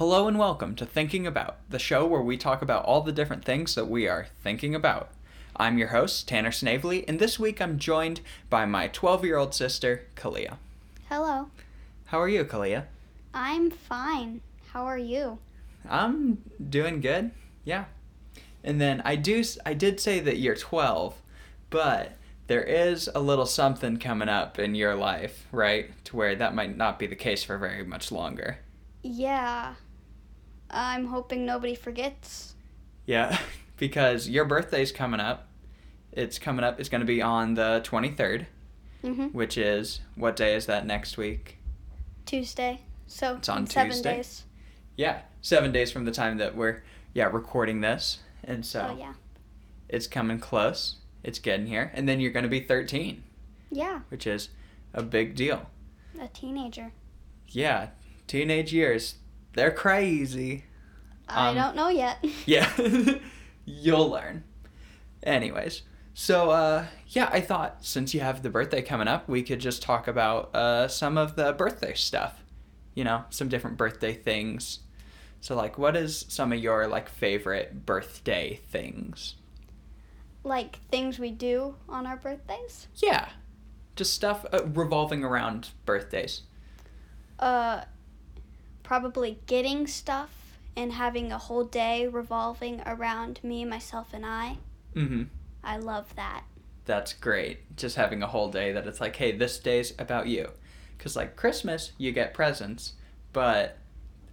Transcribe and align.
Hello 0.00 0.26
and 0.26 0.38
welcome 0.38 0.74
to 0.76 0.86
Thinking 0.86 1.26
About, 1.26 1.58
the 1.68 1.78
show 1.78 2.06
where 2.06 2.22
we 2.22 2.38
talk 2.38 2.62
about 2.62 2.86
all 2.86 3.02
the 3.02 3.12
different 3.12 3.44
things 3.44 3.74
that 3.74 3.86
we 3.86 4.08
are 4.08 4.28
thinking 4.42 4.74
about. 4.74 5.10
I'm 5.58 5.76
your 5.76 5.88
host, 5.88 6.26
Tanner 6.26 6.52
Snavely, 6.52 7.06
and 7.06 7.18
this 7.18 7.38
week 7.38 7.60
I'm 7.60 7.78
joined 7.78 8.22
by 8.48 8.64
my 8.64 8.88
12 8.88 9.26
year 9.26 9.36
old 9.36 9.54
sister, 9.54 10.06
Kalia. 10.16 10.56
Hello. 11.10 11.50
How 12.06 12.18
are 12.18 12.30
you, 12.30 12.46
Kalia? 12.46 12.84
I'm 13.34 13.70
fine. 13.70 14.40
How 14.72 14.86
are 14.86 14.96
you? 14.96 15.36
I'm 15.86 16.38
doing 16.70 17.02
good. 17.02 17.32
Yeah. 17.66 17.84
And 18.64 18.80
then 18.80 19.02
I 19.04 19.16
do 19.16 19.44
I 19.66 19.74
did 19.74 20.00
say 20.00 20.18
that 20.18 20.38
you're 20.38 20.56
12, 20.56 21.20
but 21.68 22.16
there 22.46 22.64
is 22.64 23.10
a 23.14 23.20
little 23.20 23.44
something 23.44 23.98
coming 23.98 24.30
up 24.30 24.58
in 24.58 24.74
your 24.74 24.94
life, 24.94 25.46
right? 25.52 25.90
To 26.06 26.16
where 26.16 26.34
that 26.36 26.54
might 26.54 26.74
not 26.74 26.98
be 26.98 27.06
the 27.06 27.14
case 27.14 27.44
for 27.44 27.58
very 27.58 27.84
much 27.84 28.10
longer. 28.10 28.60
Yeah. 29.02 29.74
I'm 30.70 31.06
hoping 31.06 31.44
nobody 31.44 31.74
forgets. 31.74 32.54
Yeah, 33.06 33.38
because 33.76 34.28
your 34.28 34.44
birthday's 34.44 34.92
coming 34.92 35.20
up. 35.20 35.48
It's 36.12 36.38
coming 36.38 36.64
up. 36.64 36.80
It's 36.80 36.88
going 36.88 37.00
to 37.00 37.06
be 37.06 37.22
on 37.22 37.54
the 37.54 37.82
23rd, 37.84 38.46
Mm-hmm. 39.04 39.26
which 39.28 39.56
is 39.56 40.00
what 40.14 40.36
day 40.36 40.54
is 40.54 40.66
that 40.66 40.84
next 40.86 41.16
week? 41.16 41.56
Tuesday. 42.26 42.80
So 43.06 43.36
It's 43.36 43.48
on 43.48 43.66
seven 43.66 43.92
Tuesday? 43.92 44.16
days. 44.16 44.44
Yeah, 44.96 45.20
7 45.40 45.72
days 45.72 45.90
from 45.90 46.04
the 46.04 46.10
time 46.10 46.36
that 46.36 46.54
we're 46.54 46.82
yeah, 47.14 47.24
recording 47.24 47.80
this. 47.80 48.18
And 48.44 48.64
so 48.66 48.90
Oh 48.92 48.98
yeah. 48.98 49.14
it's 49.88 50.06
coming 50.06 50.38
close. 50.38 50.96
It's 51.22 51.38
getting 51.38 51.66
here. 51.66 51.90
And 51.94 52.06
then 52.06 52.20
you're 52.20 52.30
going 52.32 52.42
to 52.42 52.48
be 52.50 52.60
13, 52.60 53.22
Yeah. 53.70 54.00
which 54.10 54.26
is 54.26 54.50
a 54.92 55.02
big 55.02 55.34
deal. 55.34 55.70
A 56.20 56.28
teenager. 56.28 56.92
Yeah, 57.48 57.88
teenage 58.26 58.72
years. 58.74 59.14
They're 59.54 59.70
crazy. 59.72 60.64
I 61.28 61.48
Um, 61.50 61.54
don't 61.54 61.76
know 61.76 61.88
yet. 61.88 62.24
Yeah. 62.46 62.70
You'll 63.64 64.08
learn. 64.10 64.44
Anyways, 65.22 65.82
so 66.14 66.50
uh 66.50 66.86
yeah, 67.08 67.28
I 67.32 67.40
thought 67.40 67.84
since 67.84 68.14
you 68.14 68.20
have 68.20 68.42
the 68.42 68.50
birthday 68.50 68.82
coming 68.82 69.08
up, 69.08 69.28
we 69.28 69.42
could 69.42 69.60
just 69.60 69.82
talk 69.82 70.08
about 70.08 70.54
uh 70.54 70.88
some 70.88 71.16
of 71.18 71.36
the 71.36 71.52
birthday 71.52 71.94
stuff. 71.94 72.42
You 72.94 73.04
know, 73.04 73.24
some 73.30 73.48
different 73.48 73.76
birthday 73.76 74.14
things. 74.14 74.80
So 75.40 75.54
like 75.54 75.78
what 75.78 75.96
is 75.96 76.26
some 76.28 76.52
of 76.52 76.58
your 76.58 76.86
like 76.86 77.08
favorite 77.08 77.86
birthday 77.86 78.60
things? 78.68 79.36
like 80.42 80.76
things 80.90 81.18
we 81.18 81.30
do 81.30 81.74
on 81.86 82.06
our 82.06 82.16
birthdays. 82.16 82.88
Yeah. 82.96 83.28
Just 83.94 84.14
stuff 84.14 84.46
uh, 84.54 84.64
revolving 84.64 85.22
around 85.22 85.68
birthdays. 85.84 86.42
Uh, 87.38 87.82
probably 88.90 89.38
getting 89.46 89.86
stuff 89.86 90.58
and 90.74 90.92
having 90.92 91.30
a 91.30 91.38
whole 91.38 91.62
day 91.62 92.08
revolving 92.08 92.82
around 92.84 93.38
me, 93.44 93.64
myself, 93.64 94.08
and 94.12 94.26
I. 94.26 94.56
Mhm. 94.96 95.28
I 95.62 95.76
love 95.76 96.12
that. 96.16 96.42
That's 96.86 97.12
great. 97.12 97.76
Just 97.76 97.94
having 97.94 98.20
a 98.20 98.26
whole 98.26 98.50
day 98.50 98.72
that 98.72 98.88
it's 98.88 99.00
like, 99.00 99.14
hey, 99.14 99.30
this 99.30 99.60
day's 99.60 99.94
about 99.96 100.26
you. 100.26 100.50
Because, 100.98 101.14
like, 101.14 101.36
Christmas, 101.36 101.92
you 101.98 102.10
get 102.10 102.34
presents, 102.34 102.94
but 103.32 103.78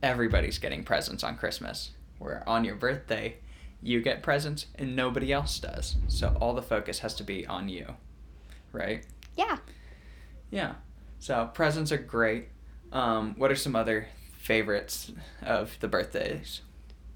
everybody's 0.01 0.57
getting 0.57 0.83
presents 0.83 1.23
on 1.23 1.37
Christmas. 1.37 1.91
Where 2.17 2.41
on 2.49 2.65
your 2.65 2.77
birthday, 2.77 3.35
you 3.83 4.01
get 4.01 4.23
presents 4.23 4.65
and 4.73 4.95
nobody 4.95 5.31
else 5.31 5.59
does. 5.59 5.97
So 6.07 6.35
all 6.41 6.55
the 6.55 6.63
focus 6.63 6.97
has 7.01 7.13
to 7.17 7.23
be 7.23 7.45
on 7.45 7.69
you. 7.69 7.95
Right? 8.71 9.05
Yeah. 9.35 9.59
Yeah. 10.49 10.73
So 11.19 11.51
presents 11.53 11.91
are 11.91 11.97
great. 11.97 12.47
Um, 12.91 13.35
what 13.37 13.51
are 13.51 13.55
some 13.55 13.75
other 13.75 14.07
favorites 14.51 15.11
of 15.41 15.77
the 15.81 15.87
birthdays? 15.89 16.61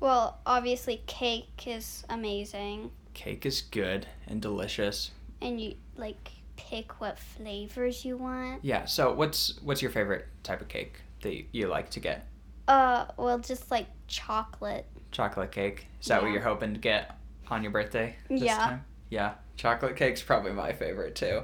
Well, 0.02 0.40
obviously, 0.46 1.02
cake 1.08 1.64
is 1.66 2.04
amazing. 2.10 2.92
Cake 3.14 3.46
is 3.46 3.62
good 3.62 4.06
and 4.28 4.42
delicious. 4.42 5.12
and 5.42 5.60
you 5.60 5.76
like 5.96 6.30
pick 6.58 7.00
what 7.02 7.18
flavors 7.18 8.04
you 8.06 8.18
want. 8.18 8.64
Yeah. 8.64 8.86
So 8.86 9.14
what's 9.14 9.60
what's 9.64 9.82
your 9.82 9.92
favorite 9.92 10.28
type 10.44 10.62
of 10.62 10.68
cake 10.68 11.00
that 11.22 11.34
you 11.54 11.68
like 11.68 11.90
to 11.92 12.00
get? 12.02 12.28
Uh, 12.68 13.06
well, 13.18 13.40
just 13.40 13.72
like 13.72 13.88
chocolate. 14.08 14.86
Chocolate 15.12 15.52
cake. 15.52 15.88
Is 16.02 16.08
that 16.08 16.22
what 16.22 16.32
you're 16.32 16.42
hoping 16.42 16.74
to 16.74 16.80
get 16.80 17.18
on 17.50 17.64
your 17.64 17.72
birthday 17.72 18.16
this 18.30 18.42
Yeah. 18.44 18.58
time? 18.58 18.86
Yeah. 19.10 19.34
Chocolate 19.56 19.96
cake's 19.96 20.22
probably 20.22 20.52
my 20.52 20.74
favorite 20.74 21.16
too. 21.16 21.44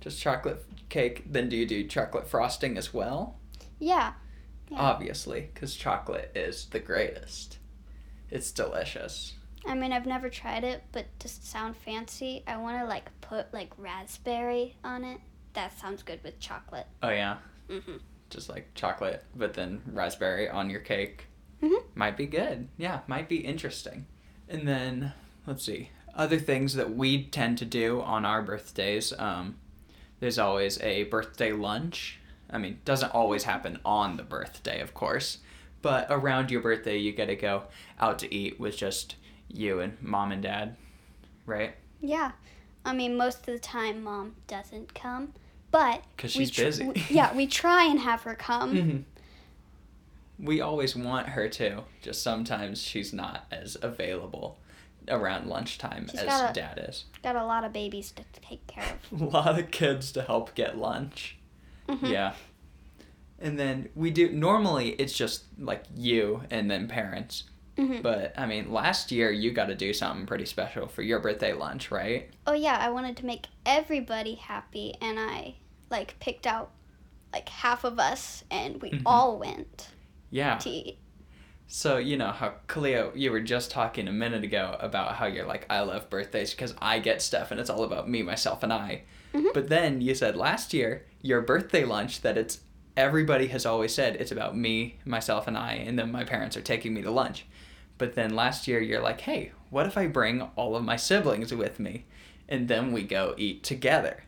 Just 0.00 0.20
chocolate 0.20 0.64
cake. 0.88 1.24
Then 1.30 1.48
do 1.48 1.56
you 1.56 1.66
do 1.66 1.86
chocolate 1.86 2.26
frosting 2.28 2.76
as 2.76 2.92
well? 2.92 3.36
Yeah. 3.78 4.12
Yeah. 4.70 4.80
Obviously, 4.80 5.50
because 5.52 5.74
chocolate 5.74 6.30
is 6.34 6.66
the 6.66 6.78
greatest. 6.78 7.58
It's 8.30 8.52
delicious. 8.52 9.34
I 9.66 9.74
mean, 9.74 9.92
I've 9.92 10.06
never 10.06 10.30
tried 10.30 10.64
it, 10.64 10.82
but 10.92 11.06
to 11.20 11.28
sound 11.28 11.76
fancy, 11.76 12.42
I 12.46 12.56
want 12.56 12.78
to 12.80 12.86
like 12.86 13.10
put 13.20 13.52
like 13.52 13.70
raspberry 13.76 14.76
on 14.84 15.04
it. 15.04 15.20
That 15.54 15.76
sounds 15.78 16.02
good 16.02 16.20
with 16.22 16.38
chocolate. 16.38 16.86
Oh 17.02 17.10
yeah, 17.10 17.38
Mhm. 17.68 18.00
just 18.30 18.48
like 18.48 18.72
chocolate, 18.74 19.24
but 19.34 19.54
then 19.54 19.82
raspberry 19.92 20.48
on 20.48 20.70
your 20.70 20.80
cake. 20.80 21.26
Mhm. 21.60 21.82
Might 21.94 22.16
be 22.16 22.26
good. 22.26 22.68
Yeah, 22.78 23.00
might 23.08 23.28
be 23.28 23.38
interesting. 23.44 24.06
And 24.48 24.66
then 24.66 25.12
let's 25.46 25.64
see 25.64 25.90
other 26.14 26.38
things 26.38 26.74
that 26.74 26.94
we 26.94 27.24
tend 27.24 27.58
to 27.58 27.64
do 27.64 28.00
on 28.00 28.24
our 28.24 28.42
birthdays. 28.42 29.12
Um, 29.18 29.58
there's 30.20 30.38
always 30.38 30.80
a 30.80 31.04
birthday 31.04 31.52
lunch. 31.52 32.19
I 32.52 32.58
mean, 32.58 32.80
doesn't 32.84 33.14
always 33.14 33.44
happen 33.44 33.78
on 33.84 34.16
the 34.16 34.22
birthday, 34.22 34.80
of 34.80 34.92
course, 34.94 35.38
but 35.82 36.06
around 36.10 36.50
your 36.50 36.60
birthday, 36.60 36.96
you 36.98 37.12
get 37.12 37.26
to 37.26 37.36
go 37.36 37.64
out 37.98 38.18
to 38.20 38.34
eat 38.34 38.58
with 38.58 38.76
just 38.76 39.16
you 39.48 39.80
and 39.80 39.96
mom 40.02 40.32
and 40.32 40.42
dad, 40.42 40.76
right? 41.46 41.74
Yeah. 42.00 42.32
I 42.84 42.92
mean, 42.94 43.16
most 43.16 43.40
of 43.40 43.46
the 43.46 43.58
time, 43.58 44.02
mom 44.02 44.34
doesn't 44.46 44.94
come, 44.94 45.32
but. 45.70 46.02
Because 46.16 46.32
she's 46.32 46.50
busy. 46.50 46.86
we- 46.88 47.04
yeah, 47.10 47.34
we 47.34 47.46
try 47.46 47.84
and 47.84 48.00
have 48.00 48.22
her 48.22 48.34
come. 48.34 48.74
Mhm. 48.74 49.04
We 50.38 50.60
always 50.60 50.96
want 50.96 51.28
her 51.30 51.48
to. 51.50 51.82
Just 52.02 52.22
sometimes 52.22 52.80
she's 52.82 53.12
not 53.12 53.44
as 53.50 53.76
available 53.82 54.58
around 55.08 55.46
lunchtime 55.48 56.08
She's 56.10 56.20
as 56.20 56.50
a- 56.50 56.52
dad 56.54 56.86
is. 56.88 57.04
Got 57.22 57.36
a 57.36 57.44
lot 57.44 57.64
of 57.64 57.72
babies 57.72 58.12
to 58.12 58.22
take 58.40 58.66
care 58.66 58.96
of. 59.12 59.20
A 59.20 59.24
lot 59.24 59.58
of 59.58 59.70
kids 59.70 60.12
to 60.12 60.22
help 60.22 60.54
get 60.54 60.78
lunch. 60.78 61.36
Mhm. 61.90 62.10
Yeah. 62.10 62.34
And 63.38 63.58
then 63.58 63.88
we 63.94 64.10
do 64.10 64.30
normally 64.30 64.90
it's 64.90 65.16
just 65.16 65.44
like 65.58 65.84
you 65.96 66.42
and 66.50 66.70
then 66.70 66.88
parents. 66.88 67.44
Mhm. 67.78 68.02
But 68.02 68.34
I 68.38 68.46
mean, 68.46 68.70
last 68.70 69.10
year 69.10 69.30
you 69.30 69.52
got 69.52 69.66
to 69.66 69.74
do 69.74 69.92
something 69.94 70.26
pretty 70.26 70.44
special 70.44 70.86
for 70.86 71.02
your 71.02 71.20
birthday 71.20 71.52
lunch, 71.54 71.90
right? 71.90 72.28
Oh 72.46 72.52
yeah, 72.52 72.76
I 72.78 72.90
wanted 72.90 73.16
to 73.18 73.26
make 73.26 73.46
everybody 73.64 74.34
happy, 74.34 74.94
and 75.00 75.18
I 75.18 75.54
like 75.90 76.18
picked 76.20 76.46
out 76.46 76.70
like 77.32 77.48
half 77.48 77.84
of 77.84 77.98
us, 77.98 78.44
and 78.50 78.82
we 78.82 78.90
Mhm. 78.90 79.02
all 79.06 79.38
went 79.38 79.88
Yeah. 80.30 80.56
to 80.58 80.68
eat. 80.68 80.98
So, 81.68 81.98
you 81.98 82.16
know 82.16 82.32
how 82.32 82.54
Kalia, 82.66 83.12
you 83.14 83.30
were 83.30 83.40
just 83.40 83.70
talking 83.70 84.08
a 84.08 84.12
minute 84.12 84.42
ago 84.42 84.76
about 84.80 85.14
how 85.14 85.26
you're 85.26 85.46
like, 85.46 85.64
I 85.70 85.80
love 85.80 86.10
birthdays 86.10 86.50
because 86.50 86.74
I 86.82 86.98
get 86.98 87.22
stuff 87.22 87.52
and 87.52 87.60
it's 87.60 87.70
all 87.70 87.84
about 87.84 88.08
me, 88.08 88.22
myself, 88.22 88.64
and 88.64 88.72
I. 88.72 89.02
Mhm. 89.34 89.52
But 89.54 89.68
then 89.68 90.00
you 90.00 90.14
said 90.14 90.36
last 90.36 90.72
year, 90.72 91.06
your 91.22 91.40
birthday 91.40 91.84
lunch, 91.84 92.22
that 92.22 92.36
it's 92.38 92.60
everybody 92.96 93.48
has 93.48 93.64
always 93.64 93.94
said 93.94 94.16
it's 94.16 94.32
about 94.32 94.56
me, 94.56 94.98
myself, 95.04 95.46
and 95.46 95.56
I, 95.56 95.74
and 95.74 95.98
then 95.98 96.10
my 96.10 96.24
parents 96.24 96.56
are 96.56 96.62
taking 96.62 96.94
me 96.94 97.02
to 97.02 97.10
lunch. 97.10 97.46
But 97.98 98.14
then 98.14 98.34
last 98.34 98.66
year, 98.66 98.80
you're 98.80 99.02
like, 99.02 99.20
hey, 99.20 99.52
what 99.68 99.86
if 99.86 99.96
I 99.96 100.06
bring 100.06 100.42
all 100.56 100.74
of 100.74 100.84
my 100.84 100.96
siblings 100.96 101.52
with 101.54 101.78
me 101.78 102.06
and 102.48 102.66
then 102.66 102.92
we 102.92 103.02
go 103.02 103.34
eat 103.36 103.62
together? 103.62 104.24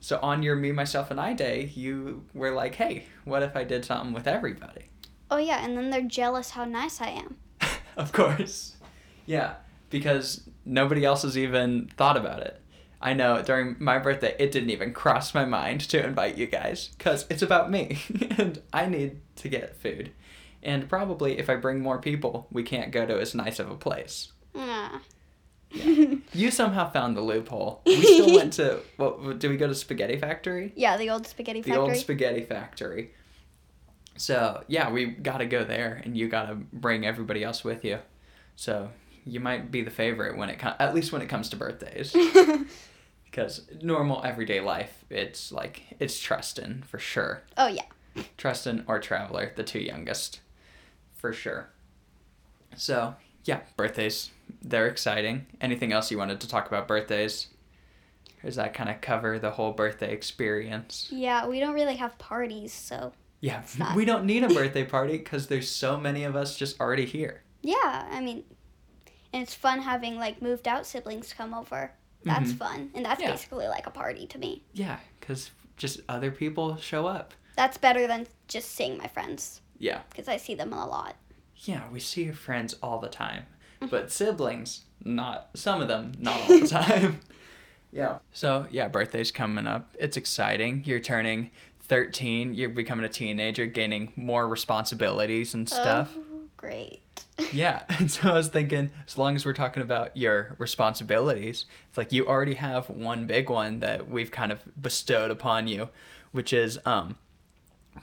So 0.00 0.18
on 0.22 0.42
your 0.42 0.56
me, 0.56 0.72
myself, 0.72 1.10
and 1.10 1.20
I 1.20 1.34
day, 1.34 1.70
you 1.74 2.24
were 2.32 2.52
like, 2.52 2.76
hey, 2.76 3.04
what 3.24 3.42
if 3.42 3.54
I 3.54 3.64
did 3.64 3.84
something 3.84 4.14
with 4.14 4.26
everybody? 4.26 4.86
Oh 5.30 5.36
yeah, 5.36 5.62
and 5.64 5.76
then 5.76 5.90
they're 5.90 6.00
jealous 6.00 6.50
how 6.50 6.64
nice 6.64 7.00
I 7.00 7.08
am. 7.08 7.36
of 7.96 8.10
course. 8.12 8.76
Yeah, 9.26 9.56
because 9.90 10.48
nobody 10.64 11.04
else 11.04 11.22
has 11.22 11.36
even 11.36 11.90
thought 11.96 12.16
about 12.16 12.40
it. 12.40 12.60
I 13.00 13.14
know 13.14 13.42
during 13.42 13.76
my 13.78 13.98
birthday, 13.98 14.36
it 14.38 14.52
didn't 14.52 14.70
even 14.70 14.92
cross 14.92 15.32
my 15.34 15.44
mind 15.46 15.80
to 15.88 16.04
invite 16.04 16.36
you 16.36 16.46
guys 16.46 16.88
because 16.98 17.24
it's 17.30 17.42
about 17.42 17.70
me 17.70 17.98
and 18.38 18.60
I 18.72 18.86
need 18.86 19.20
to 19.36 19.48
get 19.48 19.76
food. 19.76 20.10
And 20.62 20.88
probably 20.88 21.38
if 21.38 21.48
I 21.48 21.56
bring 21.56 21.80
more 21.80 21.98
people, 21.98 22.46
we 22.50 22.62
can't 22.62 22.90
go 22.92 23.06
to 23.06 23.18
as 23.18 23.34
nice 23.34 23.58
of 23.58 23.70
a 23.70 23.76
place. 23.76 24.32
Yeah, 24.54 24.98
You 25.72 26.50
somehow 26.50 26.90
found 26.90 27.16
the 27.16 27.20
loophole. 27.22 27.80
We 27.86 28.02
still 28.02 28.34
went 28.34 28.52
to, 28.54 28.80
what, 28.96 29.38
did 29.38 29.50
we 29.50 29.56
go 29.56 29.68
to 29.68 29.74
Spaghetti 29.74 30.18
Factory? 30.18 30.72
yeah, 30.76 30.96
the 30.96 31.08
old 31.10 31.26
spaghetti 31.26 31.62
Factory. 31.62 31.74
the 31.76 31.80
old 31.80 31.96
spaghetti 31.96 32.44
factory. 32.44 33.12
So 34.16 34.62
yeah, 34.66 34.90
we 34.90 35.06
gotta 35.06 35.46
go 35.46 35.64
there, 35.64 36.02
and 36.04 36.16
you 36.16 36.28
gotta 36.28 36.54
bring 36.54 37.06
everybody 37.06 37.42
else 37.42 37.64
with 37.64 37.84
you. 37.84 38.00
So 38.56 38.90
you 39.24 39.40
might 39.40 39.70
be 39.70 39.82
the 39.82 39.90
favorite 39.90 40.36
when 40.36 40.50
it 40.50 40.58
comes, 40.58 40.76
at 40.78 40.94
least 40.94 41.12
when 41.12 41.22
it 41.22 41.28
comes 41.28 41.48
to 41.50 41.56
birthdays, 41.56 42.14
because 43.30 43.62
normal 43.82 44.22
everyday 44.24 44.60
life, 44.60 45.04
it's 45.10 45.52
like 45.52 45.82
it's 45.98 46.18
Tristan 46.18 46.82
for 46.86 46.98
sure. 46.98 47.42
oh 47.56 47.68
yeah. 47.68 47.82
Tristan 48.36 48.84
or 48.88 48.98
Traveler, 48.98 49.52
the 49.56 49.62
two 49.62 49.78
youngest. 49.80 50.40
for 51.16 51.32
sure. 51.32 51.70
So, 52.76 53.14
yeah, 53.44 53.60
birthdays, 53.76 54.30
they're 54.62 54.86
exciting. 54.88 55.46
Anything 55.60 55.92
else 55.92 56.10
you 56.10 56.18
wanted 56.18 56.40
to 56.40 56.48
talk 56.48 56.66
about 56.66 56.88
birthdays? 56.88 57.48
Or 58.42 58.46
does 58.46 58.56
that 58.56 58.74
kind 58.74 58.88
of 58.90 59.00
cover 59.00 59.38
the 59.38 59.50
whole 59.52 59.72
birthday 59.72 60.12
experience? 60.12 61.08
Yeah, 61.12 61.46
we 61.46 61.60
don't 61.60 61.74
really 61.74 61.96
have 61.96 62.16
parties, 62.18 62.72
so 62.72 63.12
Yeah, 63.40 63.62
we 63.94 64.04
don't 64.04 64.24
need 64.24 64.42
a 64.44 64.48
birthday 64.54 64.84
party 64.84 65.18
because 65.18 65.46
there's 65.46 65.68
so 65.70 65.96
many 65.98 66.24
of 66.24 66.34
us 66.36 66.56
just 66.56 66.80
already 66.80 67.06
here. 67.06 67.42
yeah, 67.62 68.08
I 68.10 68.20
mean, 68.20 68.44
and 69.32 69.42
it's 69.42 69.54
fun 69.54 69.80
having 69.82 70.16
like 70.16 70.42
moved 70.42 70.66
out 70.66 70.86
siblings 70.86 71.32
come 71.32 71.54
over. 71.54 71.92
That's 72.24 72.52
Mhm. 72.52 72.58
fun, 72.58 72.90
and 72.94 73.04
that's 73.04 73.20
Yeah. 73.22 73.30
basically 73.30 73.66
like 73.68 73.86
a 73.86 73.90
party 73.90 74.26
to 74.26 74.38
me. 74.38 74.62
Yeah, 74.72 74.98
because 75.18 75.50
just 75.76 76.00
other 76.08 76.30
people 76.30 76.76
show 76.76 77.06
up. 77.06 77.32
That's 77.56 77.78
better 77.78 78.06
than 78.06 78.26
just 78.48 78.70
seeing 78.70 78.98
my 78.98 79.06
friends 79.08 79.60
Yeah. 79.78 80.02
because 80.10 80.28
I 80.28 80.36
see 80.36 80.54
them 80.54 80.72
a 80.72 80.86
lot. 80.86 81.16
Yeah, 81.56 81.88
we 81.90 82.00
see 82.00 82.24
your 82.24 82.34
friends 82.34 82.74
all 82.82 82.98
the 82.98 83.08
time. 83.08 83.46
Mm-hmm. 83.80 83.86
But 83.90 84.10
siblings, 84.12 84.84
not 85.04 85.48
some 85.54 85.80
of 85.80 85.88
them, 85.88 86.12
not 86.18 86.40
all 86.42 86.60
the 86.60 86.66
time. 86.68 87.20
yeah. 87.92 88.18
So, 88.32 88.66
yeah, 88.70 88.88
birthday's 88.88 89.30
coming 89.30 89.66
up. 89.66 89.94
It's 89.98 90.16
exciting. 90.16 90.82
You're 90.84 91.00
turning 91.00 91.50
13, 91.80 92.54
you're 92.54 92.68
becoming 92.68 93.04
a 93.04 93.08
teenager, 93.08 93.66
gaining 93.66 94.12
more 94.16 94.46
responsibilities 94.46 95.54
and 95.54 95.68
stuff. 95.68 96.14
Oh, 96.16 96.42
great. 96.56 97.00
Yeah. 97.52 97.82
And 97.98 98.10
so 98.10 98.30
I 98.30 98.34
was 98.34 98.48
thinking, 98.48 98.90
as 99.06 99.16
long 99.18 99.34
as 99.34 99.44
we're 99.44 99.52
talking 99.54 99.82
about 99.82 100.16
your 100.16 100.54
responsibilities, 100.58 101.64
it's 101.88 101.98
like 101.98 102.12
you 102.12 102.26
already 102.26 102.54
have 102.54 102.88
one 102.90 103.26
big 103.26 103.48
one 103.50 103.80
that 103.80 104.08
we've 104.08 104.30
kind 104.30 104.52
of 104.52 104.60
bestowed 104.80 105.30
upon 105.30 105.66
you, 105.68 105.88
which 106.32 106.52
is 106.52 106.78
um 106.84 107.16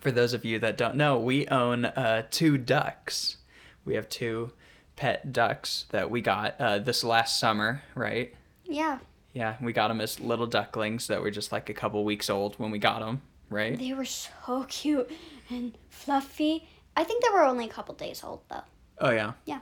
for 0.02 0.12
those 0.12 0.34
of 0.34 0.44
you 0.44 0.60
that 0.60 0.78
don't 0.78 0.96
know, 0.96 1.18
we 1.19 1.48
own 1.48 1.86
uh 1.86 2.24
two 2.30 2.58
ducks. 2.58 3.38
We 3.86 3.96
have 3.96 4.10
two 4.10 4.52
pet 4.96 5.31
ducks 5.31 5.86
that 5.92 6.10
we 6.12 6.22
got 6.22 6.60
uh 6.60 6.80
this 6.80 7.04
last 7.04 7.40
summer, 7.40 7.84
right? 7.96 8.34
Yeah, 8.66 9.00
Yeah, 9.34 9.56
we 9.62 9.72
got 9.72 9.88
them 9.88 10.02
as 10.02 10.19
little 10.19 10.48
ducklings 10.48 11.08
that 11.08 11.22
were 11.22 11.31
just 11.31 11.52
like 11.52 11.69
a 11.69 11.74
couple 11.74 12.04
weeks 12.04 12.30
old 12.30 12.56
when 12.60 12.69
we 12.72 12.80
got 12.80 13.00
them, 13.00 13.22
right? 13.50 13.78
they 13.80 13.94
were 13.94 14.04
so 14.06 14.66
cute 14.68 15.10
and 15.50 15.78
fluffy. 15.90 16.68
I 16.98 17.04
think 17.06 17.24
they 17.24 17.30
were 17.30 17.44
only 17.44 17.66
a 17.66 17.69
couple 17.69 17.96
days 17.96 18.24
old 18.24 18.42
though. 18.50 18.64
Oh 19.00 19.12
yeah. 19.12 19.34
Yeah. 19.46 19.60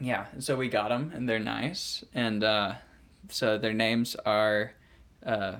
Yeah. 0.00 0.26
So 0.38 0.56
we 0.56 0.68
got 0.68 0.88
them, 0.88 1.12
and 1.14 1.28
they're 1.28 1.38
nice, 1.38 2.04
and 2.14 2.42
uh, 2.42 2.74
so 3.28 3.58
their 3.58 3.72
names 3.74 4.16
are 4.26 4.72
uh, 5.24 5.56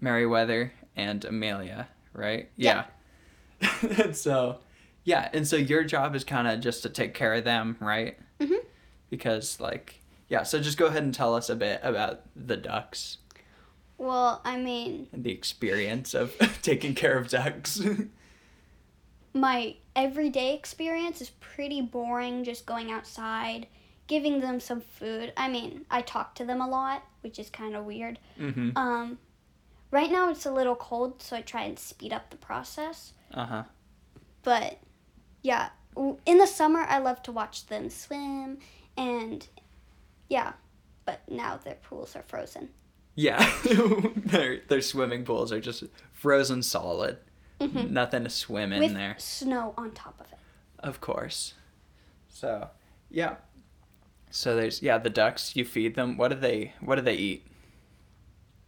Meriwether 0.00 0.72
and 0.96 1.24
Amelia, 1.24 1.88
right? 2.12 2.50
Yeah. 2.56 2.84
and 3.98 4.16
so, 4.16 4.58
yeah, 5.04 5.28
and 5.32 5.46
so 5.46 5.56
your 5.56 5.84
job 5.84 6.14
is 6.14 6.24
kind 6.24 6.48
of 6.48 6.60
just 6.60 6.82
to 6.82 6.88
take 6.88 7.14
care 7.14 7.34
of 7.34 7.44
them, 7.44 7.76
right? 7.80 8.18
Mhm. 8.40 8.58
Because 9.10 9.60
like, 9.60 10.00
yeah. 10.28 10.42
So 10.42 10.60
just 10.60 10.78
go 10.78 10.86
ahead 10.86 11.02
and 11.02 11.14
tell 11.14 11.34
us 11.34 11.48
a 11.48 11.56
bit 11.56 11.80
about 11.82 12.22
the 12.34 12.56
ducks 12.56 13.18
Well, 13.98 14.40
I 14.44 14.58
mean, 14.58 15.06
the 15.12 15.30
experience 15.30 16.14
of 16.14 16.34
taking 16.62 16.94
care 16.94 17.16
of 17.16 17.28
ducks. 17.28 17.80
my 19.34 19.74
everyday 19.96 20.54
experience 20.54 21.20
is 21.20 21.30
pretty 21.40 21.80
boring 21.82 22.44
just 22.44 22.64
going 22.66 22.90
outside 22.90 23.66
giving 24.06 24.40
them 24.40 24.60
some 24.60 24.80
food 24.80 25.32
i 25.36 25.48
mean 25.48 25.84
i 25.90 26.00
talk 26.00 26.34
to 26.34 26.44
them 26.44 26.60
a 26.60 26.68
lot 26.68 27.02
which 27.22 27.38
is 27.38 27.50
kind 27.50 27.74
of 27.74 27.84
weird 27.84 28.18
mm-hmm. 28.38 28.70
um 28.76 29.18
right 29.90 30.10
now 30.10 30.30
it's 30.30 30.46
a 30.46 30.52
little 30.52 30.76
cold 30.76 31.20
so 31.22 31.36
i 31.36 31.40
try 31.42 31.62
and 31.62 31.78
speed 31.78 32.12
up 32.12 32.30
the 32.30 32.36
process 32.36 33.12
Uh 33.32 33.46
huh. 33.46 33.62
but 34.42 34.78
yeah 35.42 35.70
in 36.26 36.38
the 36.38 36.46
summer 36.46 36.80
i 36.80 36.98
love 36.98 37.22
to 37.22 37.32
watch 37.32 37.66
them 37.66 37.90
swim 37.90 38.58
and 38.96 39.48
yeah 40.28 40.52
but 41.04 41.20
now 41.28 41.56
their 41.64 41.74
pools 41.76 42.14
are 42.16 42.22
frozen 42.22 42.68
Yeah, 43.16 43.38
their 44.16 44.60
their 44.68 44.80
swimming 44.80 45.24
pools 45.24 45.52
are 45.52 45.60
just 45.60 45.84
frozen 46.12 46.62
solid. 46.64 47.18
Mhm. 47.60 47.90
Nothing 47.90 48.24
to 48.24 48.30
swim 48.30 48.72
in 48.72 48.80
with 48.80 48.94
there, 48.94 49.14
snow 49.18 49.74
on 49.76 49.92
top 49.92 50.20
of 50.20 50.26
it 50.32 50.38
of 50.84 51.00
course. 51.00 51.54
So, 52.28 52.68
yeah. 53.10 53.36
So 54.30 54.54
there's 54.54 54.82
yeah 54.82 54.98
the 54.98 55.10
ducks. 55.10 55.56
You 55.56 55.64
feed 55.64 55.94
them. 55.96 56.16
What 56.16 56.28
do 56.28 56.36
they 56.36 56.74
What 56.80 56.96
do 56.96 57.02
they 57.02 57.14
eat? 57.16 57.46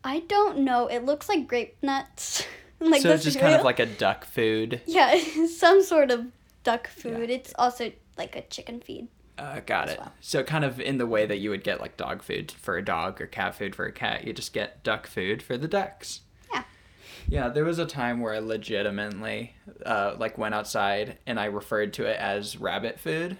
i 0.05 0.21
don't 0.21 0.59
know 0.59 0.87
it 0.87 1.05
looks 1.05 1.29
like 1.29 1.49
grape 1.49 1.77
nuts 1.83 2.47
like 2.79 3.03
so 3.03 3.11
it's 3.11 3.25
just 3.25 3.41
kind 3.41 3.57
of 3.57 3.65
like 3.65 3.81
a 3.81 3.87
duck 3.87 4.25
food. 4.25 4.81
Yeah, 4.87 5.19
some 5.49 5.83
sort 5.83 6.11
of 6.11 6.27
duck 6.63 6.89
food. 6.89 7.29
It's 7.29 7.53
also 7.59 7.93
like 8.17 8.37
a 8.37 8.43
chicken 8.43 8.81
feed. 8.81 9.09
Uh, 9.37 9.61
got 9.67 9.89
it. 9.91 9.99
well. 9.99 10.13
So 10.21 10.43
kind 10.45 10.65
of 10.65 10.81
in 10.81 10.99
the 10.99 11.07
way 11.07 11.27
that 11.27 11.39
you 11.39 11.51
would 11.51 11.65
get 11.65 11.81
like 11.81 11.97
dog 11.97 12.23
food 12.23 12.53
for 12.53 12.77
a 12.79 12.85
dog 12.85 13.21
or 13.21 13.27
cat 13.27 13.55
food 13.57 13.75
for 13.75 13.85
a 13.85 13.93
cat, 13.93 14.27
you 14.27 14.33
just 14.33 14.53
get 14.53 14.83
duck 14.85 15.07
food 15.07 15.43
for 15.43 15.59
the 15.59 15.69
ducks. 15.69 16.21
Yeah. 17.29 17.45
Yeah, 17.45 17.49
there 17.51 17.65
was 17.65 17.79
a 17.79 17.87
time 17.87 18.21
where 18.21 18.35
I 18.35 18.39
legitimately 18.39 19.55
uh, 19.85 20.15
like 20.19 20.39
went 20.39 20.55
outside 20.55 21.19
and 21.27 21.39
I 21.41 21.47
referred 21.47 21.93
to 21.95 22.07
it 22.07 22.17
as 22.19 22.57
rabbit 22.59 22.99
food 23.01 23.37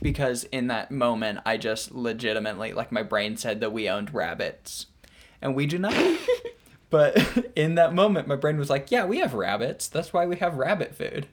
because 0.00 0.44
in 0.44 0.68
that 0.68 0.90
moment 0.90 1.40
I 1.44 1.56
just 1.56 1.92
legitimately 1.92 2.72
like 2.72 2.92
my 2.92 3.02
brain 3.02 3.36
said 3.36 3.60
that 3.60 3.72
we 3.72 3.88
owned 3.88 4.14
rabbits 4.14 4.86
and 5.40 5.54
we 5.54 5.66
do 5.66 5.78
not. 5.78 5.94
but 6.90 7.52
in 7.56 7.74
that 7.76 7.92
moment 7.94 8.28
my 8.28 8.36
brain 8.36 8.58
was 8.58 8.70
like, 8.70 8.90
"Yeah, 8.90 9.04
we 9.06 9.18
have 9.18 9.34
rabbits. 9.34 9.88
That's 9.88 10.12
why 10.12 10.26
we 10.26 10.36
have 10.36 10.54
rabbit 10.56 10.94
food." 10.94 11.26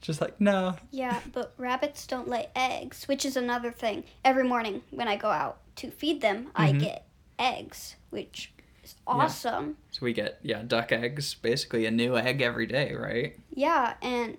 Just 0.00 0.20
like, 0.20 0.40
"No, 0.40 0.76
Yeah, 0.92 1.20
but 1.32 1.52
rabbits 1.58 2.06
don't 2.06 2.28
lay 2.28 2.48
eggs, 2.54 3.08
which 3.08 3.24
is 3.24 3.36
another 3.36 3.72
thing. 3.72 4.04
Every 4.24 4.44
morning 4.44 4.82
when 4.90 5.08
I 5.08 5.16
go 5.16 5.30
out 5.30 5.58
to 5.76 5.90
feed 5.90 6.20
them, 6.20 6.52
I 6.54 6.72
Mhm. 6.72 6.80
get 6.80 7.06
eggs, 7.38 7.96
which 8.10 8.52
is 8.90 8.96
awesome. 9.06 9.76
So 9.90 10.00
we 10.02 10.12
get 10.12 10.38
yeah 10.42 10.62
duck 10.66 10.92
eggs, 10.92 11.34
basically 11.34 11.86
a 11.86 11.90
new 11.90 12.16
egg 12.16 12.40
every 12.42 12.66
day, 12.66 12.94
right? 12.94 13.38
Yeah, 13.54 13.94
and 14.02 14.36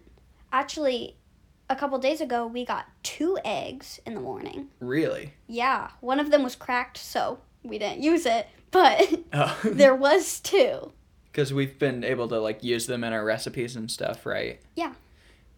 actually, 0.52 1.16
a 1.70 1.76
couple 1.76 1.98
days 2.00 2.22
ago 2.22 2.48
we 2.48 2.66
got 2.66 2.86
two 3.04 3.38
eggs 3.46 4.00
in 4.06 4.14
the 4.16 4.22
morning. 4.22 4.70
Really? 4.80 5.34
Yeah, 5.48 5.90
one 6.02 6.20
of 6.20 6.32
them 6.32 6.44
was 6.44 6.56
cracked, 6.56 6.98
so 6.98 7.40
we 7.64 7.78
didn't 7.78 8.02
use 8.02 8.26
it, 8.26 8.48
but 8.72 9.14
Oh, 9.34 9.60
there 9.64 9.96
was 9.96 10.40
two. 10.40 10.92
because 11.32 11.54
we've 11.54 11.78
been 11.78 12.04
able 12.04 12.28
to 12.30 12.40
like 12.40 12.64
use 12.64 12.88
them 12.88 13.04
in 13.04 13.14
our 13.14 13.24
recipes 13.26 13.76
and 13.76 13.90
stuff, 13.92 14.26
right? 14.26 14.60
Yeah. 14.76 14.94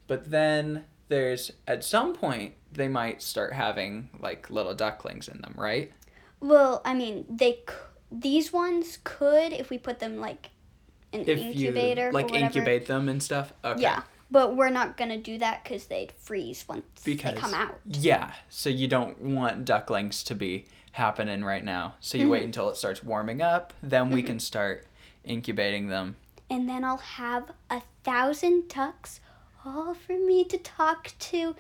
But 0.08 0.30
then 0.32 0.86
there's 1.08 1.52
at 1.68 1.84
some 1.84 2.14
point 2.14 2.54
they 2.72 2.88
might 2.88 3.22
start 3.22 3.54
having 3.54 4.10
like 4.20 4.50
little 4.50 4.74
ducklings 4.74 5.28
in 5.28 5.42
them, 5.42 5.54
right? 5.58 5.92
Well, 6.40 6.82
I 6.84 6.94
mean, 6.96 7.26
they 7.30 7.60
c- 7.70 7.76
these 8.12 8.52
ones 8.52 9.00
could 9.04 9.54
if 9.54 9.70
we 9.70 9.78
put 9.78 10.00
them 10.00 10.20
like 10.20 10.50
in 11.12 11.22
an 11.22 11.28
If 11.30 11.40
incubator 11.40 12.08
you 12.08 12.12
like 12.12 12.34
incubate 12.34 12.86
them 12.86 13.08
and 13.10 13.22
stuff. 13.22 13.54
Okay. 13.64 13.82
Yeah, 13.82 14.04
but 14.30 14.56
we're 14.56 14.70
not 14.70 14.98
gonna 14.98 15.18
do 15.18 15.38
that 15.40 15.64
because 15.64 15.86
they'd 15.86 16.12
freeze 16.12 16.66
once 16.68 16.86
Because 17.04 17.34
they 17.36 17.40
come 17.40 17.54
out. 17.54 17.80
Yeah. 17.86 18.32
So 18.50 18.70
you 18.70 18.88
don't 18.88 19.20
want 19.22 19.66
ducklings 19.66 20.24
to 20.24 20.36
be 20.36 20.66
happening 20.94 21.44
right 21.44 21.64
now. 21.64 21.96
So 22.02 22.18
you 22.18 22.30
wait 22.30 22.42
Mhm. 22.42 22.46
until 22.46 22.70
it 22.70 22.76
starts 22.78 23.04
warming 23.04 23.42
up, 23.42 23.74
then 23.82 24.10
we 24.10 24.22
Mhm. 24.22 24.28
can 24.28 24.40
start 24.40 24.86
incubating 25.24 25.88
them. 25.88 26.18
And 26.50 26.68
then 26.68 26.84
I'll 26.84 26.98
have 26.98 27.52
a 27.70 27.82
thousand 28.04 28.68
ducks, 28.68 29.22
all 29.66 29.94
for 29.94 30.18
me 30.20 30.44
to 30.46 30.58
talk 30.58 31.14
to. 31.20 31.56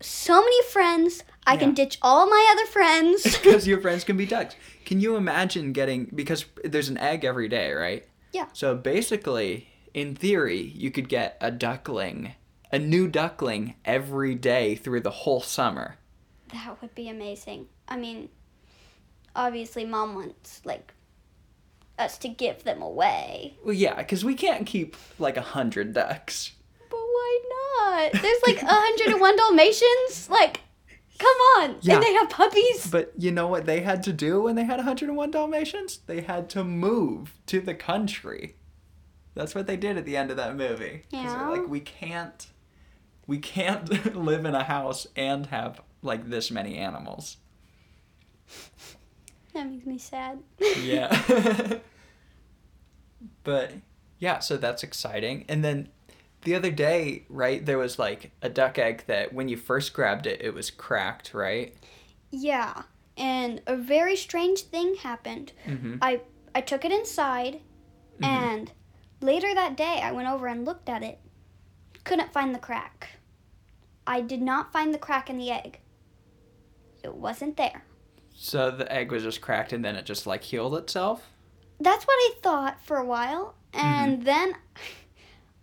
So 0.00 0.40
many 0.40 0.62
friends. 0.64 1.22
I 1.46 1.54
Yeah. 1.54 1.60
can 1.60 1.74
ditch 1.74 1.98
all 2.02 2.26
my 2.26 2.48
other 2.52 2.66
friends. 2.66 3.22
because 3.42 3.66
your 3.66 3.80
friends 3.80 4.04
can 4.04 4.16
be 4.16 4.26
ducks. 4.26 4.56
Can 4.84 5.00
you 5.00 5.16
imagine 5.16 5.72
getting 5.72 6.10
because 6.14 6.44
there's 6.64 6.88
an 6.88 6.98
egg 6.98 7.24
every 7.24 7.48
day, 7.48 7.72
right? 7.72 8.04
Yeah. 8.32 8.46
So 8.52 8.74
basically, 8.74 9.68
in 9.92 10.14
theory, 10.14 10.60
you 10.60 10.90
could 10.90 11.08
get 11.08 11.36
a 11.40 11.50
duckling, 11.50 12.34
a 12.72 12.78
new 12.78 13.08
duckling 13.08 13.74
every 13.84 14.34
day 14.34 14.74
through 14.74 15.00
the 15.02 15.10
whole 15.10 15.40
summer. 15.40 15.96
that 16.52 16.80
would 16.80 16.94
be 16.94 17.08
amazing. 17.08 17.66
I 17.88 17.96
mean, 17.96 18.28
obviously, 19.36 19.84
mom 19.84 20.14
wants 20.14 20.60
like 20.64 20.92
us 21.98 22.18
to 22.18 22.28
give 22.28 22.64
them 22.64 22.82
away. 22.82 23.54
Well, 23.64 23.74
yeah, 23.74 23.96
because 23.96 24.24
we 24.24 24.34
can't 24.34 24.66
keep 24.66 24.96
like 25.18 25.36
a 25.36 25.42
hundred 25.42 25.92
ducks. 25.94 26.52
But 26.88 26.98
why 26.98 27.40
not? 28.12 28.22
There's 28.22 28.42
like 28.46 28.62
101 28.62 29.36
Dalmatians. 29.36 30.28
Like, 30.30 30.60
come 31.18 31.36
on. 31.58 31.76
Yeah. 31.80 31.94
And 31.94 32.02
they 32.02 32.12
have 32.14 32.30
puppies. 32.30 32.86
But 32.90 33.12
you 33.16 33.30
know 33.30 33.46
what 33.46 33.66
they 33.66 33.80
had 33.80 34.02
to 34.04 34.12
do 34.12 34.42
when 34.42 34.56
they 34.56 34.64
had 34.64 34.76
101 34.76 35.30
Dalmatians? 35.30 36.00
They 36.06 36.22
had 36.22 36.48
to 36.50 36.64
move 36.64 37.38
to 37.46 37.60
the 37.60 37.74
country. 37.74 38.56
That's 39.34 39.54
what 39.54 39.66
they 39.66 39.76
did 39.76 39.96
at 39.96 40.04
the 40.04 40.16
end 40.16 40.30
of 40.30 40.36
that 40.36 40.56
movie. 40.56 41.04
Yeah. 41.10 41.22
Because 41.22 41.34
they're 41.34 41.50
like, 41.50 41.68
we 41.68 41.80
can't, 41.80 42.46
we 43.26 43.38
can't 43.38 44.14
live 44.16 44.44
in 44.44 44.54
a 44.54 44.64
house 44.64 45.06
and 45.16 45.46
have 45.46 45.80
like 46.02 46.28
this 46.28 46.50
many 46.50 46.76
animals. 46.76 47.38
That 49.54 49.70
makes 49.70 49.86
me 49.86 49.98
sad. 49.98 50.40
Yeah. 50.80 51.78
but 53.44 53.72
yeah, 54.18 54.38
so 54.38 54.56
that's 54.56 54.82
exciting. 54.82 55.44
And 55.48 55.64
then 55.64 55.88
the 56.44 56.54
other 56.54 56.70
day, 56.70 57.24
right, 57.28 57.64
there 57.64 57.78
was 57.78 57.98
like 57.98 58.30
a 58.42 58.48
duck 58.48 58.78
egg 58.78 59.04
that 59.06 59.32
when 59.32 59.48
you 59.48 59.56
first 59.56 59.92
grabbed 59.92 60.26
it, 60.26 60.40
it 60.42 60.54
was 60.54 60.70
cracked, 60.70 61.34
right? 61.34 61.74
Yeah. 62.30 62.82
And 63.16 63.62
a 63.66 63.76
very 63.76 64.16
strange 64.16 64.62
thing 64.62 64.96
happened. 64.96 65.52
Mm-hmm. 65.66 65.96
I 66.02 66.20
I 66.54 66.60
took 66.60 66.84
it 66.84 66.92
inside 66.92 67.60
and 68.22 68.70
later 69.20 69.52
that 69.54 69.76
day 69.76 70.00
I 70.02 70.12
went 70.12 70.28
over 70.28 70.46
and 70.46 70.64
looked 70.64 70.88
at 70.88 71.02
it. 71.02 71.18
Couldn't 72.04 72.32
find 72.32 72.54
the 72.54 72.60
crack. 72.60 73.10
I 74.06 74.20
did 74.20 74.42
not 74.42 74.72
find 74.72 74.92
the 74.92 74.98
crack 74.98 75.30
in 75.30 75.38
the 75.38 75.50
egg. 75.50 75.80
It 77.02 77.14
wasn't 77.14 77.56
there. 77.56 77.84
So 78.34 78.70
the 78.70 78.90
egg 78.92 79.10
was 79.10 79.22
just 79.22 79.40
cracked 79.40 79.72
and 79.72 79.84
then 79.84 79.96
it 79.96 80.04
just 80.04 80.26
like 80.26 80.42
healed 80.42 80.74
itself? 80.76 81.30
That's 81.80 82.04
what 82.04 82.14
I 82.14 82.32
thought 82.42 82.84
for 82.84 82.96
a 82.96 83.04
while. 83.04 83.54
And 83.72 84.24
then 84.24 84.54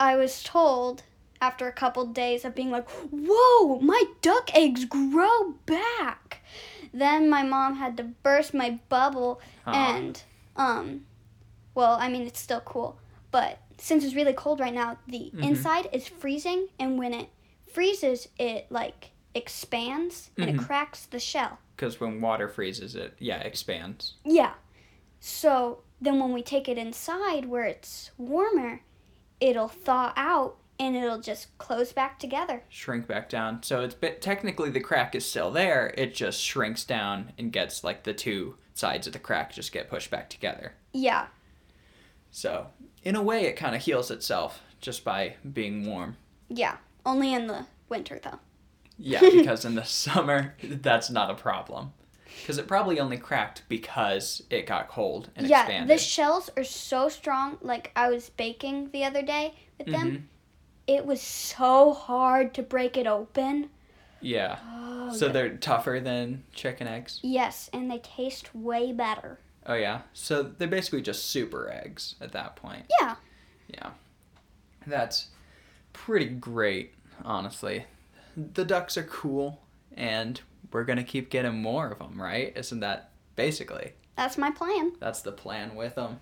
I 0.02 0.16
was 0.16 0.42
told 0.42 1.04
after 1.40 1.68
a 1.68 1.72
couple 1.72 2.06
days 2.08 2.44
of 2.44 2.56
being 2.56 2.72
like, 2.72 2.90
whoa, 2.90 3.80
my 3.80 4.04
duck 4.24 4.50
eggs 4.56 4.86
grow 4.86 5.52
back. 5.68 6.44
Then 6.92 7.30
my 7.30 7.44
mom 7.44 7.76
had 7.76 7.98
to 7.98 8.04
burst 8.04 8.52
my 8.54 8.80
bubble 8.90 9.40
and, 9.68 10.24
um, 10.56 11.06
well, 11.76 11.98
I 12.00 12.10
mean, 12.10 12.24
it's 12.24 12.40
still 12.40 12.62
cool. 12.62 12.98
But 13.30 13.60
since 13.78 14.04
it's 14.04 14.16
really 14.16 14.34
cold 14.34 14.60
right 14.60 14.74
now, 14.74 14.98
the 15.08 15.32
Mhm. 15.36 15.44
inside 15.44 15.88
is 15.94 16.08
freezing. 16.08 16.70
And 16.80 16.98
when 16.98 17.14
it 17.14 17.30
freezes, 17.72 18.28
it 18.40 18.66
like 18.72 19.12
expands 19.36 20.32
and 20.36 20.50
Mhm. 20.50 20.56
it 20.56 20.66
cracks 20.66 21.06
the 21.06 21.20
shell. 21.20 21.60
Because 21.76 22.00
when 22.00 22.22
water 22.22 22.48
freezes, 22.48 22.96
it, 22.96 23.14
yeah, 23.20 23.40
expands. 23.42 24.16
Yeah. 24.26 24.54
So 25.20 25.84
then 26.02 26.20
when 26.20 26.34
we 26.34 26.42
take 26.42 26.68
it 26.68 26.78
inside 26.80 27.46
where 27.46 27.66
it's 27.66 28.10
warmer, 28.18 28.82
it'll 29.42 29.68
thaw 29.68 30.14
out 30.16 30.58
and 30.80 30.96
it'll 30.96 31.20
just 31.20 31.56
close 31.58 31.92
back 31.92 32.18
together. 32.18 32.64
Shrink 32.70 33.08
back 33.08 33.30
down. 33.30 33.62
So 33.64 33.82
it's 33.82 33.94
bit, 33.94 34.22
technically 34.22 34.70
the 34.70 34.80
crack 34.80 35.14
is 35.14 35.26
still 35.26 35.52
there. 35.52 35.94
It 35.98 36.16
just 36.16 36.42
shrinks 36.42 36.86
down 36.86 37.34
and 37.38 37.52
gets 37.52 37.84
like 37.84 38.04
the 38.04 38.14
two 38.14 38.56
sides 38.74 39.06
of 39.08 39.14
the 39.14 39.20
crack 39.20 39.52
just 39.54 39.72
get 39.72 39.90
pushed 39.90 40.10
back 40.10 40.30
together. 40.30 40.74
Yeah. 40.94 41.28
So 42.32 42.68
in 43.04 43.16
a 43.16 43.22
way, 43.22 43.46
it 43.46 43.58
kind 43.58 43.76
of 43.76 43.82
heals 43.82 44.10
itself 44.10 44.62
just 44.80 45.04
by 45.04 45.36
being 45.54 45.86
warm. 45.86 46.18
Yeah. 46.50 46.78
Only 47.06 47.34
in 47.34 47.48
the 47.48 47.66
winter 47.90 48.20
though. 48.24 48.40
Yeah, 48.98 49.20
because 49.32 49.66
in 49.66 49.76
the 49.76 49.84
summer, 49.84 50.56
that's 50.64 51.10
not 51.10 51.30
a 51.30 51.36
problem. 51.36 51.94
Because 52.40 52.58
it 52.58 52.68
probably 52.68 53.00
only 53.00 53.18
cracked 53.18 53.64
because 53.70 54.44
it 54.50 54.66
got 54.66 54.88
cold 54.90 55.30
and 55.36 55.48
yeah, 55.48 55.62
expanded. 55.62 55.90
the 55.98 56.02
shells 56.02 56.50
are 56.58 56.64
so 56.64 57.10
strong. 57.10 57.58
Like 57.62 57.92
I 57.96 58.10
was 58.10 58.30
baking 58.32 58.90
the 58.92 59.04
other 59.04 59.22
day 59.22 59.54
with 59.78 59.88
Mhm. 59.88 59.92
them. 59.92 60.30
It 60.88 61.06
was 61.06 61.22
so 61.22 61.94
hard 61.94 62.54
to 62.56 62.64
break 62.64 62.98
it 62.98 63.06
open. 63.08 63.70
Yeah. 64.22 64.58
Oh, 64.68 65.12
So 65.14 65.28
the- 65.28 65.34
they're 65.34 65.58
tougher 65.58 66.00
than 66.04 66.44
chicken 66.54 66.88
eggs. 66.88 67.20
yes, 67.24 67.70
and 67.74 67.90
they 67.90 68.00
taste 68.00 68.54
way 68.56 68.92
better. 68.92 69.40
Oh 69.66 69.76
yeah. 69.76 70.02
So 70.14 70.42
they're 70.44 70.68
basically 70.68 71.02
just 71.02 71.28
super 71.28 71.70
eggs 71.72 72.16
at 72.20 72.32
that 72.32 72.56
point. 72.56 72.86
Yeah. 73.00 73.16
Yeah. 73.68 73.92
That's 74.88 75.28
pretty 75.94 76.26
great, 76.28 76.94
honestly. 77.24 77.86
The 78.36 78.66
ducks 78.66 78.98
are 78.98 79.04
cool 79.04 79.62
and 79.96 80.42
we're 80.72 80.84
to 80.98 81.04
keep 81.04 81.30
getting 81.30 81.62
more 81.62 81.90
of 81.92 82.00
them, 82.00 82.22
right? 82.22 82.54
Isn't 82.56 82.80
that 82.82 83.12
basically? 83.36 83.94
That's 84.16 84.38
my 84.38 84.52
plan. 84.52 84.94
That's 85.00 85.22
the 85.22 85.32
plan 85.32 85.76
with 85.76 85.96
them. 85.96 86.20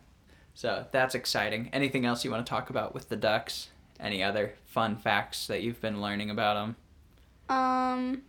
So 0.54 0.86
that's 0.92 1.16
exciting. 1.16 1.70
Anything 1.74 2.06
else 2.06 2.24
you 2.26 2.32
want 2.32 2.46
to 2.46 2.50
talk 2.50 2.70
about 2.70 2.94
with 2.94 3.10
the 3.10 3.16
ducks? 3.16 3.70
Any 4.00 4.24
other 4.24 4.54
fun 4.66 4.96
facts 4.98 5.48
that 5.48 5.62
you've 5.64 5.82
been 5.82 6.02
learning 6.02 6.30
about 6.30 6.76
them? 7.48 7.56
Um 7.56 8.22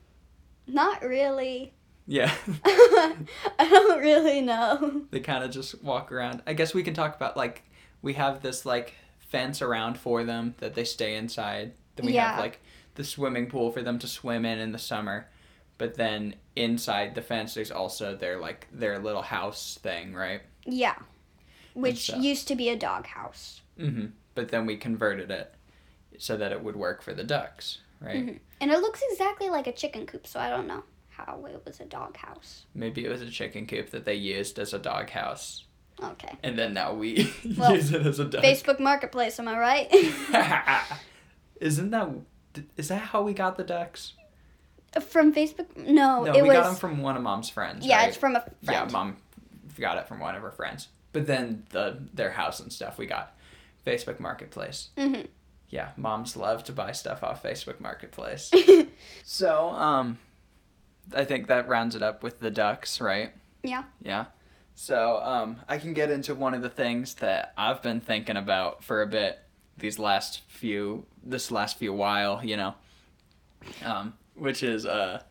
not 0.67 1.03
really. 1.03 1.73
Yeah. 2.07 2.33
I 2.65 3.17
don't 3.69 4.01
really 4.01 4.41
know. 4.41 5.03
they 5.11 5.21
kind 5.21 5.45
of 5.45 5.51
just 5.51 5.83
walk 5.83 6.13
around. 6.13 6.43
I 6.47 6.53
guess 6.55 6.75
we 6.75 6.83
can 6.83 6.95
talk 6.95 7.15
about 7.17 7.37
like 7.37 7.63
we 8.03 8.15
have 8.15 8.43
this 8.43 8.65
like 8.65 8.95
fence 9.19 9.63
around 9.63 9.99
for 9.99 10.25
them 10.25 10.55
that 10.59 10.75
they 10.75 10.85
stay 10.85 11.17
inside. 11.17 11.73
Then 11.97 12.07
we 12.07 12.13
Yeah. 12.15 12.31
have 12.33 12.41
like 12.41 12.61
the 12.95 13.05
swimming 13.05 13.47
pool 13.49 13.71
for 13.71 13.83
them 13.83 13.99
to 14.01 14.09
swim 14.09 14.45
in 14.45 14.59
in 14.59 14.73
the 14.73 14.79
summer. 14.79 15.29
But 15.81 15.95
then 15.95 16.35
inside 16.57 17.15
the 17.15 17.23
fence 17.23 17.55
there's 17.55 17.71
also 17.71 18.15
their 18.15 18.39
like 18.39 18.69
their 18.71 18.99
little 18.99 19.23
house 19.23 19.79
thing, 19.83 20.13
right? 20.15 20.43
Yeah. 20.67 20.95
Which 21.73 22.09
so- 22.11 22.19
used 22.19 22.47
to 22.49 22.55
be 22.55 22.69
a 22.69 22.77
doghouse. 22.77 23.63
Mhm. 23.79 24.13
But 24.35 24.51
then 24.51 24.67
we 24.67 24.77
converted 24.77 25.31
it 25.31 25.55
so 26.19 26.37
that 26.37 26.53
it 26.53 26.63
would 26.63 26.77
work 26.77 27.01
for 27.03 27.15
the 27.15 27.25
ducks, 27.25 27.79
right? 27.99 28.27
Mhm. 28.27 28.39
And 28.61 28.71
it 28.71 28.81
looks 28.81 29.01
exactly 29.11 29.49
like 29.49 29.67
a 29.67 29.73
chicken 29.73 30.05
coop, 30.07 30.27
so 30.27 30.39
I 30.39 30.51
don't 30.51 30.67
know 30.67 30.85
how 31.09 31.47
it 31.47 31.63
was 31.65 31.81
a 31.81 31.87
dog 31.87 32.17
house. 32.19 32.67
Maybe 32.75 33.07
it 33.07 33.09
was 33.09 33.23
a 33.23 33.31
chicken 33.31 33.67
coop 33.67 33.89
that 33.91 34.05
they 34.05 34.17
used 34.17 34.59
as 34.59 34.75
a 34.75 34.79
dog 34.79 35.09
house. 35.11 35.65
Okay. 36.03 36.37
And 36.43 36.59
then 36.59 36.75
now 36.75 36.93
we 36.93 37.33
Well, 37.57 37.75
use 37.75 37.91
it 37.91 38.05
as 38.07 38.19
a 38.19 38.27
duck. 38.27 38.45
Facebook 38.45 38.81
Marketplace, 38.81 39.39
am 39.41 39.49
I 39.49 39.59
right? 39.59 39.89
Isn't 41.61 41.91
that 41.91 42.11
is 42.77 42.89
that 42.89 43.01
how 43.01 43.23
we 43.23 43.33
got 43.33 43.57
the 43.57 43.65
ducks? 43.65 44.13
From 45.01 45.33
Facebook? 45.33 45.77
No, 45.77 46.25
No, 46.25 46.33
it 46.35 46.43
we 46.43 46.49
was. 46.49 46.57
got 46.57 46.65
them 46.67 46.75
from 46.77 47.03
one 47.03 47.17
of 47.17 47.23
mom's 47.23 47.49
friends. 47.51 47.87
yeah, 47.87 47.99
right? 47.99 48.09
it's 48.09 48.17
from 48.17 48.37
a 48.37 48.45
yeah. 48.63 48.89
Mom 48.91 49.17
got 49.79 49.97
it 49.99 50.09
from 50.09 50.19
one 50.21 50.35
of 50.35 50.43
her 50.43 50.51
friends. 50.51 50.89
But 51.13 51.27
then 51.27 51.65
the 51.71 51.99
their 52.15 52.31
house 52.31 52.61
and 52.61 52.73
stuff 52.73 52.99
we 52.99 53.07
got 53.07 53.35
Facebook 53.87 54.21
Marketplace. 54.21 54.91
Mhm. 54.97 55.27
Yeah, 55.69 55.91
moms 55.97 56.37
love 56.37 56.65
to 56.65 56.73
buy 56.73 56.93
stuff 56.93 57.23
off 57.23 57.43
Facebook 57.43 57.79
Marketplace. 57.81 58.51
so, 59.25 59.71
um, 59.71 60.19
I 61.15 61.25
think 61.25 61.47
that 61.47 61.69
rounds 61.69 61.95
it 61.95 62.03
up 62.03 62.23
with 62.25 62.41
the 62.41 62.51
ducks, 62.51 63.01
right? 63.01 63.33
Yeah. 63.63 63.85
Yeah. 64.03 64.25
So, 64.75 65.19
um, 65.23 65.57
I 65.69 65.79
can 65.79 65.93
get 65.95 66.11
into 66.11 66.35
one 66.35 66.55
of 66.55 66.63
the 66.63 66.71
things 66.71 67.15
that 67.17 67.53
I've 67.57 67.83
been 67.83 68.01
thinking 68.01 68.37
about 68.37 68.83
for 68.83 69.03
a 69.03 69.07
bit 69.07 69.39
these 69.79 69.99
last 69.99 70.41
few, 70.49 71.07
this 71.23 71.51
last 71.53 71.79
few 71.79 71.93
while, 71.93 72.45
you 72.45 72.57
know, 72.57 72.75
um, 73.85 74.15
which 74.41 74.63
is, 74.63 74.87
uh, 74.87 75.23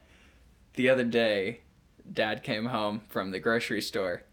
the 0.76 0.90
other 0.90 1.04
day, 1.04 1.62
dad 2.12 2.44
came 2.44 2.66
home 2.66 3.02
from 3.10 3.32
the 3.32 3.40
grocery 3.40 3.82
store 3.82 4.24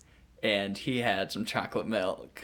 and 0.42 0.76
he 0.78 0.98
had 0.98 1.32
some 1.32 1.44
chocolate 1.44 1.86
milk 1.86 2.42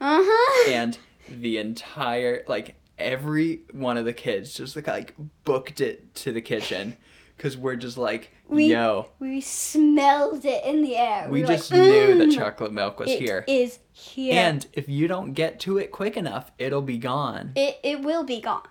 Uh 0.00 0.20
huh. 0.22 0.70
and 0.70 0.98
the 1.28 1.58
entire, 1.58 2.44
like, 2.48 2.76
every 2.98 3.60
one 3.72 3.96
of 3.96 4.04
the 4.04 4.12
kids 4.12 4.54
just 4.54 4.76
like 4.86 5.14
booked 5.44 5.80
it 5.80 6.14
to 6.14 6.32
the 6.32 6.40
kitchen 6.40 6.96
because 7.36 7.56
we're 7.56 7.74
just 7.76 7.98
like, 7.98 8.30
We- 8.46 8.66
yo, 8.66 9.08
we 9.18 9.40
smelled 9.40 10.44
it 10.44 10.64
in 10.64 10.82
the 10.82 10.96
air. 10.96 11.26
we 11.28 11.42
like, 11.44 11.56
just 11.58 11.72
knew 11.72 12.18
that 12.18 12.28
"Mm, 12.28 12.34
chocolate 12.36 12.72
milk 12.72 13.00
was 13.00 13.10
it 13.10 13.18
here. 13.20 13.44
is 13.48 13.80
here. 13.92 14.34
And 14.34 14.64
if 14.74 14.88
you 14.88 15.08
don't 15.08 15.32
get 15.32 15.58
to 15.60 15.78
it 15.78 15.90
quick 15.90 16.16
enough, 16.16 16.52
it'll 16.58 16.82
be 16.82 16.98
gone. 16.98 17.52
it 17.56 17.78
it 17.82 18.00
will 18.02 18.22
be 18.24 18.40
gone. 18.40 18.62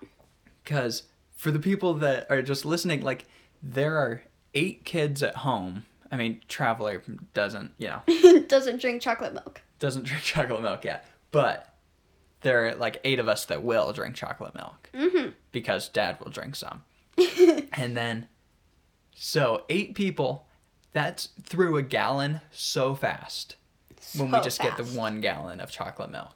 Because 0.63 1.03
for 1.43 1.51
the 1.51 1.59
people 1.59 1.95
that 1.95 2.25
are 2.29 2.41
just 2.41 2.63
listening, 2.63 3.01
like, 3.01 3.25
there 3.61 3.97
are 3.97 4.21
eight 4.53 4.85
kids 4.85 5.21
at 5.21 5.35
home. 5.35 5.85
I 6.09 6.15
mean, 6.15 6.39
Traveler 6.47 7.03
doesn't, 7.33 7.73
you 7.77 7.87
know, 7.89 8.01
Doesn't 8.47 8.79
drink 8.79 9.01
chocolate 9.01 9.33
milk. 9.33 9.61
doesn't 9.79 10.03
drink 10.07 10.23
chocolate 10.23 10.61
milk 10.61 10.85
yet. 10.85 11.05
But 11.31 11.73
there 12.41 12.67
are 12.67 12.75
like 12.75 13.01
eight 13.03 13.19
of 13.19 13.27
us 13.27 13.43
that 13.45 13.61
will 13.61 13.91
drink 13.91 14.15
chocolate 14.15 14.55
milk 14.55 14.89
Mm-hmm. 14.93 15.29
because 15.51 15.89
dad 15.89 16.17
will 16.21 16.31
drink 16.31 16.55
some. 16.55 16.83
And 17.73 17.97
then, 17.97 18.27
so 19.13 19.65
eight 19.67 19.95
people, 19.95 20.47
that's 20.93 21.29
through 21.43 21.75
a 21.77 21.81
gallon 21.81 22.39
so 22.51 22.95
fast. 22.95 23.57
when 24.15 24.31
we 24.31 24.37
So 24.37 24.43
just 24.43 24.61
get 24.61 24.77
the 24.77 24.83
one 24.85 25.19
gallon 25.19 25.59
of 25.59 25.71
chocolate 25.71 26.09
milk. 26.11 26.35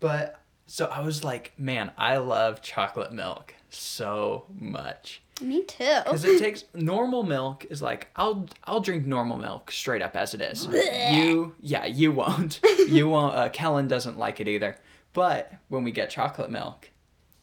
But 0.00 0.40
so 0.66 0.86
I 0.86 1.00
was 1.00 1.22
like, 1.22 1.52
man, 1.58 1.90
I 1.98 2.16
love 2.16 2.62
chocolate 2.62 3.12
milk 3.12 3.54
so 3.74 4.44
much 4.58 5.22
Me 5.40 5.62
too. 5.64 5.98
because 6.04 6.24
it 6.24 6.38
takes 6.38 6.64
normal 6.74 7.22
milk 7.22 7.64
is 7.70 7.80
like 7.82 8.08
I'll 8.16 8.46
I'll 8.64 8.80
drink 8.80 9.06
normal 9.06 9.38
milk 9.38 9.70
straight 9.70 10.02
up 10.02 10.14
as 10.16 10.34
it 10.34 10.40
is. 10.40 10.66
You 10.66 11.54
yeah 11.60 11.84
you 11.86 12.12
won't 12.12 12.60
you 12.88 13.08
won't. 13.08 13.34
Uh, 13.34 13.48
Kellen 13.48 13.88
doesn't 13.88 14.18
like 14.18 14.40
it 14.40 14.48
either. 14.48 14.76
But 15.14 15.52
when 15.68 15.84
we 15.84 15.90
get 15.92 16.10
chocolate 16.10 16.50
milk, 16.50 16.90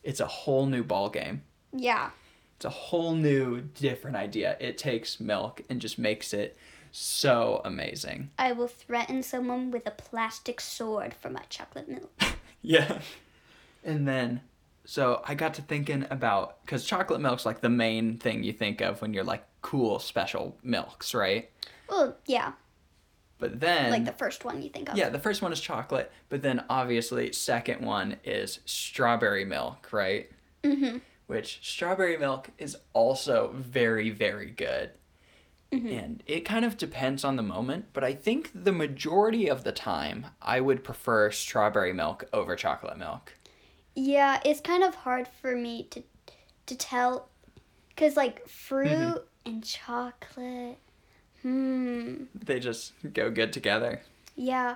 it's 0.03 0.19
a 0.19 0.25
whole 0.27 0.65
new 0.65 0.83
ball 0.83 1.09
game. 1.09 1.43
yeah. 1.73 2.11
It's 2.55 2.65
a 2.65 2.69
whole 2.69 3.13
new 3.15 3.61
different 3.61 4.17
idea. 4.17 4.57
It 4.59 4.77
takes 4.77 5.21
milk 5.21 5.61
and 5.69 5.79
just 5.79 5.97
makes 5.97 6.33
it 6.33 6.57
so 6.91 7.61
amazing. 7.63 8.31
I 8.37 8.51
will 8.51 8.67
threaten 8.67 9.23
someone 9.23 9.71
with 9.71 9.87
a 9.87 9.91
plastic 9.91 10.59
sword 10.59 11.13
for 11.13 11.29
my 11.29 11.43
chocolate 11.49 11.87
milk. 11.87 12.11
Yeah. 12.61 12.99
And 13.85 14.05
then, 14.05 14.41
so 14.89 15.21
I 15.23 15.35
got 15.35 15.53
to 15.53 15.61
thinking 15.61 16.07
about 16.09 16.65
because 16.65 16.83
chocolate 16.83 17.21
milk's 17.21 17.45
like 17.45 17.61
the 17.61 17.69
main 17.69 18.17
thing 18.17 18.43
you 18.43 18.51
think 18.51 18.81
of 18.81 19.03
when 19.03 19.13
you're 19.13 19.23
like 19.23 19.45
cool 19.61 19.99
special 19.99 20.57
milks, 20.63 21.13
right? 21.13 21.47
Well, 21.87 22.17
yeah. 22.25 22.53
But 23.37 23.59
then 23.59 23.91
like 23.91 24.05
the 24.05 24.11
first 24.11 24.43
one 24.45 24.63
you 24.63 24.69
think 24.69 24.89
of. 24.89 24.97
yeah, 24.97 25.09
the 25.09 25.19
first 25.19 25.43
one 25.43 25.53
is 25.53 25.61
chocolate, 25.61 26.11
but 26.29 26.41
then 26.41 26.63
obviously 26.71 27.31
second 27.33 27.85
one 27.85 28.17
is 28.23 28.61
strawberry 28.65 29.45
milk, 29.45 29.93
right? 29.93 30.31
Mm-hmm. 30.63 30.97
Which 31.27 31.59
strawberry 31.61 32.17
milk 32.17 32.49
is 32.57 32.75
also 32.93 33.53
very 33.55 34.09
very 34.09 34.49
good. 34.49 34.89
Mm-hmm. 35.71 35.87
And 35.87 36.23
it 36.25 36.45
kind 36.45 36.65
of 36.65 36.77
depends 36.77 37.23
on 37.23 37.35
the 37.35 37.43
moment, 37.43 37.89
but 37.93 38.03
I 38.03 38.15
think 38.15 38.49
the 38.55 38.71
majority 38.71 39.47
of 39.51 39.63
the 39.63 39.71
time 39.71 40.25
I 40.41 40.61
would 40.61 40.83
prefer 40.83 41.29
strawberry 41.29 41.93
milk 41.93 42.23
over 42.33 42.55
chocolate 42.55 42.97
milk. 42.97 43.33
Yeah, 44.01 44.39
it's 44.45 44.61
kind 44.61 44.83
of 44.83 44.95
hard 44.95 45.27
for 45.41 45.55
me 45.55 45.83
to 45.91 46.03
to 46.67 46.75
tell 46.75 47.29
cuz 47.97 48.15
like 48.15 48.47
fruit 48.47 48.87
Mm-hmm. 48.87 49.17
and 49.45 49.63
chocolate. 49.63 50.77
Hmm. 51.41 52.25
They 52.35 52.59
just 52.59 52.93
go 53.13 53.29
good 53.31 53.51
together. 53.53 54.01
Yeah. 54.35 54.75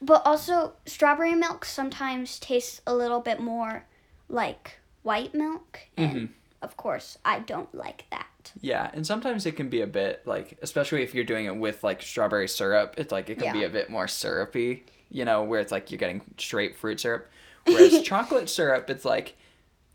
But 0.00 0.22
also 0.24 0.74
strawberry 0.86 1.34
milk 1.34 1.64
sometimes 1.64 2.38
tastes 2.38 2.80
a 2.86 2.94
little 2.94 3.20
bit 3.20 3.40
more 3.40 3.84
like 4.28 4.78
white 5.02 5.34
milk 5.34 5.80
and 5.96 6.12
Mhm. 6.16 6.28
of 6.62 6.76
course 6.76 7.18
I 7.24 7.38
don't 7.40 7.74
like 7.74 8.04
that. 8.10 8.52
Yeah, 8.60 8.90
and 8.92 9.06
sometimes 9.06 9.46
it 9.46 9.52
can 9.56 9.68
be 9.68 9.80
a 9.80 9.86
bit 9.86 10.26
like, 10.26 10.58
especially 10.62 11.02
if 11.02 11.14
you're 11.14 11.24
doing 11.24 11.46
it 11.46 11.56
with 11.56 11.82
like 11.84 12.02
strawberry 12.02 12.48
syrup, 12.48 12.94
it's 12.98 13.12
like 13.12 13.30
it 13.30 13.38
can 13.38 13.52
be 13.52 13.64
a 13.64 13.68
bit 13.70 13.88
more 13.88 14.06
syrupy, 14.08 14.84
you 15.10 15.24
know, 15.24 15.42
where 15.42 15.60
it's 15.60 15.72
like 15.72 15.90
you're 15.90 15.98
getting 15.98 16.22
straight 16.38 16.76
fruit 16.76 17.00
syrup. 17.00 17.28
Whereas 17.66 18.02
chocolate 18.04 18.48
syrup, 18.48 18.90
it's 18.90 19.04
like 19.04 19.36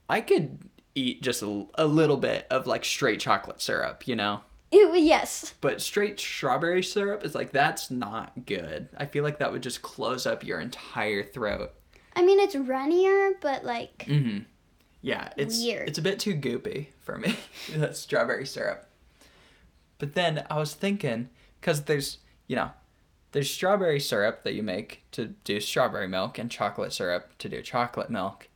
I 0.10 0.22
could 0.22 0.60
eat 0.96 1.22
just 1.22 1.42
a, 1.44 1.66
a 1.76 1.86
little 1.86 2.18
bit 2.18 2.48
of 2.50 2.68
like 2.68 2.84
straight 2.84 3.20
chocolate 3.20 3.62
syrup, 3.62 4.08
you 4.08 4.16
know? 4.16 4.42
Ew, 4.72 4.94
yes. 4.96 5.54
But 5.62 5.82
straight 5.82 6.20
strawberry 6.20 6.84
syrup 6.84 7.24
is 7.24 7.34
like, 7.34 7.52
that's 7.52 7.90
not 7.90 8.46
good. 8.46 8.90
I 8.98 9.06
feel 9.06 9.24
like 9.24 9.40
that 9.40 9.52
would 9.52 9.64
just 9.64 9.82
close 9.82 10.26
up 10.28 10.44
your 10.44 10.60
entire 10.60 11.24
throat. 11.24 11.72
I 12.16 12.24
mean 12.24 12.40
it's 12.40 12.56
runnier 12.56 13.32
but 13.42 13.64
like 13.64 14.06
Mm-hmm. 14.08 14.40
Yeah, 15.02 15.30
it's 15.38 15.60
Weird. 15.64 15.88
it's 15.88 15.98
a 15.98 16.02
bit 16.02 16.20
too 16.20 16.36
goopy 16.36 16.88
for 17.02 17.18
me. 17.18 17.38
that 17.76 17.96
strawberry 17.96 18.46
syrup. 18.46 18.86
But 19.98 20.14
then 20.14 20.46
I 20.50 20.58
was 20.58 20.74
thinking, 20.74 21.30
because 21.62 21.84
there's 21.84 22.18
you 22.48 22.56
know, 22.56 22.72
there's 23.32 23.50
strawberry 23.52 24.00
syrup 24.00 24.44
that 24.44 24.54
you 24.54 24.64
make 24.64 25.04
to 25.12 25.28
do 25.44 25.60
strawberry 25.60 26.08
milk 26.08 26.38
and 26.38 26.50
chocolate 26.50 26.94
syrup 26.94 27.38
to 27.40 27.50
do 27.50 27.62
chocolate 27.62 28.10
milk. 28.10 28.48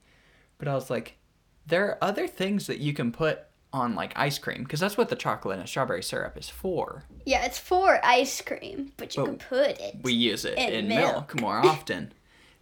But 0.58 0.68
I 0.68 0.76
was 0.76 0.90
like, 0.90 1.18
there 1.66 1.88
are 1.88 1.98
other 2.04 2.28
things 2.28 2.68
that 2.68 2.80
you 2.80 2.94
can 2.94 3.12
put 3.12 3.42
on 3.72 3.96
like 3.96 4.14
ice 4.16 4.38
cream 4.38 4.64
because 4.64 4.80
that's 4.80 4.98
what 4.98 5.10
the 5.10 5.16
chocolate 5.16 5.60
and 5.60 5.68
strawberry 5.68 6.04
syrup 6.04 6.38
is 6.38 6.50
for. 6.50 7.06
yeah, 7.26 7.44
it's 7.46 7.58
for 7.58 8.00
ice 8.06 8.40
cream, 8.42 8.92
but 8.98 9.16
you 9.16 9.24
But 9.24 9.30
can 9.30 9.38
put 9.40 9.80
it. 9.80 9.98
we 10.04 10.14
use 10.14 10.46
it 10.46 10.58
in 10.58 10.70
in, 10.74 10.88
milk. 10.88 11.34
milk. 11.34 11.42
more 11.42 11.58
often. 11.66 12.14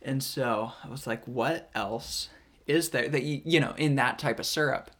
and 0.01 0.23
so 0.23 0.71
I 0.83 0.87
was 0.89 1.05
like, 1.07 1.27
what 1.27 1.69
else 1.75 2.29
is 2.67 2.89
there 2.89 3.09
that 3.09 3.23
you 3.23 3.41
you 3.43 3.59
know 3.59 3.73
in 3.77 3.95
that 3.95 4.19
type 4.19 4.39
of 4.39 4.45
syrup? 4.45 4.91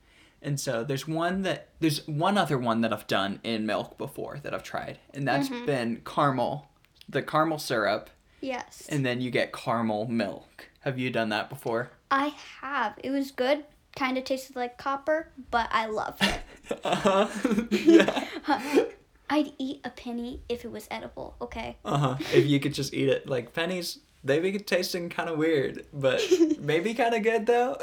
And 0.41 0.59
so 0.59 0.83
there's 0.83 1.07
one 1.07 1.43
that 1.43 1.69
there's 1.79 2.05
one 2.07 2.37
other 2.37 2.57
one 2.57 2.81
that 2.81 2.91
I've 2.91 3.07
done 3.07 3.39
in 3.43 3.65
milk 3.65 3.97
before 3.97 4.39
that 4.43 4.53
I've 4.53 4.63
tried, 4.63 4.97
and 5.13 5.27
that's 5.27 5.49
mm-hmm. 5.49 5.65
been 5.65 6.01
caramel, 6.03 6.67
the 7.11 7.21
caramel 7.21 7.59
syrup, 7.59 8.09
yes. 8.39 8.87
and 8.89 9.05
then 9.05 9.21
you 9.21 9.31
get 9.31 9.53
caramel 9.53 10.07
milk. 10.07 10.69
Have 10.81 10.97
you 10.97 11.09
done 11.09 11.29
that 11.29 11.49
before? 11.49 11.91
I 12.09 12.33
have. 12.61 12.95
It 13.03 13.11
was 13.11 13.31
good. 13.31 13.65
Kind 13.95 14.17
of 14.17 14.23
tasted 14.23 14.55
like 14.55 14.77
copper, 14.77 15.29
but 15.51 15.69
I 15.71 15.85
loved 15.87 16.23
it. 16.23 16.41
Uh-huh. 16.85 17.27
yeah. 17.71 18.25
I'd 19.29 19.51
eat 19.57 19.81
a 19.83 19.89
penny 19.89 20.41
if 20.47 20.63
it 20.63 20.71
was 20.71 20.87
edible, 20.89 21.35
okay? 21.41 21.77
Uh-huh. 21.83 22.15
If 22.33 22.45
you 22.47 22.61
could 22.61 22.73
just 22.73 22.93
eat 22.93 23.09
it 23.09 23.27
like 23.27 23.53
pennies, 23.53 23.99
they 24.23 24.39
it 24.39 24.67
tasting 24.67 25.09
kind 25.09 25.29
of 25.29 25.37
weird, 25.37 25.85
but 25.91 26.21
maybe 26.59 26.93
kind 26.93 27.13
of 27.13 27.23
good 27.23 27.45
though. 27.45 27.77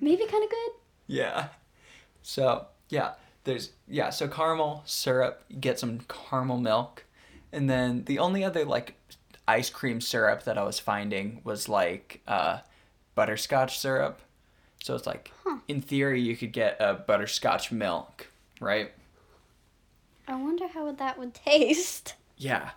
Maybe 0.00 0.26
kind 0.26 0.44
of 0.44 0.50
good. 0.50 0.70
Yeah. 1.06 1.48
So 2.22 2.66
yeah, 2.88 3.12
there's 3.44 3.70
yeah. 3.86 4.10
So 4.10 4.26
caramel 4.26 4.82
syrup, 4.86 5.44
get 5.60 5.78
some 5.78 6.00
caramel 6.08 6.58
milk, 6.58 7.04
and 7.56 7.68
then 7.68 8.04
the 8.04 8.18
only 8.18 8.44
other 8.44 8.64
like 8.64 8.94
ice 9.48 9.70
cream 9.70 10.00
syrup 10.00 10.42
that 10.44 10.58
I 10.58 10.62
was 10.62 10.78
finding 10.78 11.40
was 11.42 11.68
like 11.68 12.20
uh, 12.28 12.58
butterscotch 13.14 13.78
syrup. 13.78 14.20
So 14.82 14.94
it's 14.94 15.06
like 15.06 15.32
Huh. 15.42 15.58
in 15.66 15.80
theory 15.80 16.20
you 16.20 16.36
could 16.36 16.52
get 16.52 16.76
a 16.78 16.94
butterscotch 16.94 17.72
milk, 17.72 18.28
right? 18.60 18.92
I 20.28 20.34
wonder 20.36 20.68
how 20.68 20.90
that 20.92 21.18
would 21.18 21.34
taste. 21.34 22.14
Yeah. 22.36 22.70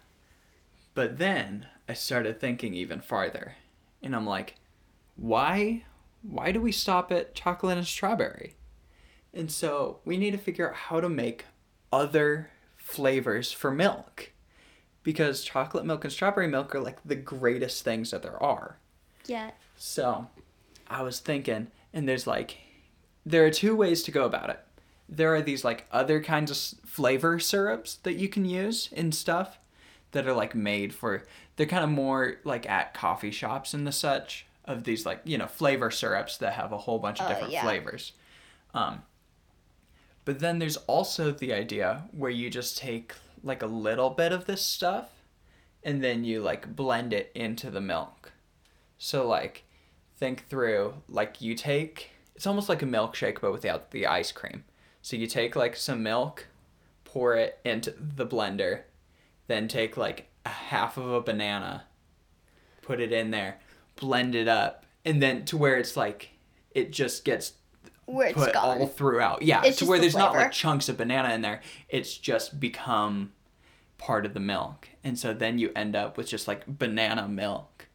But 0.93 1.17
then 1.17 1.67
I 1.87 1.93
started 1.93 2.39
thinking 2.39 2.73
even 2.73 3.01
farther, 3.01 3.55
and 4.01 4.15
I'm 4.15 4.25
like, 4.25 4.55
why 5.15 5.83
why 6.21 6.51
do 6.51 6.59
we 6.61 6.71
stop 6.71 7.11
at 7.11 7.35
chocolate 7.35 7.77
and 7.77 7.87
strawberry? 7.87 8.55
And 9.33 9.51
so 9.51 9.99
we 10.05 10.17
need 10.17 10.31
to 10.31 10.37
figure 10.37 10.69
out 10.69 10.75
how 10.75 10.99
to 11.01 11.09
make 11.09 11.45
other 11.91 12.51
flavors 12.77 13.51
for 13.51 13.71
milk. 13.71 14.31
Because 15.03 15.43
chocolate 15.43 15.85
milk 15.85 16.03
and 16.03 16.11
strawberry 16.11 16.47
milk 16.47 16.75
are 16.75 16.81
like 16.81 16.97
the 17.05 17.15
greatest 17.15 17.83
things 17.83 18.11
that 18.11 18.21
there 18.21 18.41
are. 18.41 18.77
Yeah. 19.25 19.51
So 19.77 20.27
I 20.87 21.03
was 21.03 21.19
thinking, 21.19 21.67
and 21.93 22.07
there's 22.07 22.27
like, 22.27 22.57
there 23.25 23.45
are 23.45 23.51
two 23.51 23.75
ways 23.75 24.03
to 24.03 24.11
go 24.11 24.25
about 24.25 24.49
it. 24.49 24.59
There 25.07 25.33
are 25.33 25.41
these 25.41 25.63
like 25.63 25.87
other 25.91 26.21
kinds 26.21 26.51
of 26.51 26.57
flavor 26.87 27.39
syrups 27.39 27.95
that 28.03 28.15
you 28.15 28.27
can 28.27 28.45
use 28.45 28.89
in 28.91 29.11
stuff 29.11 29.57
that 30.11 30.27
are 30.27 30.33
like 30.33 30.53
made 30.53 30.93
for, 30.93 31.23
they're 31.55 31.65
kind 31.65 31.83
of 31.83 31.89
more 31.89 32.37
like 32.43 32.69
at 32.69 32.93
coffee 32.93 33.31
shops 33.31 33.73
and 33.73 33.87
the 33.87 33.91
such 33.91 34.45
of 34.65 34.83
these 34.83 35.05
like, 35.05 35.21
you 35.23 35.37
know, 35.37 35.47
flavor 35.47 35.89
syrups 35.89 36.37
that 36.37 36.53
have 36.53 36.71
a 36.71 36.77
whole 36.77 36.99
bunch 36.99 37.19
of 37.19 37.25
Uh, 37.25 37.29
different 37.29 37.53
yeah. 37.53 37.63
flavors. 37.63 38.11
Um, 38.73 39.03
but 40.25 40.39
then 40.39 40.59
there's 40.59 40.77
also 40.77 41.31
the 41.31 41.53
idea 41.53 42.03
where 42.11 42.29
you 42.29 42.49
just 42.49 42.77
take 42.77 43.13
like 43.43 43.61
a 43.61 43.67
little 43.67 44.09
bit 44.09 44.31
of 44.31 44.45
this 44.45 44.61
stuff 44.61 45.09
and 45.83 46.03
then 46.03 46.23
you 46.23 46.41
like 46.41 46.75
blend 46.75 47.13
it 47.13 47.31
into 47.33 47.69
the 47.69 47.81
milk. 47.81 48.33
So 48.97 49.27
like 49.27 49.63
think 50.17 50.47
through 50.47 50.95
like 51.07 51.41
you 51.41 51.55
take 51.55 52.11
it's 52.35 52.47
almost 52.47 52.69
like 52.69 52.81
a 52.81 52.85
milkshake 52.85 53.41
but 53.41 53.51
without 53.51 53.91
the 53.91 54.07
ice 54.07 54.31
cream. 54.31 54.63
So 55.01 55.15
you 55.15 55.27
take 55.27 55.55
like 55.55 55.75
some 55.75 56.03
milk, 56.03 56.47
pour 57.03 57.35
it 57.35 57.59
into 57.63 57.93
the 57.97 58.25
blender, 58.27 58.81
then 59.47 59.67
take 59.67 59.97
like 59.97 60.29
a 60.45 60.49
half 60.49 60.97
of 60.97 61.09
a 61.09 61.21
banana, 61.21 61.85
put 62.81 62.99
it 62.99 63.11
in 63.11 63.31
there, 63.31 63.59
blend 63.95 64.35
it 64.35 64.47
up, 64.47 64.85
and 65.05 65.21
then 65.21 65.45
to 65.45 65.57
where 65.57 65.77
it's 65.77 65.97
like 65.97 66.31
it 66.71 66.91
just 66.91 67.25
gets 67.25 67.53
Where 68.09 68.27
it's 68.27 68.37
put 68.37 68.53
gone. 68.53 68.79
all 68.81 68.87
throughout. 68.87 69.41
Yeah, 69.41 69.61
It's 69.63 69.77
to 69.79 69.85
where 69.85 69.97
the 69.97 70.01
there's 70.03 70.15
not 70.15 70.33
like 70.33 70.51
chunks 70.51 70.89
of 70.89 70.97
banana 70.97 71.33
in 71.33 71.41
there. 71.41 71.61
It's 71.89 72.17
just 72.17 72.59
become 72.59 73.33
part 73.97 74.25
of 74.25 74.33
the 74.33 74.39
milk. 74.39 74.89
And 75.03 75.17
so 75.19 75.33
then 75.33 75.59
you 75.59 75.71
end 75.75 75.95
up 75.95 76.17
with 76.17 76.27
just 76.27 76.47
like 76.47 76.65
banana 76.65 77.27
milk. 77.27 77.87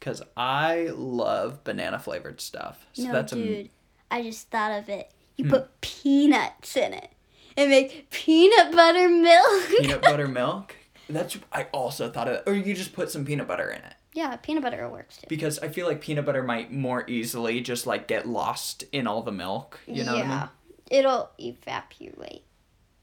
Cuz 0.00 0.22
I 0.36 0.90
love 0.94 1.64
banana 1.64 1.98
flavored 1.98 2.40
stuff. 2.40 2.86
So 2.92 3.04
no, 3.04 3.12
that's 3.12 3.32
dude. 3.32 3.70
I 4.10 4.22
just 4.22 4.50
thought 4.50 4.72
of 4.72 4.88
it. 4.88 5.10
You 5.36 5.44
Hmm. 5.46 5.50
put 5.50 5.80
peanuts 5.80 6.76
in 6.76 6.92
it 6.92 7.10
and 7.56 7.70
make 7.70 8.08
peanut 8.10 8.72
butter 8.72 9.08
milk. 9.08 9.68
peanut 9.78 10.02
butter 10.02 10.28
milk. 10.40 10.76
That's 11.08 11.36
I 11.52 11.64
also 11.72 12.10
thought 12.10 12.28
of 12.28 12.42
or 12.46 12.54
you 12.54 12.74
just 12.74 12.92
put 12.92 13.10
some 13.10 13.24
peanut 13.24 13.48
butter 13.48 13.68
in 13.70 13.82
it. 13.82 13.94
Yeah, 14.12 14.36
peanut 14.36 14.62
butter 14.62 14.88
works 14.88 15.18
too. 15.18 15.26
Because 15.28 15.58
I 15.60 15.68
feel 15.68 15.86
like 15.86 16.00
peanut 16.00 16.24
butter 16.26 16.42
might 16.42 16.72
more 16.72 17.04
easily 17.08 17.60
just 17.60 17.86
like 17.86 18.08
get 18.08 18.26
lost 18.28 18.84
in 18.92 19.06
all 19.06 19.22
the 19.22 19.32
milk. 19.32 19.80
You 19.86 20.04
know 20.04 20.16
yeah. 20.16 20.48
It'll 20.90 21.30
evaporate. 21.38 22.42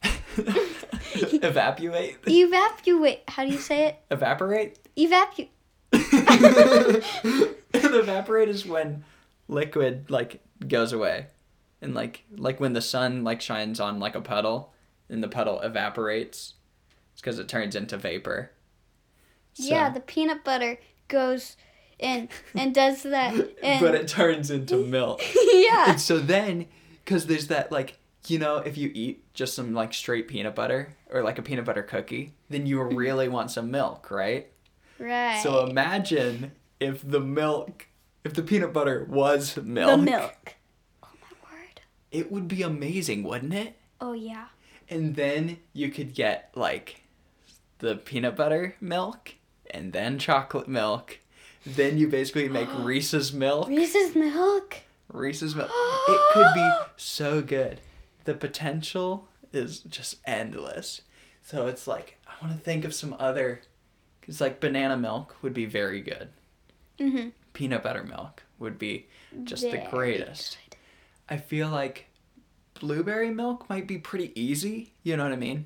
I 0.04 0.18
mean? 0.38 1.44
Evaporate? 1.44 2.18
Evaporate. 2.28 3.22
How 3.30 3.46
do 3.46 3.52
you 3.52 3.58
say 3.60 3.86
it? 3.88 4.00
Evaporate? 4.12 4.78
Evaporate. 4.96 5.52
evaporate 7.74 8.50
is 8.50 8.66
when 8.66 9.04
liquid 9.48 10.10
like 10.10 10.42
goes 10.68 10.92
away 10.94 11.28
and 11.82 11.94
like 11.96 12.24
like 12.36 12.60
when 12.60 12.74
the 12.74 12.82
sun 12.82 13.24
like 13.24 13.40
shines 13.42 13.80
on 13.80 14.00
like 14.00 14.16
a 14.16 14.22
puddle 14.22 14.74
and 15.10 15.24
the 15.24 15.28
puddle 15.28 15.62
evaporates 15.62 16.56
it's 17.14 17.22
because 17.22 17.40
it 17.40 17.48
turns 17.48 17.76
into 17.76 17.98
vapor 17.98 18.52
So- 19.54 19.64
Yeah, 19.66 19.90
the 19.90 20.00
peanut 20.02 20.44
butter 20.44 20.78
goes 21.08 21.58
in 22.00 22.30
and 22.54 22.74
does 22.74 23.04
that. 23.04 23.34
And 23.62 23.82
but 23.82 23.96
it 23.96 24.08
turns 24.08 24.52
into 24.52 24.78
milk 24.78 25.22
yeah. 25.54 25.92
and 25.92 26.02
so 26.02 26.20
then 26.20 26.68
because 27.04 27.26
there's 27.28 27.48
that 27.48 27.72
like 27.72 27.98
you 28.28 28.40
know 28.40 28.58
if 28.58 28.78
you 28.78 28.92
eat 28.94 29.24
just 29.34 29.56
some 29.56 29.74
like 29.74 29.94
straight 29.94 30.28
peanut 30.28 30.56
butter 30.56 30.96
or 31.10 31.24
like 31.24 31.40
a 31.40 31.42
peanut 31.42 31.66
butter 31.66 31.84
cookie 31.84 32.34
then 32.50 32.66
you 32.66 32.78
mm-hmm. 32.78 32.96
really 32.96 33.28
want 33.28 33.52
some 33.52 33.72
milk 33.72 34.12
right 34.12 34.52
Right. 35.00 35.42
so 35.44 35.66
imagine 35.66 36.52
if 36.80 37.08
the 37.08 37.20
milk 37.20 37.88
if 38.24 38.34
the 38.34 38.44
peanut 38.44 38.74
butter 38.74 39.06
was 39.10 39.56
milk 39.58 39.92
the 39.92 39.98
milk. 39.98 40.56
Oh 41.04 41.10
my 41.22 41.50
word. 41.50 41.82
It 42.12 42.32
would 42.32 42.48
be 42.48 42.62
amazing, 42.62 43.24
wouldn't 43.24 43.54
it? 43.54 43.78
Oh 44.02 44.14
yeah. 44.14 44.48
And 44.90 45.16
then 45.16 45.60
you 45.74 45.90
could 45.90 46.14
get 46.14 46.52
like 46.56 47.04
the 47.80 47.96
peanut 47.96 48.36
butter 48.36 48.76
milk 48.82 49.36
and 49.72 49.94
then 49.94 50.18
chocolate 50.20 50.68
milk. 50.68 51.20
Then 51.66 51.98
you 51.98 52.08
basically 52.08 52.48
make 52.50 52.70
Reese's 52.80 53.34
milk. 53.34 53.68
Reese's 53.68 54.16
milk. 54.16 54.78
Reese's 55.12 55.56
milk. 55.56 55.70
It 56.10 56.22
could 56.34 56.54
be 56.54 56.70
so 56.96 57.42
good. 57.42 57.82
The 58.24 58.34
potential 58.34 59.28
is 59.52 59.80
just 59.80 60.16
endless. 60.26 61.02
So 61.44 61.68
it's 61.68 61.88
like 61.88 62.18
I 62.28 62.46
want 62.46 62.58
to 62.58 62.64
think 62.64 62.86
of 62.86 62.94
some 62.94 63.16
other 63.20 63.62
It's 64.28 64.40
like 64.42 64.60
banana 64.60 64.98
milk 64.98 65.36
would 65.42 65.54
be 65.54 65.66
very 65.66 66.02
good. 66.02 66.30
Mhm. 67.00 67.32
Peanut 67.54 67.84
butter 67.84 68.04
milk 68.04 68.44
would 68.60 68.78
be 68.80 69.08
just 69.44 69.64
Very 69.64 69.80
the 69.84 69.90
greatest. 69.90 70.58
good. 70.70 70.78
I 71.30 71.38
feel 71.38 71.70
like 71.70 72.08
blueberry 72.80 73.30
milk 73.32 73.70
might 73.70 73.88
be 73.88 73.98
pretty 73.98 74.32
easy, 74.40 74.94
you 75.04 75.18
know 75.18 75.24
what 75.24 75.34
I 75.34 75.38
mean? 75.38 75.66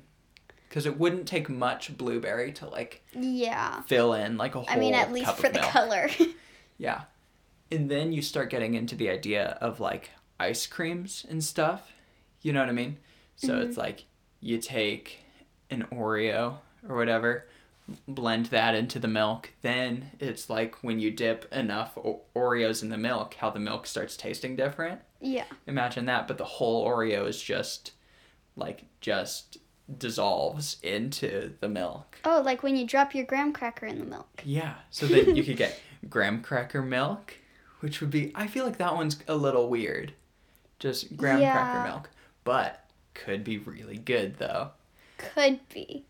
Cuz 0.72 0.86
it 0.86 0.98
wouldn't 0.98 1.28
take 1.28 1.48
much 1.48 1.96
blueberry 1.96 2.50
to 2.54 2.66
like 2.66 3.04
Yeah. 3.12 3.82
fill 3.82 4.14
in 4.14 4.36
like 4.36 4.54
a 4.56 4.60
whole 4.62 4.66
I 4.68 4.76
mean, 4.76 4.94
at 4.94 5.12
least 5.12 5.36
for 5.36 5.48
the 5.48 5.60
milk. 5.60 5.70
color. 5.70 6.08
Yeah. 6.78 7.02
And 7.70 7.88
then 7.88 8.12
you 8.12 8.22
start 8.22 8.50
getting 8.50 8.74
into 8.74 8.96
the 8.96 9.08
idea 9.08 9.56
of 9.60 9.78
like 9.78 10.10
ice 10.40 10.66
creams 10.66 11.24
and 11.28 11.44
stuff. 11.44 11.92
You 12.40 12.52
know 12.52 12.58
what 12.60 12.68
I 12.68 12.72
mean? 12.72 12.96
So 13.36 13.50
mm-hmm. 13.50 13.68
it's 13.68 13.76
like 13.76 14.06
you 14.40 14.58
take 14.58 15.20
an 15.70 15.86
Oreo 15.92 16.56
or 16.88 16.96
whatever, 16.96 17.46
blend 18.08 18.46
that 18.46 18.74
into 18.74 18.98
the 18.98 19.06
milk. 19.06 19.50
Then 19.62 20.10
it's 20.18 20.50
like 20.50 20.82
when 20.82 20.98
you 20.98 21.10
dip 21.12 21.52
enough 21.52 21.96
Oreos 22.34 22.82
in 22.82 22.88
the 22.88 22.98
milk, 22.98 23.34
how 23.34 23.50
the 23.50 23.60
milk 23.60 23.86
starts 23.86 24.16
tasting 24.16 24.56
different. 24.56 25.00
yeah. 25.20 25.44
Imagine 25.68 26.06
that, 26.06 26.26
but 26.26 26.38
the 26.38 26.44
whole 26.44 26.84
Oreo 26.86 27.28
is 27.28 27.40
just 27.40 27.92
like 28.56 28.84
just 29.00 29.58
dissolves 29.98 30.76
into 30.82 31.52
the 31.60 31.68
milk. 31.68 32.18
Oh, 32.24 32.42
like 32.44 32.62
when 32.62 32.76
you 32.76 32.86
drop 32.86 33.14
your 33.14 33.24
graham 33.24 33.52
cracker 33.52 33.86
in 33.86 33.98
the 33.98 34.04
milk. 34.04 34.42
Yeah. 34.44 34.74
So 34.90 35.06
then 35.06 35.34
you 35.36 35.42
could 35.44 35.56
get 35.56 35.80
graham 36.08 36.42
cracker 36.42 36.82
milk, 36.82 37.34
which 37.80 38.00
would 38.00 38.10
be 38.10 38.32
I 38.34 38.46
feel 38.46 38.64
like 38.64 38.78
that 38.78 38.94
one's 38.94 39.18
a 39.28 39.34
little 39.36 39.68
weird. 39.68 40.12
Just 40.78 41.16
graham 41.16 41.40
Yeah. 41.40 41.52
cracker 41.52 41.88
milk. 41.88 42.10
But 42.44 42.84
could 43.14 43.44
be 43.44 43.58
really 43.58 43.98
good 43.98 44.38
though. 44.38 44.70
Could 45.18 45.60
be. 45.68 46.04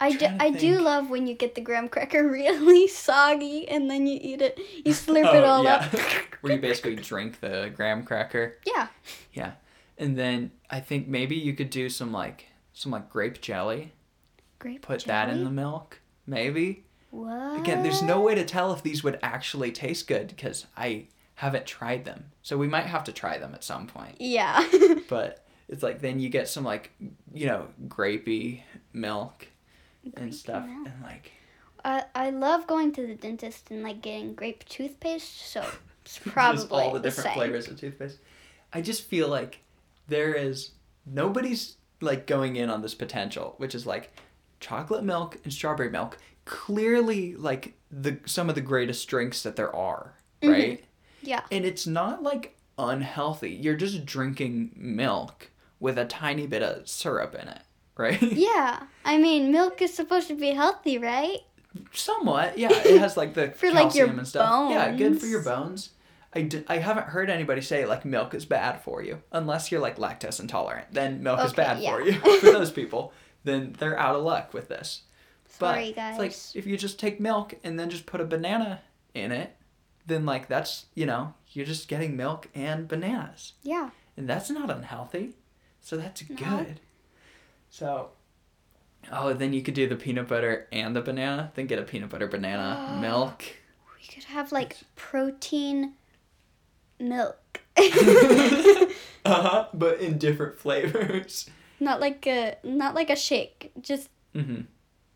I 0.00 0.12
do, 0.12 0.26
I 0.40 0.50
do 0.50 0.80
love 0.80 1.08
when 1.08 1.26
you 1.26 1.34
get 1.34 1.54
the 1.54 1.60
graham 1.60 1.88
cracker 1.88 2.28
really 2.28 2.88
soggy 2.88 3.66
and 3.68 3.88
then 3.90 4.06
you 4.06 4.18
eat 4.20 4.42
it. 4.42 4.58
You 4.84 4.92
slurp 4.92 5.24
Oh, 5.26 5.36
it 5.38 5.44
all 5.44 5.66
up. 5.66 5.84
Where 6.40 6.52
you 6.52 6.60
basically 6.60 6.96
drink 6.96 7.40
the 7.40 7.72
graham 7.74 8.02
cracker. 8.02 8.56
Yeah. 8.66 8.88
Yeah. 9.32 9.52
And 9.96 10.18
then 10.18 10.50
I 10.68 10.80
think 10.80 11.06
maybe 11.06 11.36
you 11.36 11.54
could 11.54 11.70
do 11.70 11.88
some 11.88 12.12
like 12.12 12.46
some 12.74 12.92
like 12.92 13.08
grape 13.08 13.40
jelly. 13.40 13.92
Grape 14.58 14.82
Put 14.82 15.04
that 15.04 15.30
in 15.30 15.44
the 15.44 15.50
milk. 15.50 16.00
Maybe. 16.26 16.84
What? 17.10 17.60
Again, 17.60 17.82
there's 17.82 18.02
no 18.02 18.20
way 18.20 18.34
to 18.34 18.44
tell 18.44 18.72
if 18.72 18.82
these 18.82 19.02
would 19.02 19.18
actually 19.22 19.72
taste 19.72 20.06
good 20.06 20.28
because 20.28 20.66
I 20.76 21.06
haven't 21.36 21.66
tried 21.66 22.04
them. 22.04 22.26
So 22.42 22.58
we 22.58 22.66
might 22.66 22.86
have 22.86 23.04
to 23.04 23.12
try 23.12 23.38
them 23.38 23.54
at 23.54 23.64
some 23.64 23.86
point. 23.86 24.16
Yeah. 24.18 24.66
but 25.08 25.44
it's 25.68 25.82
like 25.82 26.00
then 26.00 26.20
you 26.20 26.28
get 26.28 26.48
some 26.48 26.64
like 26.64 26.90
you 27.32 27.46
know 27.46 27.68
grapey 27.88 28.62
milk 28.92 29.48
and 30.16 30.34
stuff 30.34 30.66
milk. 30.66 30.88
and 30.88 31.02
like 31.02 31.32
I 31.84 32.04
I 32.14 32.30
love 32.30 32.66
going 32.66 32.92
to 32.92 33.06
the 33.06 33.14
dentist 33.14 33.70
and 33.70 33.82
like 33.82 34.02
getting 34.02 34.34
grape 34.34 34.64
toothpaste, 34.66 35.48
so 35.50 35.64
it's 36.04 36.18
probably 36.18 36.82
all 36.82 36.92
the 36.92 36.98
the 36.98 37.08
different 37.08 37.28
same. 37.28 37.34
flavors 37.34 37.68
of 37.68 37.80
toothpaste 37.80 38.18
i 38.74 38.80
just 38.82 39.04
feel 39.04 39.26
like 39.28 39.60
there 40.06 40.34
is 40.34 40.72
nobody's 41.06 41.76
like 42.00 42.26
going 42.26 42.56
in 42.56 42.70
on 42.70 42.82
this 42.82 42.94
potential 42.94 43.54
which 43.58 43.74
is 43.74 43.86
like 43.86 44.12
chocolate 44.60 45.04
milk 45.04 45.38
and 45.44 45.52
strawberry 45.52 45.90
milk 45.90 46.18
clearly 46.44 47.34
like 47.36 47.74
the 47.90 48.18
some 48.26 48.48
of 48.48 48.54
the 48.54 48.60
greatest 48.60 49.08
drinks 49.08 49.42
that 49.42 49.56
there 49.56 49.74
are 49.74 50.14
mm-hmm. 50.42 50.52
right 50.52 50.84
Yeah. 51.22 51.42
and 51.50 51.64
it's 51.64 51.86
not 51.86 52.22
like 52.22 52.56
unhealthy 52.78 53.50
you're 53.52 53.76
just 53.76 54.04
drinking 54.04 54.72
milk 54.76 55.50
with 55.80 55.98
a 55.98 56.04
tiny 56.04 56.46
bit 56.46 56.62
of 56.62 56.88
syrup 56.88 57.34
in 57.34 57.48
it 57.48 57.62
right 57.96 58.20
Yeah. 58.22 58.82
I 59.04 59.18
mean, 59.18 59.52
milk 59.52 59.82
is 59.82 59.92
supposed 59.94 60.28
to 60.28 60.34
be 60.34 60.50
healthy, 60.50 60.98
right? 60.98 61.38
Somewhat, 61.92 62.58
yeah. 62.58 62.72
It 62.72 62.98
has 63.00 63.16
like 63.16 63.34
the 63.34 63.50
For, 63.56 63.70
like, 63.70 63.94
your 63.94 64.06
calcium 64.06 64.18
and 64.18 64.28
stuff. 64.28 64.70
Yeah, 64.70 64.92
good 64.96 65.20
for 65.20 65.26
your 65.26 65.42
bones. 65.42 65.90
I, 66.34 66.42
d- 66.42 66.64
I 66.68 66.78
haven't 66.78 67.06
heard 67.06 67.30
anybody 67.30 67.60
say 67.60 67.86
like 67.86 68.04
milk 68.04 68.34
is 68.34 68.44
bad 68.44 68.82
for 68.82 69.02
you 69.02 69.22
unless 69.32 69.70
you're 69.70 69.80
like 69.80 69.96
lactose 69.98 70.40
intolerant. 70.40 70.88
Then 70.92 71.22
milk 71.22 71.40
is 71.44 71.52
bad 71.52 71.80
yeah. 71.80 71.92
for 71.94 72.00
you. 72.02 72.12
for 72.40 72.50
those 72.50 72.72
people, 72.72 73.12
then 73.44 73.74
they're 73.78 73.98
out 73.98 74.16
of 74.16 74.24
luck 74.24 74.52
with 74.52 74.68
this. 74.68 75.02
Sorry, 75.48 75.90
but 75.90 75.96
guys. 75.96 76.10
it's 76.12 76.18
like 76.54 76.56
if 76.58 76.66
you 76.66 76.76
just 76.76 76.98
take 76.98 77.20
milk 77.20 77.54
and 77.62 77.78
then 77.78 77.88
just 77.90 78.06
put 78.06 78.20
a 78.20 78.24
banana 78.24 78.80
in 79.14 79.30
it, 79.30 79.54
then 80.06 80.26
like 80.26 80.48
that's 80.48 80.86
you 80.94 81.06
know 81.06 81.34
you're 81.52 81.66
just 81.66 81.86
getting 81.88 82.16
milk 82.16 82.48
and 82.54 82.88
bananas, 82.88 83.52
Yeah. 83.62 83.90
and 84.16 84.28
that's 84.28 84.50
not 84.50 84.70
unhealthy. 84.70 85.34
So 85.80 85.96
that's 85.96 86.28
No. 86.28 86.36
good. 86.36 86.80
So. 87.70 88.10
Oh, 89.12 89.34
then 89.34 89.52
you 89.52 89.62
could 89.62 89.74
do 89.74 89.86
the 89.86 89.96
peanut 89.96 90.28
butter 90.28 90.66
and 90.72 90.96
the 90.96 91.02
banana. 91.02 91.52
Then 91.54 91.66
get 91.66 91.78
a 91.78 91.82
peanut 91.82 92.08
butter 92.08 92.26
banana 92.26 92.88
uh, 92.96 93.00
milk. 93.02 93.44
We 94.00 94.06
could 94.06 94.24
have 94.24 94.50
like 94.50 94.78
protein 94.96 95.92
milk. 97.08 97.60
uh-huh, 99.24 99.66
but 99.74 100.00
in 100.00 100.18
different 100.18 100.56
flavors. 100.58 101.48
not 101.80 102.00
like 102.00 102.26
a 102.26 102.56
not 102.62 102.94
like 102.94 103.10
a 103.10 103.16
shake. 103.16 103.72
Just 103.80 104.08
Mm-hmm. 104.34 104.62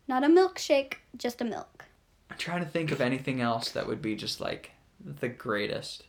not 0.07 0.23
a 0.23 0.27
milkshake, 0.27 0.93
just 1.17 1.41
a 1.41 1.43
milk. 1.43 1.83
I'm 2.31 2.37
trying 2.37 2.63
to 2.63 2.69
think 2.69 2.91
of 2.91 3.01
anything 3.01 3.41
else 3.41 3.69
that 3.71 3.85
would 3.85 4.01
be 4.01 4.15
just 4.15 4.39
like 4.39 4.71
the 5.03 5.27
greatest. 5.27 6.03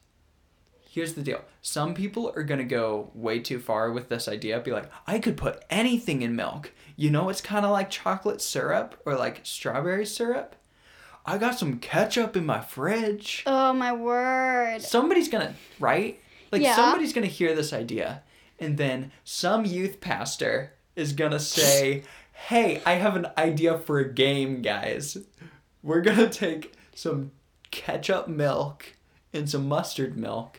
Here's 0.89 1.15
the 1.15 1.23
deal. 1.23 1.43
Some 1.61 1.93
people 1.95 2.33
are 2.37 2.45
gonna 2.45 2.63
go 2.65 3.11
way 3.15 3.41
too 3.41 3.59
far 3.59 3.91
with 3.91 4.09
this 4.09 4.29
idea. 4.29 4.61
Be 4.61 4.71
like, 4.71 4.89
I 5.09 5.19
could 5.19 5.37
put 5.37 5.65
anything 5.71 6.23
in 6.23 6.37
milk. 6.37 6.71
You 6.97 7.11
know, 7.11 7.29
it's 7.31 7.41
kind 7.41 7.65
of 7.65 7.73
like 7.73 7.91
chocolate 7.91 8.41
syrup 8.41 9.01
or 9.05 9.17
like 9.17 9.41
strawberry 9.43 10.07
syrup. 10.07 10.55
I 11.31 11.39
got 11.39 11.57
some 11.57 11.79
ketchup 11.79 12.37
in 12.37 12.45
my 12.45 12.61
fridge. 12.61 13.45
Oh 13.47 13.73
my 13.73 13.93
word. 13.93 14.83
Somebody's 14.83 15.29
gonna, 15.29 15.55
right? 15.79 16.21
Like 16.51 16.61
Yeah. 16.61 16.75
somebody's 16.75 17.13
gonna 17.13 17.29
hear 17.29 17.55
this 17.55 17.73
idea, 17.73 18.23
and 18.59 18.77
then 18.77 19.13
some 19.23 19.65
youth 19.65 20.01
pastor 20.01 20.73
is 20.97 21.13
gonna 21.13 21.39
say, 21.39 22.03
"Hey, 22.33 22.83
I 22.85 22.95
have 22.95 23.15
an 23.15 23.29
idea 23.39 23.79
for 23.79 24.01
a 24.01 24.13
game, 24.13 24.61
guys. 24.61 25.19
We're 25.85 26.01
gonna 26.01 26.29
take 26.29 26.73
some 26.97 27.31
ketchup 27.71 28.27
milk 28.27 28.97
and 29.33 29.49
some 29.49 29.69
mustard 29.69 30.17
milk, 30.19 30.59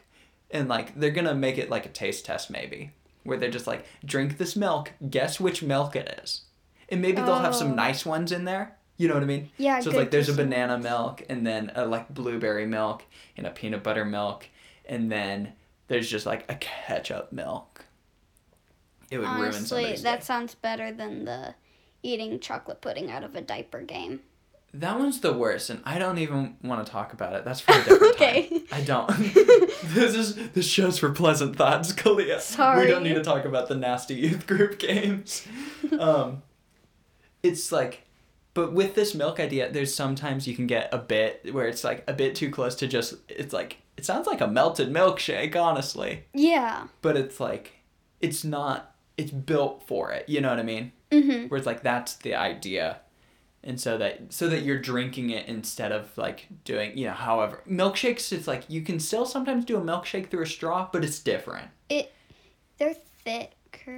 and 0.51 0.69
like 0.69 0.97
they're 0.97 1.11
gonna 1.11 1.35
make 1.35 1.57
it 1.57 1.69
like 1.69 1.85
a 1.85 1.89
taste 1.89 2.23
test, 2.25 2.49
maybe, 2.49 2.91
where 3.23 3.37
they're 3.37 3.51
just 3.51 3.67
like, 3.67 3.85
drink 4.05 4.37
this 4.37 4.55
milk, 4.55 4.93
guess 5.09 5.37
which 5.37 5.61
milk 5.61 5.97
it 5.97 6.21
is, 6.23 6.43
and 6.87 7.01
maybe 7.01 7.21
they'll 7.21 7.39
have 7.39 7.55
some 7.55 7.73
Oh. 7.73 7.75
nice 7.75 8.05
ones 8.05 8.31
in 8.31 8.45
there. 8.45 8.77
You 9.01 9.07
know 9.07 9.15
what 9.15 9.23
I 9.23 9.25
mean? 9.25 9.49
Yeah, 9.57 9.79
So 9.79 9.89
it's 9.89 9.97
like 9.97 10.11
there's 10.11 10.29
a 10.29 10.33
banana 10.33 10.77
milk 10.77 11.23
and 11.27 11.45
then 11.45 11.71
a 11.73 11.85
like 11.87 12.13
blueberry 12.13 12.67
milk 12.67 13.03
and 13.35 13.47
a 13.47 13.49
peanut 13.49 13.81
butter 13.81 14.05
milk 14.05 14.47
and 14.85 15.11
then 15.11 15.53
there's 15.87 16.07
just 16.07 16.27
like 16.27 16.45
a 16.51 16.55
ketchup 16.55 17.31
milk. 17.31 17.85
It 19.09 19.17
would 19.17 19.27
ruin 19.27 19.39
Honestly, 19.41 19.65
somebody's 19.81 20.03
that 20.03 20.19
day. 20.19 20.23
sounds 20.25 20.53
better 20.53 20.91
than 20.91 21.25
the 21.25 21.55
eating 22.03 22.39
chocolate 22.39 22.79
pudding 22.81 23.09
out 23.09 23.23
of 23.23 23.35
a 23.35 23.41
diaper 23.41 23.81
game. 23.81 24.19
That 24.73 24.97
one's 24.99 25.19
the 25.19 25.33
worst, 25.33 25.69
and 25.71 25.81
I 25.83 25.97
don't 25.99 26.17
even 26.19 26.55
want 26.63 26.85
to 26.85 26.89
talk 26.91 27.11
about 27.11 27.33
it. 27.33 27.43
That's 27.43 27.59
for 27.59 27.73
a 27.73 27.83
different 27.83 28.13
Okay. 28.21 28.47
time. 28.49 28.61
I 28.71 28.81
don't. 28.81 29.07
this 29.83 30.15
is 30.15 30.35
this 30.51 30.65
show's 30.67 30.97
for 30.99 31.09
pleasant 31.11 31.57
thoughts, 31.57 31.91
Kalia. 31.91 32.39
Sorry. 32.39 32.85
We 32.85 32.91
don't 32.91 33.03
need 33.03 33.15
to 33.15 33.23
talk 33.23 33.43
about 33.45 33.67
the 33.67 33.75
nasty 33.75 34.13
youth 34.15 34.45
group 34.47 34.77
games. 34.79 35.45
um, 35.99 36.43
it's 37.43 37.71
like, 37.71 38.03
but 38.53 38.73
with 38.73 38.95
this 38.95 39.13
milk 39.15 39.39
idea, 39.39 39.71
there's 39.71 39.93
sometimes 39.93 40.47
you 40.47 40.55
can 40.55 40.67
get 40.67 40.89
a 40.93 40.97
bit 40.97 41.53
where 41.53 41.67
it's 41.67 41.83
like 41.83 42.03
a 42.07 42.13
bit 42.13 42.35
too 42.35 42.49
close 42.49 42.75
to 42.75 42.87
just. 42.87 43.15
It's 43.29 43.53
like 43.53 43.77
it 43.97 44.05
sounds 44.05 44.27
like 44.27 44.41
a 44.41 44.47
melted 44.47 44.91
milkshake, 44.91 45.55
honestly, 45.55 46.23
Yeah. 46.33 46.87
but 47.01 47.15
it's 47.17 47.39
like, 47.39 47.73
it's 48.19 48.43
not. 48.43 48.95
It's 49.17 49.31
built 49.31 49.83
for 49.87 50.11
it. 50.11 50.27
You 50.27 50.41
know 50.41 50.49
what 50.49 50.59
I 50.59 50.63
mean? 50.63 50.91
Mhm. 51.11 51.49
where 51.49 51.57
it's 51.57 51.67
like 51.67 51.83
that's 51.83 52.15
the 52.15 52.35
idea 52.35 53.01
and 53.65 53.79
so 53.79 53.97
that 53.97 54.31
so 54.33 54.47
that 54.47 54.61
you're 54.63 54.79
drinking 54.79 55.29
it 55.29 55.45
instead 55.47 55.91
of 55.91 56.17
like 56.17 56.47
doing 56.63 56.97
you 56.97 57.05
know 57.05 57.11
however 57.11 57.61
milkshakes 57.69 58.31
it's 58.31 58.47
like 58.47 58.63
you 58.69 58.81
can 58.81 58.97
still 58.97 59.25
sometimes 59.25 59.65
do 59.65 59.75
a 59.75 59.81
milkshake 59.81 60.29
through 60.29 60.41
a 60.43 60.45
straw 60.47 60.87
but 60.93 61.03
it's 61.03 61.19
different 61.19 61.67
It 61.89 62.13
They're 62.77 62.95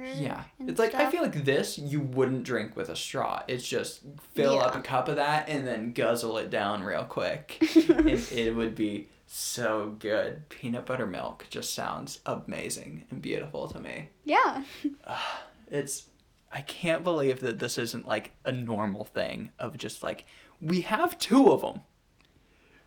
thicker. 0.02 0.22
yeah 0.22 0.42
it's 0.60 0.78
like 0.78 0.94
i 0.94 1.10
feel 1.10 1.22
like 1.22 1.44
this 1.44 1.78
you 1.78 2.00
wouldn't 2.00 2.42
drink 2.44 2.76
with 2.76 2.88
a 2.88 2.96
straw 2.96 3.42
it's 3.48 3.66
just 3.66 4.00
fill 4.34 4.60
up 4.60 4.74
a 4.74 4.80
cup 4.80 5.08
of 5.08 5.16
that 5.16 5.48
and 5.48 5.66
then 5.66 5.92
guzzle 5.92 6.38
it 6.38 6.50
down 6.50 6.82
real 6.82 7.04
quick 7.04 7.58
and 7.88 8.08
it 8.32 8.54
would 8.54 8.74
be 8.74 9.08
so 9.26 9.94
good 9.98 10.48
peanut 10.48 10.86
butter 10.86 11.06
milk 11.06 11.46
just 11.50 11.74
sounds 11.74 12.20
amazing 12.26 13.04
and 13.10 13.20
beautiful 13.22 13.68
to 13.68 13.80
me 13.80 14.08
Yeah. 14.24 14.62
it's 15.68 16.06
I 16.52 16.60
can't 16.60 17.02
believe 17.02 17.40
that 17.40 17.58
this 17.58 17.78
isn't 17.78 18.06
like 18.06 18.30
a 18.44 18.52
normal 18.52 19.04
thing 19.04 19.50
of 19.58 19.76
just 19.76 20.04
like 20.04 20.24
we 20.60 20.82
have 20.82 21.18
two 21.18 21.50
of 21.50 21.62
them. 21.62 21.80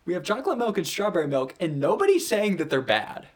We 0.06 0.14
have 0.14 0.22
chocolate 0.22 0.56
milk 0.56 0.78
and 0.78 0.86
strawberry 0.86 1.26
milk, 1.28 1.54
and 1.60 1.78
nobody's 1.78 2.26
saying 2.26 2.56
that 2.56 2.70
they're 2.70 2.80
bad. 2.80 3.26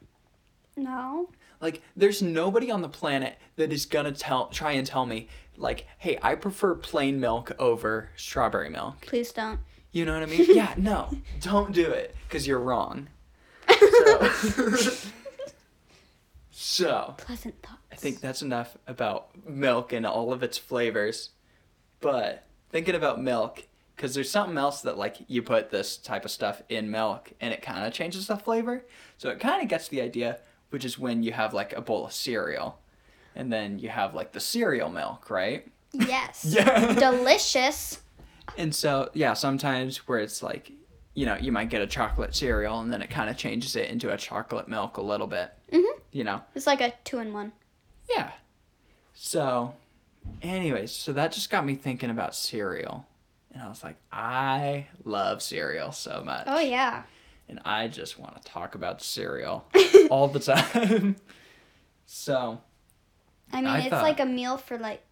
No. 0.74 1.28
Like, 1.62 1.80
there's 1.96 2.20
nobody 2.20 2.70
on 2.70 2.82
the 2.82 2.88
planet 2.88 3.38
that 3.56 3.72
is 3.72 3.86
gonna 3.86 4.12
tell, 4.12 4.48
try 4.48 4.72
and 4.72 4.84
tell 4.86 5.06
me, 5.06 5.28
like, 5.56 5.86
hey, 5.96 6.18
I 6.20 6.34
prefer 6.34 6.74
plain 6.74 7.20
milk 7.20 7.52
over 7.58 8.10
strawberry 8.16 8.68
milk. 8.68 9.02
Please 9.02 9.32
don't. 9.32 9.60
You 9.92 10.04
know 10.04 10.14
what 10.14 10.24
I 10.24 10.26
mean? 10.26 10.44
yeah, 10.54 10.74
no, 10.76 11.10
don't 11.40 11.72
do 11.72 11.90
it, 11.90 12.16
because 12.28 12.46
you're 12.46 12.60
wrong. 12.60 13.08
So, 14.02 14.28
so, 16.50 17.14
Pleasant 17.18 17.60
thoughts. 17.62 17.78
I 17.90 17.96
think 17.96 18.20
that's 18.20 18.42
enough 18.42 18.76
about 18.86 19.28
milk 19.48 19.92
and 19.92 20.06
all 20.06 20.32
of 20.32 20.42
its 20.42 20.56
flavors. 20.58 21.30
But 22.00 22.44
thinking 22.70 22.94
about 22.94 23.20
milk, 23.22 23.64
because 23.94 24.14
there's 24.14 24.30
something 24.30 24.56
else 24.58 24.80
that, 24.82 24.98
like, 24.98 25.18
you 25.28 25.42
put 25.42 25.70
this 25.70 25.96
type 25.96 26.24
of 26.24 26.30
stuff 26.30 26.62
in 26.68 26.90
milk 26.90 27.32
and 27.40 27.52
it 27.52 27.62
kind 27.62 27.86
of 27.86 27.92
changes 27.92 28.26
the 28.26 28.36
flavor. 28.36 28.84
So 29.18 29.28
it 29.30 29.40
kind 29.40 29.62
of 29.62 29.68
gets 29.68 29.88
the 29.88 30.00
idea, 30.00 30.38
which 30.72 30.84
is 30.84 30.98
when 30.98 31.22
you 31.22 31.32
have, 31.32 31.52
like, 31.54 31.72
a 31.74 31.80
bowl 31.80 32.06
of 32.06 32.12
cereal. 32.12 32.78
And 33.34 33.52
then 33.52 33.78
you 33.78 33.88
have, 33.88 34.14
like, 34.14 34.32
the 34.32 34.40
cereal 34.40 34.88
milk, 34.88 35.30
right? 35.30 35.66
Yes. 35.92 36.44
Yeah. 36.48 36.94
Delicious. 36.94 38.00
And 38.58 38.74
so, 38.74 39.10
yeah, 39.14 39.34
sometimes 39.34 39.98
where 40.08 40.18
it's 40.18 40.42
like, 40.42 40.72
you 41.14 41.26
know, 41.26 41.36
you 41.36 41.52
might 41.52 41.68
get 41.70 41.82
a 41.82 41.86
chocolate 41.86 42.34
cereal 42.34 42.80
and 42.80 42.92
then 42.92 43.02
it 43.02 43.10
kind 43.10 43.28
of 43.30 43.36
changes 43.36 43.76
it 43.76 43.88
into 43.90 44.12
a 44.12 44.16
chocolate 44.16 44.68
milk 44.68 44.96
a 44.96 45.02
little 45.02 45.26
bit. 45.26 45.52
Mhm. 45.72 45.84
You 46.10 46.24
know? 46.24 46.40
It's 46.54 46.66
like 46.66 46.80
a 46.80 46.92
two 47.04 47.18
in 47.18 47.32
one. 47.32 47.52
Yeah. 48.10 48.32
So, 49.14 49.74
anyways, 50.42 50.90
so 50.92 51.12
that 51.12 51.32
just 51.32 51.50
got 51.50 51.64
me 51.64 51.74
thinking 51.74 52.10
about 52.10 52.34
cereal. 52.34 53.06
And 53.52 53.62
I 53.62 53.68
was 53.68 53.84
like, 53.84 53.96
I 54.10 54.86
love 55.04 55.42
cereal 55.42 55.92
so 55.92 56.22
much. 56.24 56.44
Oh 56.46 56.60
yeah. 56.60 57.02
And 57.52 57.60
I 57.66 57.86
just 57.86 58.18
want 58.18 58.34
to 58.40 58.48
talk 58.50 58.74
about 58.74 59.02
cereal 59.02 59.66
all 60.10 60.26
the 60.26 60.40
time. 60.40 61.16
so, 62.06 62.62
I 63.52 63.56
mean, 63.56 63.66
I 63.66 63.80
it's 63.80 63.90
thought- 63.90 64.02
like 64.02 64.20
a 64.20 64.24
meal 64.26 64.56
for 64.56 64.78
like. 64.78 65.02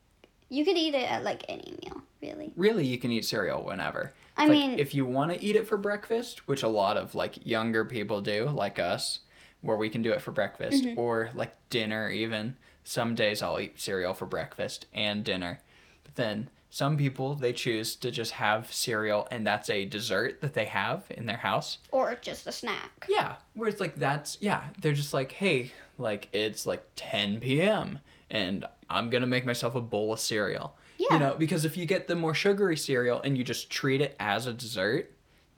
You 0.48 0.64
could 0.64 0.76
eat 0.79 0.94
it 0.94 1.09
at 1.09 1.22
like 1.22 1.44
any 1.48 1.76
meal, 1.85 2.03
really. 2.22 2.53
really, 2.57 2.85
you 2.87 2.96
can 2.98 3.12
eat 3.12 3.24
cereal 3.26 3.62
whenever. 3.62 4.12
I 4.38 4.44
Like, 4.46 4.50
mean, 4.50 4.79
if 4.81 4.94
you 4.94 5.05
want 5.07 5.31
to 5.33 5.40
eat 5.44 5.55
it 5.55 5.68
for 5.68 5.76
breakfast, 5.76 6.48
which 6.48 6.62
a 6.64 6.68
lot 6.68 6.96
of 6.96 7.14
like 7.14 7.46
younger 7.46 7.85
people 7.85 8.20
do, 8.22 8.46
like 8.48 8.79
us, 8.81 9.20
where 9.61 9.76
we 9.76 9.88
can 9.90 10.00
do 10.03 10.11
it 10.12 10.22
for 10.22 10.33
breakfast 10.33 10.83
Mm-hmm. 10.83 10.98
or 10.98 11.31
like 11.35 11.55
dinner 11.68 12.09
even. 12.09 12.57
Some 12.83 13.14
days 13.14 13.42
I'll 13.42 13.61
eat 13.61 13.79
cereal 13.79 14.12
for 14.14 14.24
breakfast 14.26 14.87
and 14.94 15.22
dinner. 15.22 15.61
But 16.03 16.16
then 16.16 16.48
some 16.70 16.96
people 16.96 17.35
they 17.35 17.52
choose 17.52 17.96
to 17.96 18.11
just 18.12 18.33
have 18.33 18.72
cereal 18.72 19.26
and 19.30 19.44
that's 19.44 19.68
a 19.68 19.85
dessert 19.85 20.40
that 20.40 20.54
they 20.54 20.66
have 20.66 21.04
in 21.11 21.26
their 21.26 21.37
house. 21.38 21.78
or 21.90 22.16
just 22.22 22.46
a 22.46 22.52
snack. 22.52 23.06
Yeah, 23.09 23.37
where 23.54 23.68
it's 23.68 23.80
like 23.80 23.96
that's 23.96 24.38
yeah, 24.40 24.64
they're 24.80 24.92
just 24.92 25.12
like, 25.12 25.33
"Hey, 25.33 25.72
like 25.98 26.28
it's 26.33 26.66
like 26.66 26.85
10 26.96 27.40
p.m. 27.40 27.98
and 28.30 28.64
I'm 28.88 29.11
to 29.11 29.26
make 29.26 29.44
myself 29.44 29.74
a 29.74 29.80
bowl 29.80 30.12
of 30.12 30.20
cereal." 30.20 30.76
Yeah. 30.96 31.14
You 31.14 31.18
know, 31.18 31.35
because 31.38 31.64
if 31.64 31.76
you 31.76 31.87
get 31.87 32.09
the 32.09 32.14
more 32.14 32.35
sugary 32.35 32.76
cereal 32.76 33.20
and 33.22 33.37
you 33.37 33.42
just 33.42 33.70
treat 33.70 34.00
it 34.00 34.14
as 34.20 34.46
a 34.46 34.52
dessert, 34.52 35.11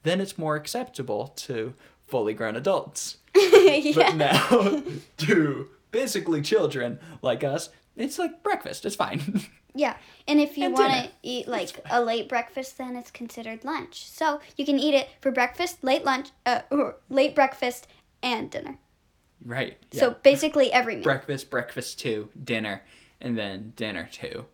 then 0.04 0.20
it's 0.20 0.38
more 0.38 0.54
acceptable 0.56 1.28
to 1.36 1.74
fully 2.06 2.32
grown 2.32 2.56
adults. 2.56 3.16
yeah. 3.36 3.92
But 3.94 4.16
now 4.16 4.82
to 5.18 5.68
basically 5.90 6.42
children 6.42 7.00
like 7.22 7.42
us, 7.42 7.70
it's 7.96 8.18
like 8.18 8.42
breakfast. 8.42 8.86
It's 8.86 8.96
fine. 8.96 9.42
Yeah, 9.74 9.96
and 10.28 10.38
if 10.40 10.58
you 10.58 10.70
want 10.70 10.92
to 10.92 11.10
eat 11.22 11.48
like 11.48 11.80
a 11.90 12.02
late 12.02 12.28
breakfast, 12.28 12.76
then 12.78 12.94
it's 12.96 13.10
considered 13.10 13.64
lunch. 13.64 14.06
So 14.08 14.40
you 14.56 14.66
can 14.66 14.78
eat 14.78 14.94
it 14.94 15.08
for 15.20 15.30
breakfast, 15.30 15.82
late 15.82 16.04
lunch, 16.04 16.28
uh, 16.44 16.60
or 16.70 16.96
late 17.08 17.34
breakfast, 17.34 17.86
and 18.22 18.50
dinner. 18.50 18.78
right. 19.44 19.76
Yeah. 19.90 20.00
So 20.00 20.10
basically 20.22 20.72
every 20.72 20.94
meal. 20.96 21.04
breakfast, 21.04 21.50
breakfast 21.50 21.98
2, 22.00 22.28
dinner, 22.44 22.82
and 23.20 23.36
then 23.38 23.72
dinner 23.76 24.08
2. 24.12 24.44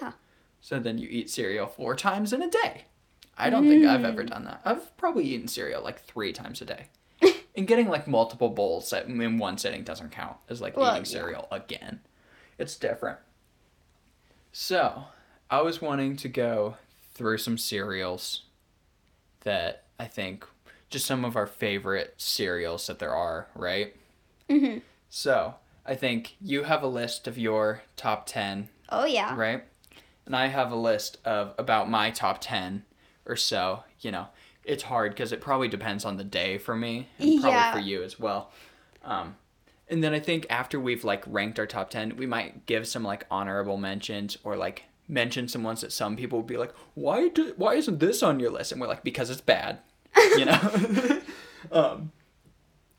yeah. 0.00 0.12
So 0.60 0.78
then 0.78 0.98
you 0.98 1.08
eat 1.10 1.30
cereal 1.30 1.66
four 1.66 1.94
times 1.94 2.32
in 2.32 2.42
a 2.42 2.48
day. 2.50 2.84
I 3.36 3.48
don't 3.50 3.68
think 3.68 3.84
I've 3.86 4.00
Mm. 4.00 4.04
ever 4.08 4.24
done 4.24 4.44
that. 4.44 4.60
I've 4.64 4.96
probably 4.96 5.24
eaten 5.24 5.46
cereal 5.48 5.82
like 5.82 6.00
three 6.04 6.32
times 6.32 6.60
a 6.60 6.64
day. 6.64 6.86
and 7.56 7.66
getting 7.66 7.88
like 7.88 8.06
multiple 8.08 8.48
bowls 8.48 8.92
in 8.92 9.38
one 9.38 9.56
sitting 9.58 9.82
doesn't 9.84 10.10
count 10.10 10.36
as 10.48 10.60
like 10.60 10.76
Well, 10.76 10.92
eating 10.92 11.04
yeah. 11.04 11.20
cereal 11.20 11.48
again. 11.50 12.00
It's 12.58 12.76
different. 12.76 13.18
So, 14.62 15.04
I 15.48 15.62
was 15.62 15.80
wanting 15.80 16.16
to 16.16 16.28
go 16.28 16.74
through 17.14 17.38
some 17.38 17.56
cereals 17.56 18.42
that 19.42 19.84
I 20.00 20.06
think 20.06 20.44
just 20.90 21.06
some 21.06 21.24
of 21.24 21.36
our 21.36 21.46
favorite 21.46 22.14
cereals 22.16 22.88
that 22.88 22.98
there 22.98 23.14
are, 23.14 23.46
right? 23.54 23.94
Mhm. 24.50 24.82
So, 25.08 25.54
I 25.86 25.94
think 25.94 26.34
you 26.40 26.64
have 26.64 26.82
a 26.82 26.88
list 26.88 27.28
of 27.28 27.38
your 27.38 27.82
top 27.96 28.26
10 28.26 28.68
Oh 28.88 29.04
yeah. 29.04 29.32
right? 29.36 29.62
And 30.26 30.34
I 30.34 30.48
have 30.48 30.72
a 30.72 30.76
list 30.76 31.18
of 31.24 31.54
about 31.56 31.88
my 31.88 32.10
top 32.10 32.38
10 32.40 32.84
or 33.26 33.36
so. 33.36 33.84
You 34.00 34.10
know, 34.10 34.26
it's 34.64 34.82
hard 34.82 35.12
because 35.12 35.30
it 35.30 35.40
probably 35.40 35.68
depends 35.68 36.04
on 36.04 36.16
the 36.16 36.24
day 36.24 36.58
for 36.58 36.74
me 36.74 37.06
and 37.20 37.40
probably 37.40 37.60
Yeah. 37.60 37.72
for 37.72 37.78
you 37.78 38.02
as 38.02 38.18
well. 38.18 38.50
Um, 39.04 39.36
and 39.90 40.02
then 40.02 40.14
I 40.14 40.20
think 40.20 40.46
after 40.50 40.78
we've 40.78 41.04
like 41.04 41.24
ranked 41.26 41.58
our 41.58 41.66
top 41.66 41.90
10, 41.90 42.16
we 42.16 42.26
might 42.26 42.66
give 42.66 42.86
some 42.86 43.04
like 43.04 43.26
honorable 43.30 43.76
mentions 43.76 44.38
or 44.44 44.56
like 44.56 44.84
mention 45.08 45.48
some 45.48 45.62
ones 45.62 45.80
that 45.80 45.92
some 45.92 46.16
people 46.16 46.38
would 46.38 46.46
be 46.46 46.56
like, 46.56 46.74
why 46.94 47.28
do, 47.28 47.54
why 47.56 47.74
isn't 47.74 47.98
this 47.98 48.22
on 48.22 48.40
your 48.40 48.50
list? 48.50 48.72
And 48.72 48.80
we're 48.80 48.86
like, 48.88 49.04
because 49.04 49.30
it's 49.30 49.40
bad, 49.40 49.78
you 50.36 50.44
know? 50.44 51.20
um, 51.72 52.12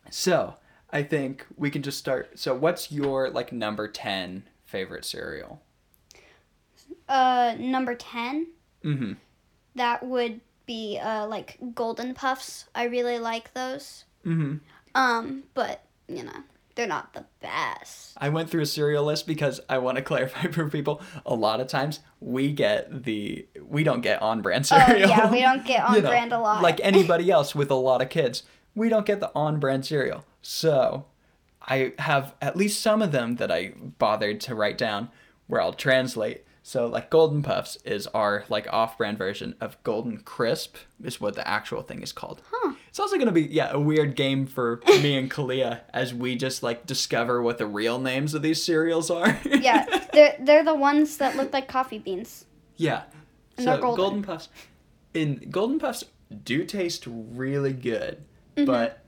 so 0.09 0.55
I 0.91 1.03
think 1.03 1.45
we 1.57 1.69
can 1.69 1.83
just 1.83 1.99
start. 1.99 2.39
So 2.39 2.55
what's 2.55 2.91
your 2.91 3.29
like 3.29 3.51
number 3.51 3.87
10 3.87 4.43
favorite 4.65 5.05
cereal? 5.05 5.61
Uh, 7.09 7.55
number 7.57 7.95
ten. 7.95 8.47
Mm-hmm. 8.83 9.13
That 9.75 10.05
would 10.05 10.41
be 10.67 10.99
uh 10.99 11.25
like 11.27 11.57
golden 11.73 12.13
puffs. 12.13 12.65
I 12.75 12.83
really 12.83 13.17
like 13.17 13.53
those. 13.53 14.05
Mm-hmm. 14.25 14.57
Um, 14.93 15.43
but 15.55 15.83
you 16.07 16.23
know 16.23 16.43
they're 16.75 16.87
not 16.87 17.13
the 17.13 17.25
best. 17.41 18.13
I 18.17 18.29
went 18.29 18.49
through 18.49 18.61
a 18.61 18.65
cereal 18.65 19.03
list 19.03 19.27
because 19.27 19.59
I 19.69 19.77
want 19.79 19.97
to 19.97 20.01
clarify 20.11 20.47
for 20.47 20.69
people. 20.69 21.01
A 21.25 21.35
lot 21.35 21.59
of 21.59 21.67
times 21.67 21.99
we 22.19 22.51
get 22.51 23.03
the 23.03 23.47
we 23.63 23.83
don't 23.83 24.01
get 24.01 24.21
on 24.21 24.41
brand 24.41 24.65
cereal. 24.65 24.87
Oh 24.89 24.95
yeah, 24.95 25.31
we 25.31 25.41
don't 25.41 25.65
get 25.65 25.83
on 25.85 25.95
You 25.95 26.01
know, 26.01 26.09
brand 26.09 26.33
a 26.33 26.39
lot. 26.39 26.61
Like 26.63 26.79
anybody 26.83 27.29
else 27.29 27.53
with 27.55 27.71
a 27.71 27.75
lot 27.75 28.01
of 28.01 28.09
kids, 28.09 28.43
we 28.75 28.89
don't 28.89 29.05
get 29.05 29.19
the 29.19 29.31
on 29.35 29.59
brand 29.59 29.85
cereal. 29.85 30.25
So 30.41 31.05
I 31.61 31.93
have 31.99 32.33
at 32.41 32.55
least 32.55 32.81
some 32.81 33.01
of 33.01 33.11
them 33.11 33.35
that 33.35 33.51
I 33.51 33.73
bothered 33.97 34.39
to 34.41 34.55
write 34.55 34.77
down 34.77 35.09
where 35.47 35.61
I'll 35.61 35.73
translate. 35.73 36.43
So 36.69 36.85
like 36.85 37.09
Golden 37.09 37.41
Puffs 37.41 37.77
is 37.77 38.05
our 38.13 38.43
like 38.47 38.71
off-brand 38.71 39.17
version 39.17 39.55
of 39.59 39.81
Golden 39.83 40.17
Crisp 40.19 40.75
is 41.03 41.19
what 41.19 41.33
the 41.33 41.47
actual 41.47 41.81
thing 41.81 42.03
is 42.03 42.11
called. 42.11 42.43
Huh. 42.51 42.73
It's 42.89 42.99
also 42.99 43.17
gonna 43.17 43.31
be 43.31 43.41
yeah 43.41 43.71
a 43.71 43.79
weird 43.79 44.15
game 44.15 44.45
for 44.45 44.79
me 44.87 45.17
and 45.17 45.31
Kalia 45.31 45.79
as 45.95 46.13
we 46.13 46.35
just 46.35 46.61
like 46.61 46.85
discover 46.85 47.41
what 47.41 47.57
the 47.57 47.65
real 47.65 47.97
names 47.97 48.35
of 48.35 48.43
these 48.43 48.63
cereals 48.63 49.09
are. 49.09 49.35
yeah, 49.45 49.83
they're 50.13 50.35
they're 50.39 50.63
the 50.63 50.75
ones 50.75 51.17
that 51.17 51.35
look 51.35 51.51
like 51.53 51.67
coffee 51.67 51.97
beans. 51.97 52.45
yeah. 52.77 53.01
And 53.57 53.65
so 53.65 53.71
they're 53.71 53.81
golden. 53.81 53.97
golden. 54.03 54.23
puffs, 54.23 54.49
in 55.15 55.47
golden 55.49 55.79
puffs 55.79 56.03
do 56.43 56.63
taste 56.65 57.05
really 57.07 57.73
good, 57.73 58.23
Mm-hmm. 58.55 58.65
but 58.65 59.03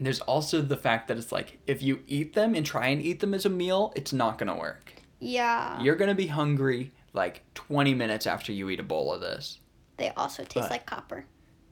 there's 0.00 0.20
also 0.20 0.62
the 0.62 0.76
fact 0.76 1.08
that 1.08 1.18
it's 1.18 1.32
like 1.32 1.58
if 1.66 1.82
you 1.82 2.04
eat 2.06 2.34
them 2.34 2.54
and 2.54 2.64
try 2.64 2.86
and 2.86 3.02
eat 3.02 3.18
them 3.18 3.34
as 3.34 3.44
a 3.44 3.50
meal, 3.50 3.92
it's 3.96 4.12
not 4.12 4.38
gonna 4.38 4.56
work. 4.56 4.95
Yeah. 5.18 5.80
You're 5.80 5.96
gonna 5.96 6.14
be 6.14 6.26
hungry 6.28 6.92
like 7.12 7.42
20 7.54 7.94
minutes 7.94 8.26
after 8.26 8.52
you 8.52 8.68
eat 8.70 8.80
a 8.80 8.82
bowl 8.84 9.12
of 9.12 9.20
this. 9.20 9.58
They 9.96 10.10
also 10.10 10.42
taste 10.44 10.54
But- 10.68 10.70
like 10.70 10.86
copper. 10.86 11.24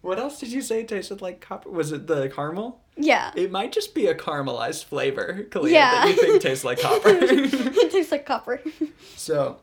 what 0.00 0.18
else 0.18 0.38
did 0.38 0.52
you 0.52 0.62
say 0.62 0.84
tasted 0.84 1.20
like 1.20 1.40
copper? 1.40 1.68
Was 1.70 1.92
it 1.92 2.06
the 2.06 2.28
caramel? 2.28 2.80
Yeah. 2.96 3.32
It 3.34 3.50
might 3.50 3.72
just 3.72 3.94
be 3.94 4.06
a 4.06 4.14
caramelized 4.14 4.84
flavor, 4.84 5.46
Kalia, 5.50 5.70
Yeah. 5.72 5.90
that 6.04 6.08
you 6.08 6.14
think 6.22 6.42
tastes 6.42 6.64
like 6.64 6.80
copper. 6.80 7.08
it 7.10 7.90
tastes 7.90 8.12
like 8.12 8.24
copper. 8.24 8.60
so, 9.16 9.58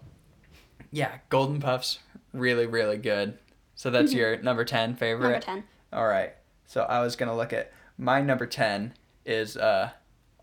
yeah, 0.92 1.18
Golden 1.30 1.60
Puffs, 1.60 2.00
really, 2.34 2.66
really 2.66 2.98
good. 2.98 3.38
So 3.76 3.90
that's 3.90 4.12
Mm-hmm. 4.12 4.20
your 4.20 4.38
number 4.42 4.64
10 4.66 4.96
favorite? 4.96 5.24
Number 5.32 5.40
ten. 5.40 5.64
All 5.92 6.08
right. 6.08 6.34
So 6.66 6.82
I 6.84 7.00
was 7.02 7.16
going 7.16 7.30
to 7.30 7.36
look 7.36 7.54
at 7.54 7.72
my 7.98 8.22
number 8.22 8.46
10 8.46 8.94
is 9.26 9.58
uh, 9.58 9.92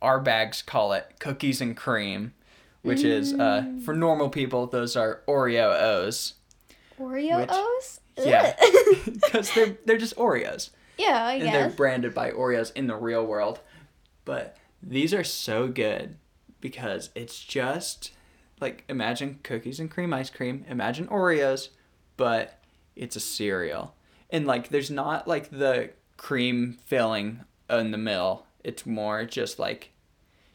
our 0.02 0.20
bags 0.20 0.60
call 0.62 0.92
it 0.92 1.06
cookies 1.18 1.60
and 1.60 1.76
cream, 1.76 2.34
which 2.82 3.02
is, 3.04 3.32
uh, 3.34 3.62
Mm. 3.66 3.82
for 3.84 3.94
normal 3.94 4.28
people, 4.28 4.66
those 4.66 4.96
are 4.96 5.22
Oreo 5.26 5.80
O's. 5.80 6.34
Oreo 7.00 7.40
Which- 7.40 7.48
O's? 7.50 8.00
Yeah. 8.18 8.54
Because 9.04 9.52
they're, 9.54 9.76
they're 9.86 9.96
just 9.98 10.16
Oreos. 10.16 10.70
yeah, 10.98 11.24
I 11.26 11.34
and 11.34 11.46
they're 11.54 11.70
branded 11.70 12.12
by 12.14 12.30
Oreos 12.32 12.70
in 12.74 12.86
the 12.86 12.96
real 12.96 13.24
world. 13.24 13.60
But 14.24 14.56
these 14.82 15.14
are 15.14 15.24
so 15.24 15.66
good 15.68 16.16
because 16.60 17.10
it's 17.14 17.42
just 17.42 18.10
like 18.60 18.84
imagine 18.88 19.40
cookies 19.42 19.80
and 19.80 19.90
cream 19.90 20.12
ice 20.12 20.28
cream, 20.30 20.64
imagine 20.68 21.06
Oreos, 21.08 21.70
but 22.16 22.58
it's 22.94 23.16
a 23.16 23.20
cereal. 23.20 23.94
And 24.30 24.46
like 24.46 24.68
there's 24.68 24.90
not 24.90 25.26
like 25.26 25.50
the 25.50 25.90
cream 26.18 26.76
filling 26.84 27.40
in 27.70 27.90
the 27.90 27.98
middle. 27.98 28.46
It's 28.64 28.86
more 28.86 29.24
just 29.24 29.58
like 29.58 29.90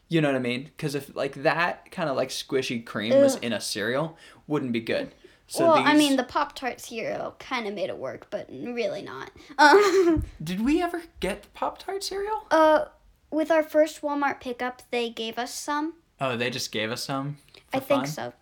you 0.08 0.22
know 0.22 0.28
what 0.28 0.36
I 0.36 0.40
mean? 0.40 0.64
Because 0.64 0.94
if 0.94 1.14
like 1.14 1.42
that 1.42 1.90
kind 1.90 2.08
of 2.08 2.16
like 2.16 2.30
squishy 2.30 2.84
cream 2.84 3.12
was 3.20 3.36
in 3.36 3.52
a 3.52 3.60
cereal, 3.60 4.16
wouldn't 4.46 4.72
be 4.72 4.80
good. 4.80 5.14
So 5.50 5.66
well, 5.66 5.74
I 5.78 5.94
mean, 5.96 6.16
the 6.16 6.24
Pop 6.24 6.54
Tart 6.54 6.80
cereal 6.80 7.34
kind 7.38 7.66
of 7.66 7.74
made 7.74 7.88
it 7.88 7.96
work, 7.98 8.26
but 8.30 8.48
really 8.50 9.02
not. 9.02 9.30
Um, 9.58 10.24
did 10.42 10.64
we 10.64 10.82
ever 10.82 11.02
get 11.20 11.42
the 11.42 11.48
Pop 11.50 11.78
Tart 11.78 12.04
cereal? 12.04 12.46
uh, 12.50 12.86
with 13.30 13.50
our 13.50 13.62
first 13.62 14.00
Walmart 14.02 14.40
pickup, 14.40 14.82
they 14.90 15.10
gave 15.10 15.38
us 15.38 15.52
some. 15.52 15.94
Oh, 16.20 16.36
they 16.36 16.50
just 16.50 16.72
gave 16.72 16.90
us 16.90 17.02
some. 17.04 17.36
For 17.70 17.76
I 17.76 17.80
think 17.80 18.06
so. 18.06 18.32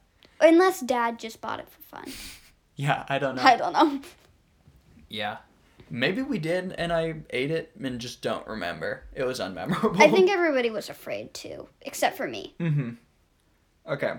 Unless 0.41 0.81
Dad 0.81 1.19
just 1.19 1.41
bought 1.41 1.59
it 1.61 1.69
for 1.69 1.83
fun. 1.83 2.13
Yeah, 2.79 3.07
I 3.09 3.19
don't 3.19 3.37
know. 3.37 3.43
I 3.43 3.57
don't 3.57 3.73
know. 3.73 4.01
Yeah. 5.09 5.39
Maybe 5.89 6.23
we 6.23 6.39
did 6.39 6.73
and 6.73 6.93
I 6.93 7.15
ate 7.31 7.51
it 7.51 7.73
and 7.83 8.01
just 8.01 8.23
don't 8.23 8.47
remember. 8.47 9.05
It 9.15 9.25
was 9.25 9.41
unmemorable. 9.41 10.01
I 10.01 10.11
think 10.11 10.31
everybody 10.31 10.71
was 10.71 10.89
afraid 10.89 11.33
too, 11.35 11.69
except 11.83 12.17
for 12.17 12.27
me. 12.27 12.55
Mm-hmm. 12.61 12.91
Okay. 13.89 14.15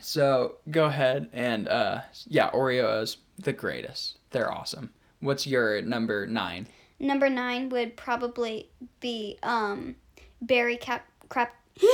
So 0.00 0.56
go 0.70 0.86
ahead 0.86 1.28
and 1.32 1.68
uh 1.68 2.00
yeah, 2.26 2.50
Oreos 2.50 3.16
the 3.38 3.52
greatest. 3.52 4.18
They're 4.30 4.50
awesome. 4.52 4.90
What's 5.20 5.46
your 5.46 5.82
number 5.82 6.26
nine? 6.26 6.66
Number 6.98 7.28
nine 7.28 7.68
would 7.70 7.96
probably 7.96 8.68
be 9.00 9.38
um, 9.42 9.96
berry 10.40 10.76
cap 10.76 11.06
crap. 11.28 11.54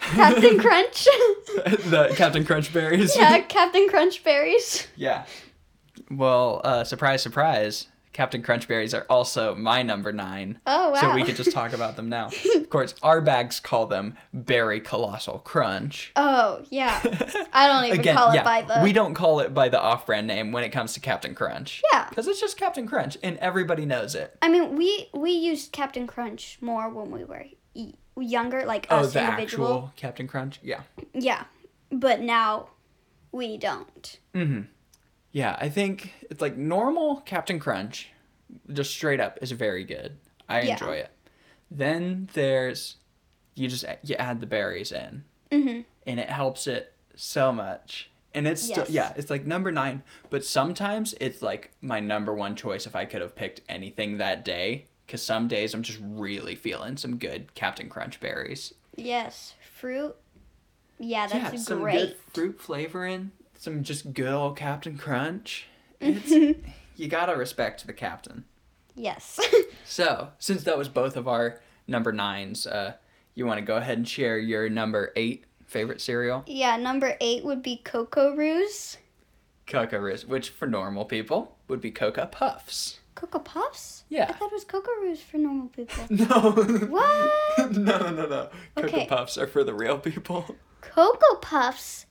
Captain 0.00 0.58
Crunch. 0.58 1.04
the 1.54 2.12
Captain 2.16 2.44
Crunch 2.44 2.72
berries. 2.72 3.16
yeah, 3.16 3.40
Captain 3.40 3.88
Crunch 3.88 4.24
berries. 4.24 4.86
Yeah. 4.96 5.26
Well, 6.10 6.60
uh, 6.64 6.84
surprise, 6.84 7.22
surprise. 7.22 7.86
Captain 8.12 8.42
Crunch 8.42 8.66
berries 8.66 8.92
are 8.92 9.06
also 9.08 9.54
my 9.54 9.82
number 9.84 10.12
nine. 10.12 10.58
Oh 10.66 10.90
wow. 10.90 11.00
So 11.00 11.14
we 11.14 11.22
could 11.22 11.36
just 11.36 11.52
talk 11.52 11.72
about 11.72 11.94
them 11.94 12.08
now. 12.08 12.28
of 12.56 12.68
course, 12.68 12.92
our 13.04 13.20
bags 13.20 13.60
call 13.60 13.86
them 13.86 14.16
Berry 14.34 14.80
Colossal 14.80 15.38
Crunch. 15.38 16.10
Oh 16.16 16.60
yeah. 16.70 17.00
I 17.52 17.68
don't 17.68 17.84
even 17.84 18.00
Again, 18.00 18.16
call 18.16 18.34
yeah, 18.34 18.40
it 18.40 18.44
by 18.44 18.62
the. 18.62 18.80
we 18.82 18.92
don't 18.92 19.14
call 19.14 19.38
it 19.38 19.54
by 19.54 19.68
the 19.68 19.80
off-brand 19.80 20.26
name 20.26 20.50
when 20.50 20.64
it 20.64 20.70
comes 20.70 20.92
to 20.94 21.00
Captain 21.00 21.36
Crunch. 21.36 21.82
Yeah. 21.92 22.08
Because 22.08 22.26
it's 22.26 22.40
just 22.40 22.56
Captain 22.56 22.88
Crunch, 22.88 23.16
and 23.22 23.38
everybody 23.38 23.86
knows 23.86 24.16
it. 24.16 24.36
I 24.42 24.48
mean, 24.48 24.74
we 24.74 25.08
we 25.14 25.30
used 25.30 25.70
Captain 25.70 26.08
Crunch 26.08 26.58
more 26.60 26.88
when 26.90 27.12
we 27.12 27.22
were 27.24 27.44
younger, 28.18 28.64
like 28.66 28.88
Oh, 28.90 28.98
us 28.98 29.12
the 29.12 29.20
individual. 29.24 29.66
actual 29.68 29.92
Captain 29.94 30.26
Crunch? 30.26 30.58
Yeah. 30.64 30.80
Yeah, 31.14 31.44
but 31.92 32.20
now 32.20 32.70
we 33.30 33.56
don't. 33.56 34.18
Mm-hmm. 34.34 34.62
Yeah, 35.32 35.56
I 35.60 35.68
think 35.68 36.12
it's 36.30 36.40
like 36.40 36.56
normal 36.56 37.20
Captain 37.20 37.58
Crunch, 37.60 38.10
just 38.72 38.90
straight 38.90 39.20
up, 39.20 39.38
is 39.42 39.52
very 39.52 39.84
good. 39.84 40.18
I 40.48 40.62
Yeah. 40.62 40.72
enjoy 40.72 40.94
it. 40.96 41.10
Then 41.70 42.28
there's, 42.32 42.96
you 43.54 43.68
just 43.68 43.84
you 44.02 44.16
add 44.16 44.40
the 44.40 44.46
berries 44.46 44.90
in, 44.92 45.24
hmm 45.52 45.80
and 46.06 46.18
it 46.18 46.30
helps 46.30 46.66
it 46.66 46.92
so 47.14 47.52
much. 47.52 48.10
And 48.34 48.46
it's 48.48 48.62
still 48.62 48.86
yeah, 48.88 49.12
it's 49.16 49.30
like 49.30 49.44
number 49.46 49.70
nine. 49.70 50.02
But 50.30 50.44
sometimes 50.44 51.14
it's 51.20 51.42
like 51.42 51.70
my 51.80 52.00
number 52.00 52.34
one 52.34 52.56
choice 52.56 52.86
if 52.86 52.96
I 52.96 53.04
could 53.04 53.20
have 53.20 53.36
picked 53.36 53.60
anything 53.68 54.18
that 54.18 54.44
day. 54.44 54.86
Cause 55.06 55.22
some 55.22 55.48
days 55.48 55.74
I'm 55.74 55.82
just 55.82 55.98
really 56.02 56.54
feeling 56.54 56.96
some 56.96 57.16
good 57.18 57.54
Captain 57.54 57.88
Crunch 57.88 58.20
berries. 58.20 58.72
Yes, 58.96 59.54
fruit. 59.78 60.14
Yeah, 61.00 61.26
that's 61.26 61.52
yeah, 61.54 61.58
some 61.60 61.80
great. 61.80 61.92
good 61.98 62.16
fruit 62.32 62.60
flavoring, 62.60 63.32
some 63.60 63.82
just 63.82 64.14
good 64.14 64.32
old 64.32 64.56
Captain 64.56 64.96
Crunch. 64.96 65.66
It's, 66.00 66.30
you 66.96 67.08
gotta 67.08 67.36
respect 67.36 67.86
the 67.86 67.92
captain. 67.92 68.44
Yes. 68.96 69.38
So, 69.84 70.28
since 70.38 70.62
that 70.64 70.78
was 70.78 70.88
both 70.88 71.16
of 71.16 71.26
our 71.26 71.58
number 71.88 72.12
nines, 72.12 72.64
uh, 72.64 72.92
you 73.34 73.44
want 73.44 73.58
to 73.58 73.64
go 73.64 73.76
ahead 73.76 73.98
and 73.98 74.08
share 74.08 74.38
your 74.38 74.68
number 74.68 75.12
eight 75.16 75.46
favorite 75.66 76.00
cereal? 76.00 76.44
yeah, 76.46 76.76
number 76.76 77.16
eight 77.20 77.44
would 77.44 77.60
be 77.60 77.76
Cocoa 77.84 78.36
Roos. 78.36 78.98
Cocoa 79.66 79.98
Riz, 79.98 80.24
which 80.26 80.50
for 80.50 80.68
normal 80.68 81.04
people 81.06 81.56
would 81.66 81.80
be 81.80 81.90
Cocoa 81.90 82.26
Puffs. 82.26 83.00
Cocoa 83.16 83.40
Puffs? 83.40 84.04
Yeah. 84.08 84.26
I 84.28 84.32
thought 84.32 84.50
it 84.50 84.52
was 84.52 84.64
Cocoa 84.64 84.92
Roos 85.02 85.20
for 85.20 85.38
normal 85.38 85.68
people. 85.68 86.04
No. 86.10 86.52
What? 86.52 87.72
no, 87.72 87.98
no, 87.98 88.10
no. 88.12 88.26
No. 88.28 88.48
Cocoa 88.76 88.86
Okay. 88.86 89.06
Puffs 89.06 89.36
are 89.36 89.48
for 89.48 89.64
the 89.64 89.74
real 89.74 89.98
people. 89.98 90.54
Cocoa 90.82 91.34
Puffs 91.42 92.06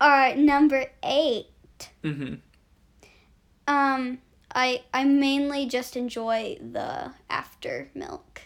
are 0.00 0.34
number 0.34 0.86
eight. 1.02 1.46
Mm-hmm. 2.02 2.34
Um, 3.66 4.18
I 4.54 4.82
I 4.92 5.04
mainly 5.04 5.66
just 5.66 5.96
enjoy 5.96 6.58
the 6.60 7.12
after 7.30 7.90
milk, 7.94 8.42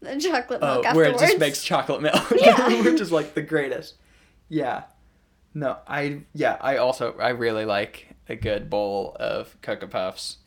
the 0.00 0.18
chocolate 0.20 0.60
milk. 0.60 0.84
Oh, 0.86 0.94
where 0.94 1.06
it 1.06 1.18
just 1.18 1.38
makes 1.38 1.62
chocolate 1.62 2.02
milk, 2.02 2.32
Yeah. 2.36 2.82
which 2.82 3.00
is 3.00 3.12
like 3.12 3.34
the 3.34 3.42
greatest. 3.42 3.94
Yeah. 4.48 4.84
No, 5.54 5.78
I 5.86 6.22
yeah, 6.34 6.56
I 6.60 6.76
also 6.76 7.16
I 7.18 7.30
really 7.30 7.64
like 7.64 8.14
a 8.28 8.36
good 8.36 8.68
bowl 8.68 9.16
of 9.18 9.56
Cocoa 9.62 9.86
Puffs. 9.86 10.38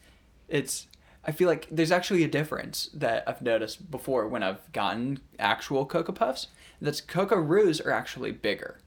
It's 0.47 0.87
I 1.23 1.31
feel 1.31 1.47
like 1.47 1.67
there's 1.71 1.91
actually 1.91 2.23
a 2.23 2.27
difference 2.27 2.89
that 2.93 3.23
I've 3.27 3.41
noticed 3.41 3.89
before 3.89 4.27
when 4.27 4.43
I've 4.43 4.71
gotten 4.71 5.19
actual 5.39 5.85
Cocoa 5.85 6.11
Puffs. 6.13 6.47
That's 6.81 7.01
Cocoa 7.01 7.37
Roos 7.37 7.79
are 7.79 7.91
actually 7.91 8.31
bigger. 8.31 8.79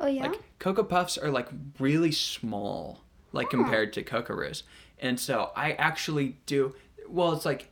Oh 0.00 0.06
yeah. 0.06 0.22
Like 0.28 0.40
Cocoa 0.58 0.84
Puffs 0.84 1.18
are 1.18 1.30
like 1.30 1.48
really 1.78 2.12
small, 2.12 3.00
like 3.32 3.48
Oh. 3.48 3.50
compared 3.50 3.92
to 3.94 4.02
Cocoa 4.02 4.34
Roos. 4.34 4.62
And 4.98 5.18
so 5.18 5.50
I 5.56 5.72
actually 5.72 6.36
do 6.46 6.74
well, 7.08 7.32
it's 7.32 7.44
like 7.44 7.70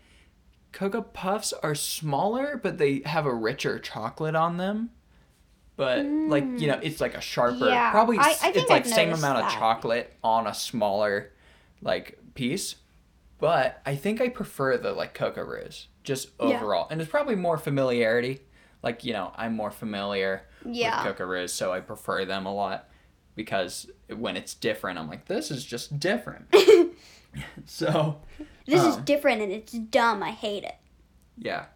Cocoa 0.73 1.03
Puffs 1.03 1.53
are 1.53 1.75
smaller, 1.75 2.59
but 2.62 2.79
they 2.79 3.03
have 3.07 3.27
a 3.27 3.35
richer 3.35 3.79
chocolate 3.79 4.35
on 4.35 4.57
them. 4.57 4.91
But 5.77 6.05
like 6.07 6.45
you 6.59 6.69
know, 6.69 6.81
it's 6.83 7.01
like 7.01 7.15
a 7.15 7.21
sharper, 7.21 7.67
Mm. 7.67 7.71
Yeah, 7.71 7.91
probably 7.91 8.19
I- 8.19 8.31
I 8.31 8.33
think 8.35 8.57
it's 8.57 8.71
like 8.71 8.87
I've 8.87 8.93
same 8.93 9.09
noticed 9.11 9.25
amount 9.25 9.45
of 9.47 9.53
chocolate 9.53 10.15
on 10.25 10.47
a 10.47 10.55
smaller 10.55 11.33
like 11.83 12.19
piece. 12.35 12.77
But 13.39 13.83
I 13.85 13.95
think 13.97 14.21
I 14.23 14.31
prefer 14.31 14.79
the 14.79 14.93
like 14.93 15.12
Cocoa 15.12 15.45
Roos 15.45 15.89
just 16.03 16.31
Yeah. 16.41 16.47
overall, 16.57 16.89
and 16.91 17.01
it's 17.01 17.11
probably 17.11 17.35
more 17.37 17.59
familiarity. 17.59 18.41
Like 18.83 19.05
you 19.05 19.12
know, 19.12 19.33
I'm 19.37 19.55
more 19.55 19.71
familiar 19.71 20.43
Yeah. 20.69 21.05
with 21.05 21.17
Cocoa 21.17 21.27
Roos, 21.27 21.53
so 21.53 21.73
I 21.73 21.81
prefer 21.81 22.25
them 22.25 22.47
a 22.47 22.55
lot 22.55 22.89
because 23.35 23.89
when 24.15 24.37
it's 24.37 24.55
different, 24.55 24.99
I'm 24.99 25.09
like, 25.09 25.27
this 25.27 25.51
is 25.51 25.65
just 25.65 25.99
different. 26.01 26.47
so, 27.65 28.21
this 28.67 28.83
is 28.83 28.97
um, 28.97 29.05
different 29.05 29.43
and 29.43 29.53
it's 29.53 29.73
dumb. 29.73 30.23
I 30.23 30.31
hate 30.31 30.65
it. 30.65 30.77
yeah. 31.39 31.67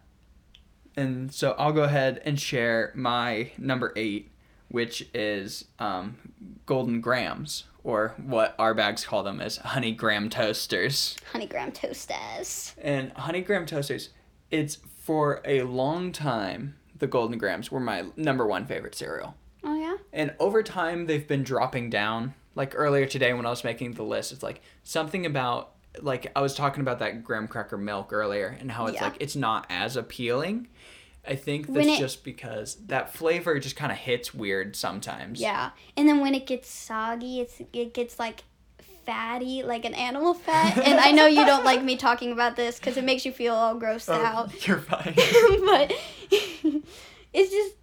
And 0.95 1.33
so 1.33 1.55
I'll 1.57 1.71
go 1.71 1.83
ahead 1.83 2.21
and 2.25 2.37
share 2.37 2.91
my 2.95 3.51
number 3.57 3.93
eight, 3.95 4.29
which 4.67 5.07
is 5.13 5.65
um, 5.79 6.17
Golden 6.65 6.99
Grahams, 6.99 7.63
or 7.83 8.13
what 8.17 8.55
our 8.59 8.73
bags 8.73 9.05
call 9.05 9.23
them 9.23 9.39
as 9.39 9.57
Honey 9.57 9.93
Graham 9.93 10.29
Toasters. 10.29 11.15
Honey 11.31 11.45
Graham 11.45 11.71
Toasters. 11.71 12.75
And 12.81 13.13
Honey 13.13 13.39
Graham 13.41 13.65
Toasters, 13.65 14.09
it's 14.49 14.79
for 15.01 15.41
a 15.45 15.61
long 15.63 16.11
time, 16.11 16.75
the 17.01 17.07
Golden 17.07 17.37
Grahams 17.37 17.69
were 17.69 17.79
my 17.81 18.05
number 18.15 18.47
one 18.47 18.65
favorite 18.65 18.95
cereal. 18.95 19.35
Oh 19.63 19.75
yeah. 19.75 19.97
And 20.13 20.33
over 20.39 20.63
time, 20.63 21.07
they've 21.07 21.27
been 21.27 21.43
dropping 21.43 21.89
down. 21.89 22.33
Like 22.55 22.73
earlier 22.75 23.05
today, 23.05 23.33
when 23.33 23.45
I 23.45 23.49
was 23.49 23.63
making 23.63 23.93
the 23.93 24.03
list, 24.03 24.31
it's 24.31 24.43
like 24.43 24.61
something 24.83 25.25
about 25.25 25.71
like 26.01 26.31
I 26.35 26.41
was 26.41 26.53
talking 26.55 26.81
about 26.81 26.99
that 26.99 27.23
graham 27.23 27.47
cracker 27.47 27.77
milk 27.77 28.13
earlier, 28.13 28.55
and 28.59 28.71
how 28.71 28.85
it's 28.85 28.95
Yeah. 28.95 29.05
like 29.05 29.17
it's 29.19 29.35
not 29.35 29.65
as 29.69 29.97
appealing. 29.97 30.67
I 31.27 31.35
think 31.35 31.67
that's 31.67 31.85
it- 31.87 31.99
just 31.99 32.23
because 32.23 32.75
that 32.87 33.13
flavor 33.13 33.59
just 33.59 33.75
kind 33.75 33.91
of 33.91 33.97
hits 33.97 34.33
weird 34.33 34.75
sometimes. 34.75 35.39
Yeah, 35.41 35.71
and 35.97 36.07
then 36.07 36.19
when 36.19 36.33
it 36.35 36.45
gets 36.47 36.69
soggy, 36.69 37.39
it's 37.41 37.61
it 37.73 37.93
gets 37.93 38.17
like 38.19 38.43
fatty, 39.05 39.63
like 39.63 39.85
an 39.85 39.93
animal 39.93 40.33
fat. 40.33 40.77
and 40.77 40.99
I 40.99 41.11
know 41.11 41.25
you 41.25 41.45
don't 41.45 41.63
like 41.65 41.83
me 41.83 41.95
talking 41.97 42.31
about 42.31 42.55
this 42.55 42.79
because 42.79 42.97
it 42.97 43.03
makes 43.03 43.25
you 43.25 43.31
feel 43.31 43.53
all 43.55 43.79
grossed 43.79 44.09
Oh, 44.09 44.23
out. 44.23 44.67
you're 44.67 44.79
fine. 44.79 45.13
but 45.65 45.93
it's 47.33 47.51
just 47.51 47.75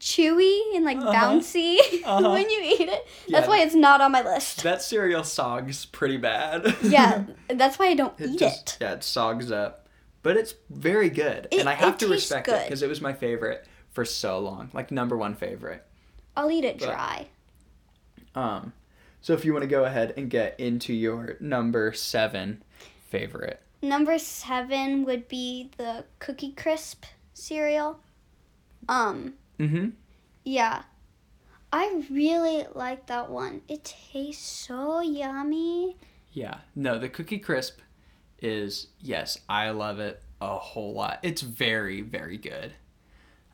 chewy 0.00 0.76
and 0.76 0.84
like 0.84 0.98
Uh-huh. 0.98 1.12
bouncy 1.12 1.78
Uh-huh. 2.04 2.30
when 2.30 2.48
you 2.50 2.60
eat 2.62 2.80
it. 2.88 3.06
That's 3.28 3.44
Yeah. 3.44 3.48
why 3.48 3.60
it's 3.60 3.74
not 3.74 4.00
on 4.00 4.12
my 4.12 4.22
list. 4.22 4.62
that 4.62 4.82
cereal 4.82 5.24
sogs 5.24 5.86
pretty 5.86 6.16
bad. 6.18 6.76
yeah, 6.82 7.24
that's 7.48 7.78
why 7.78 7.86
I 7.86 7.94
don't 7.94 8.18
It 8.20 8.30
eat 8.30 8.38
just, 8.38 8.68
it. 8.68 8.78
Yeah, 8.80 8.92
it 8.94 9.04
sogs 9.04 9.50
up. 9.50 9.86
But 10.22 10.36
it's 10.36 10.54
very 10.68 11.08
good. 11.10 11.48
It- 11.50 11.60
and 11.60 11.68
I 11.68 11.74
have 11.74 11.96
to 11.98 12.08
respect 12.08 12.48
it 12.48 12.64
because 12.64 12.82
it 12.82 12.88
was 12.88 13.00
my 13.00 13.12
favorite 13.14 13.64
for 13.90 14.04
so 14.04 14.38
long. 14.40 14.68
Like 14.74 14.90
number 14.90 15.16
one 15.16 15.34
favorite. 15.34 15.84
I'll 16.36 16.50
eat 16.50 16.64
it 16.64 16.78
But- 16.78 16.86
dry. 16.86 17.26
Um, 18.34 18.72
so 19.28 19.34
if 19.34 19.44
you 19.44 19.52
want 19.52 19.62
to 19.62 19.68
go 19.68 19.84
ahead 19.84 20.14
and 20.16 20.30
get 20.30 20.58
into 20.58 20.94
your 20.94 21.36
number 21.38 21.92
seven 21.92 22.62
favorite. 23.10 23.60
Number 23.82 24.18
seven 24.18 25.04
would 25.04 25.28
be 25.28 25.70
the 25.76 26.06
Cookie 26.18 26.52
Crisp 26.52 27.04
cereal. 27.34 28.00
Um, 28.88 29.34
Mm-hmm. 29.58 29.90
yeah. 30.46 30.84
I 31.70 32.04
really 32.08 32.64
like 32.74 33.04
that 33.08 33.28
one. 33.28 33.60
It 33.68 33.84
tastes 34.10 34.48
so 34.66 35.00
yummy. 35.00 35.98
Yeah. 36.32 36.60
No, 36.74 36.98
the 36.98 37.10
cookie 37.10 37.38
crisp 37.38 37.80
is 38.40 38.86
yes, 38.98 39.36
I 39.46 39.68
love 39.68 40.00
it 40.00 40.22
a 40.40 40.56
whole 40.56 40.94
lot. 40.94 41.18
It's 41.22 41.42
very, 41.42 42.00
very 42.00 42.38
good. 42.38 42.72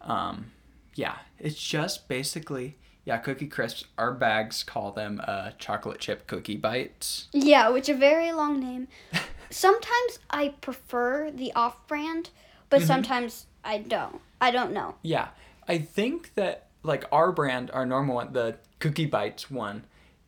Um, 0.03 0.53
yeah, 0.95 1.16
it's 1.41 1.61
just 1.61 2.07
basically 2.07 2.77
yeah, 3.05 3.18
cookie 3.18 3.46
crisps. 3.48 3.84
Our 3.98 4.12
bags 4.12 4.62
call 4.62 4.92
them 4.92 5.20
uh, 5.26 5.50
chocolate 5.59 5.98
chip 6.00 6.26
cookie 6.26 6.57
bites. 6.57 7.28
Yeah, 7.32 7.68
which 7.68 7.88
a 7.88 7.94
very 7.94 8.32
long 8.32 8.61
name. 8.61 8.88
sometimes 9.50 10.18
I 10.30 10.48
prefer 10.61 11.30
the 11.30 11.52
off-brand, 11.55 12.30
but 12.70 12.80
Mhm. 12.82 12.86
sometimes 12.86 13.46
I 13.64 13.78
don't. 13.78 14.20
I 14.40 14.50
don't 14.50 14.72
know. 14.72 14.96
Yeah, 15.02 15.28
I 15.68 15.78
think 15.78 16.34
that 16.34 16.66
like 16.82 17.05
our 17.12 17.32
brand, 17.32 17.70
our 17.72 17.86
normal 17.86 18.16
one, 18.16 18.32
the 18.32 18.57
cookie 18.78 19.07
bites 19.07 19.50
one, 19.50 19.84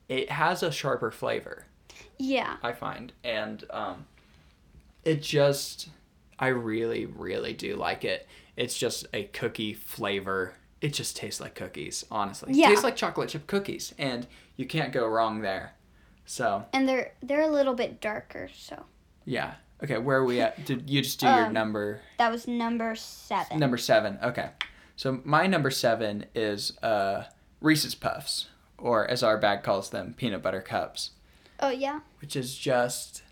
it 0.09 0.31
has 0.31 0.63
a 0.63 0.71
sharper 0.73 1.11
flavor. 1.11 1.65
Yeah. 2.19 2.57
I 2.63 2.73
find, 2.73 3.13
and 3.25 3.65
um, 3.71 4.07
it 5.05 5.23
just, 5.23 5.89
I 6.39 6.49
really, 6.49 7.05
really 7.07 7.53
do 7.53 7.77
like 7.77 8.05
it. 8.05 8.27
It's 8.57 8.77
just 8.79 9.07
a 9.13 9.25
cookie 9.25 9.75
flavor. 9.75 10.55
It 10.81 10.93
just 10.93 11.17
tastes 11.17 11.41
like 11.41 11.55
cookies, 11.55 12.05
honestly. 12.11 12.51
It 12.53 12.57
Yeah. 12.57 12.69
tastes 12.69 12.85
like 12.85 12.97
chocolate 12.97 13.31
chip 13.31 13.47
cookies, 13.47 13.95
and 13.99 14.27
you 14.57 14.67
can't 14.67 14.93
go 14.93 15.07
wrong 15.07 15.41
there. 15.41 15.75
So 16.27 16.67
And 16.73 16.89
they're 16.89 17.13
they're 17.23 17.43
a 17.43 17.51
little 17.51 17.75
bit 17.75 18.01
darker, 18.01 18.49
so 18.55 18.85
yeah. 19.25 19.55
Okay, 19.83 19.99
where 19.99 20.19
are 20.19 20.25
we 20.25 20.41
at? 20.41 20.65
Did 20.65 20.89
you 20.89 21.03
just 21.03 21.21
do 21.21 21.27
your 21.27 21.47
Um, 21.47 21.53
number? 21.53 22.01
that 22.19 22.33
was 22.33 22.49
number 22.49 22.95
seven. 22.97 23.59
Number 23.59 23.77
seven. 23.77 24.19
Okay. 24.23 24.51
So 24.97 25.21
my 25.25 25.47
number 25.47 25.71
seven 25.71 26.25
is 26.35 26.77
uh, 26.83 27.25
Reese's 27.61 27.95
Puffs, 27.95 28.49
or 28.79 29.07
as 29.11 29.23
our 29.23 29.37
bag 29.37 29.63
calls 29.63 29.91
them, 29.91 30.15
peanut 30.17 30.43
butter 30.43 30.63
cups, 30.63 31.11
oh 31.61 31.69
yeah. 31.69 32.01
which 32.21 32.35
is 32.37 32.57
just, 32.57 33.23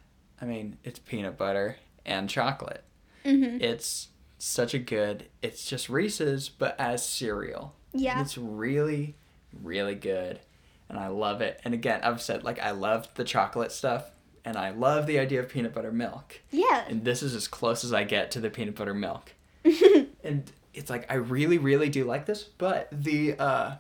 I 0.41 0.45
mean, 0.45 0.77
it's 0.85 0.99
peanut 0.99 1.39
butter 1.39 1.77
and 2.05 2.29
chocolate. 2.29 2.85
Mhm. 3.25 3.63
It's 3.63 4.09
such 4.45 4.75
a 4.75 4.79
good. 4.79 5.27
It's 5.43 5.69
just 5.69 5.89
Reese's, 5.89 6.49
but 6.49 6.79
as 6.79 7.07
cereal. 7.07 7.75
And 7.93 8.03
Yeah. 8.03 8.21
It's 8.21 8.37
really, 8.37 9.15
really 9.63 9.95
good, 9.95 10.41
and 10.89 10.99
I 10.99 11.09
love 11.09 11.41
it. 11.41 11.61
And 11.65 11.73
again, 11.73 12.01
I've 12.03 12.21
said 12.21 12.45
like 12.45 12.61
I 12.61 12.73
love 12.73 13.09
the 13.15 13.25
chocolate 13.25 13.73
stuff, 13.73 14.11
and 14.45 14.57
I 14.57 14.71
love 14.71 15.07
the 15.07 15.19
idea 15.19 15.41
of 15.41 15.49
peanut 15.49 15.75
butter 15.75 15.93
milk. 15.93 16.41
Yeah. 16.51 16.85
And 16.89 17.05
this 17.05 17.23
is 17.23 17.35
as 17.35 17.49
close 17.49 17.85
as 17.85 17.93
I 17.93 18.05
get 18.05 18.31
to 18.33 18.41
the 18.41 18.51
peanut 18.51 18.75
butter 18.75 18.95
milk. 18.95 19.33
and 19.65 20.51
it's 20.75 20.91
like 20.91 21.11
I 21.11 21.15
really, 21.15 21.59
really 21.59 21.89
do 21.89 22.05
like 22.05 22.27
this, 22.27 22.43
but 22.43 22.89
the 22.93 23.39
uh, 23.39 23.77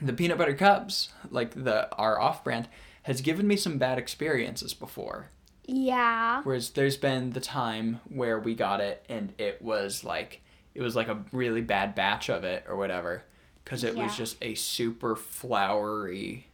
the 0.00 0.12
peanut 0.12 0.38
butter 0.38 0.54
cups, 0.54 1.10
like 1.30 1.64
the 1.64 1.94
our 1.96 2.18
off 2.18 2.42
brand, 2.42 2.68
has 3.02 3.20
given 3.20 3.46
me 3.46 3.56
some 3.56 3.76
bad 3.78 3.98
experiences 3.98 4.72
before. 4.72 5.28
Yeah. 5.66 6.40
Whereas 6.44 6.70
there's 6.70 6.96
been 6.96 7.30
the 7.30 7.40
time 7.40 8.00
where 8.08 8.38
we 8.38 8.54
got 8.54 8.80
it 8.80 9.04
and 9.08 9.32
it 9.38 9.60
was 9.60 10.04
like 10.04 10.40
it 10.74 10.80
was 10.82 10.94
like 10.96 11.08
a 11.08 11.24
really 11.32 11.60
bad 11.62 11.94
batch 11.94 12.28
of 12.30 12.44
it 12.44 12.64
or 12.68 12.76
whatever, 12.76 13.22
because 13.64 13.82
it 13.84 13.94
was 13.96 14.16
just 14.16 14.36
a 14.42 14.54
super 14.54 15.16
floury, 15.16 16.46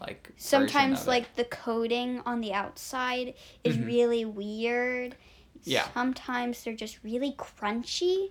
like. 0.00 0.30
Sometimes 0.36 1.00
of 1.02 1.06
it. 1.06 1.10
like 1.10 1.34
the 1.34 1.44
coating 1.44 2.20
on 2.24 2.40
the 2.40 2.52
outside 2.52 3.34
is 3.64 3.76
Mhm. 3.76 3.86
really 3.86 4.24
weird. 4.24 5.16
Yeah. 5.64 5.86
Sometimes 5.92 6.62
they're 6.62 6.74
just 6.74 6.98
really 7.02 7.32
crunchy. 7.32 8.30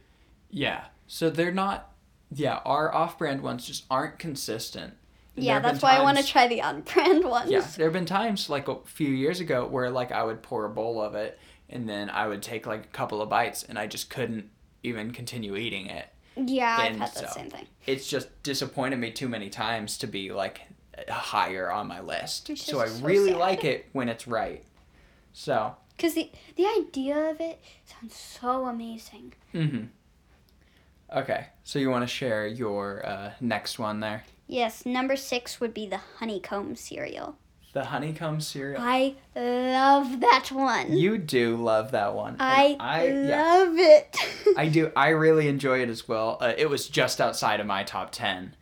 Yeah. 0.49 0.86
So 1.07 1.29
they're 1.29 1.51
not. 1.51 1.89
Yeah, 2.31 2.61
our 2.65 2.93
off-brand 2.93 3.41
ones 3.41 3.67
just 3.67 3.84
aren't 3.91 4.17
consistent. 4.19 4.93
And 5.36 5.45
yeah, 5.45 5.59
that's 5.59 5.81
why 5.81 5.95
I 5.97 6.01
want 6.03 6.17
to 6.19 6.25
try 6.25 6.47
the 6.47 6.61
on-brand 6.61 7.23
ones. 7.29 7.49
Yeah, 7.49 7.65
there 7.77 7.88
have 7.88 7.93
been 7.93 8.05
times 8.05 8.49
like 8.49 8.67
a 8.67 8.77
few 8.86 9.09
years 9.09 9.39
ago 9.39 9.65
where 9.65 9.89
like 9.89 10.11
I 10.11 10.23
would 10.23 10.41
pour 10.43 10.65
a 10.65 10.69
bowl 10.69 11.01
of 11.01 11.15
it 11.15 11.39
and 11.69 11.89
then 11.89 12.09
I 12.09 12.27
would 12.27 12.41
take 12.43 12.67
like 12.67 12.84
a 12.86 12.89
couple 12.89 13.21
of 13.21 13.29
bites 13.29 13.63
and 13.63 13.79
I 13.79 13.88
just 13.88 14.09
couldn't 14.09 14.49
even 14.84 15.11
continue 15.11 15.55
eating 15.55 15.88
it. 15.88 16.07
Yeah, 16.36 16.75
I've 16.79 16.95
had 16.97 17.13
that 17.13 17.29
so- 17.29 17.34
same 17.36 17.49
thing. 17.49 17.67
It's 17.86 18.07
just 18.07 18.43
disappointed 18.43 18.97
me 18.99 19.11
too 19.11 19.27
many 19.27 19.49
times 19.49 19.97
to 19.99 20.07
be 20.07 20.31
like 20.31 20.61
higher 21.09 21.71
on 21.71 21.88
my 21.88 22.01
list. 22.01 22.55
So 22.57 22.79
I 22.79 22.88
so 22.88 23.03
really 23.05 23.31
sad. 23.31 23.39
like 23.39 23.63
it 23.63 23.88
when 23.93 24.09
it's 24.09 24.27
right. 24.27 24.63
So, 25.34 25.75
Because 25.97 26.13
the, 26.13 26.31
the 26.55 26.67
idea 26.67 27.17
of 27.31 27.41
it 27.41 27.59
sounds 27.86 28.15
so 28.15 28.65
amazing. 28.65 29.34
mhm. 29.53 29.88
Okay, 31.15 31.47
so 31.63 31.77
you 31.79 31.89
want 31.89 32.03
to 32.03 32.07
share 32.07 32.47
your 32.47 33.05
uh, 33.05 33.31
next 33.39 33.77
one 33.79 33.99
there? 33.99 34.23
Yes, 34.53 34.85
number 34.85 35.15
six 35.15 35.59
would 35.59 35.73
be 35.73 35.87
the 35.87 35.99
honeycomb 36.19 36.75
cereal. 36.75 37.37
The 37.73 37.85
honeycomb 37.85 38.39
cereal. 38.39 38.79
I 38.79 39.15
love 39.35 40.19
that 40.19 40.49
one. 40.51 40.95
You 40.95 41.17
do 41.17 41.57
love 41.57 41.89
that 41.91 42.13
one. 42.13 42.35
I, 42.39 42.77
I 42.79 43.07
yeah, 43.07 43.41
love 43.41 43.73
it. 43.79 44.15
I 44.57 44.67
do. 44.67 44.91
I 44.95 45.09
really 45.09 45.47
enjoy 45.47 45.81
it 45.81 45.89
as 45.89 46.07
well. 46.07 46.37
Uh, 46.39 46.53
it 46.55 46.69
was 46.69 46.87
just 46.87 47.19
outside 47.19 47.59
of 47.59 47.65
my 47.65 47.83
top 47.83 48.11
ten, 48.11 48.55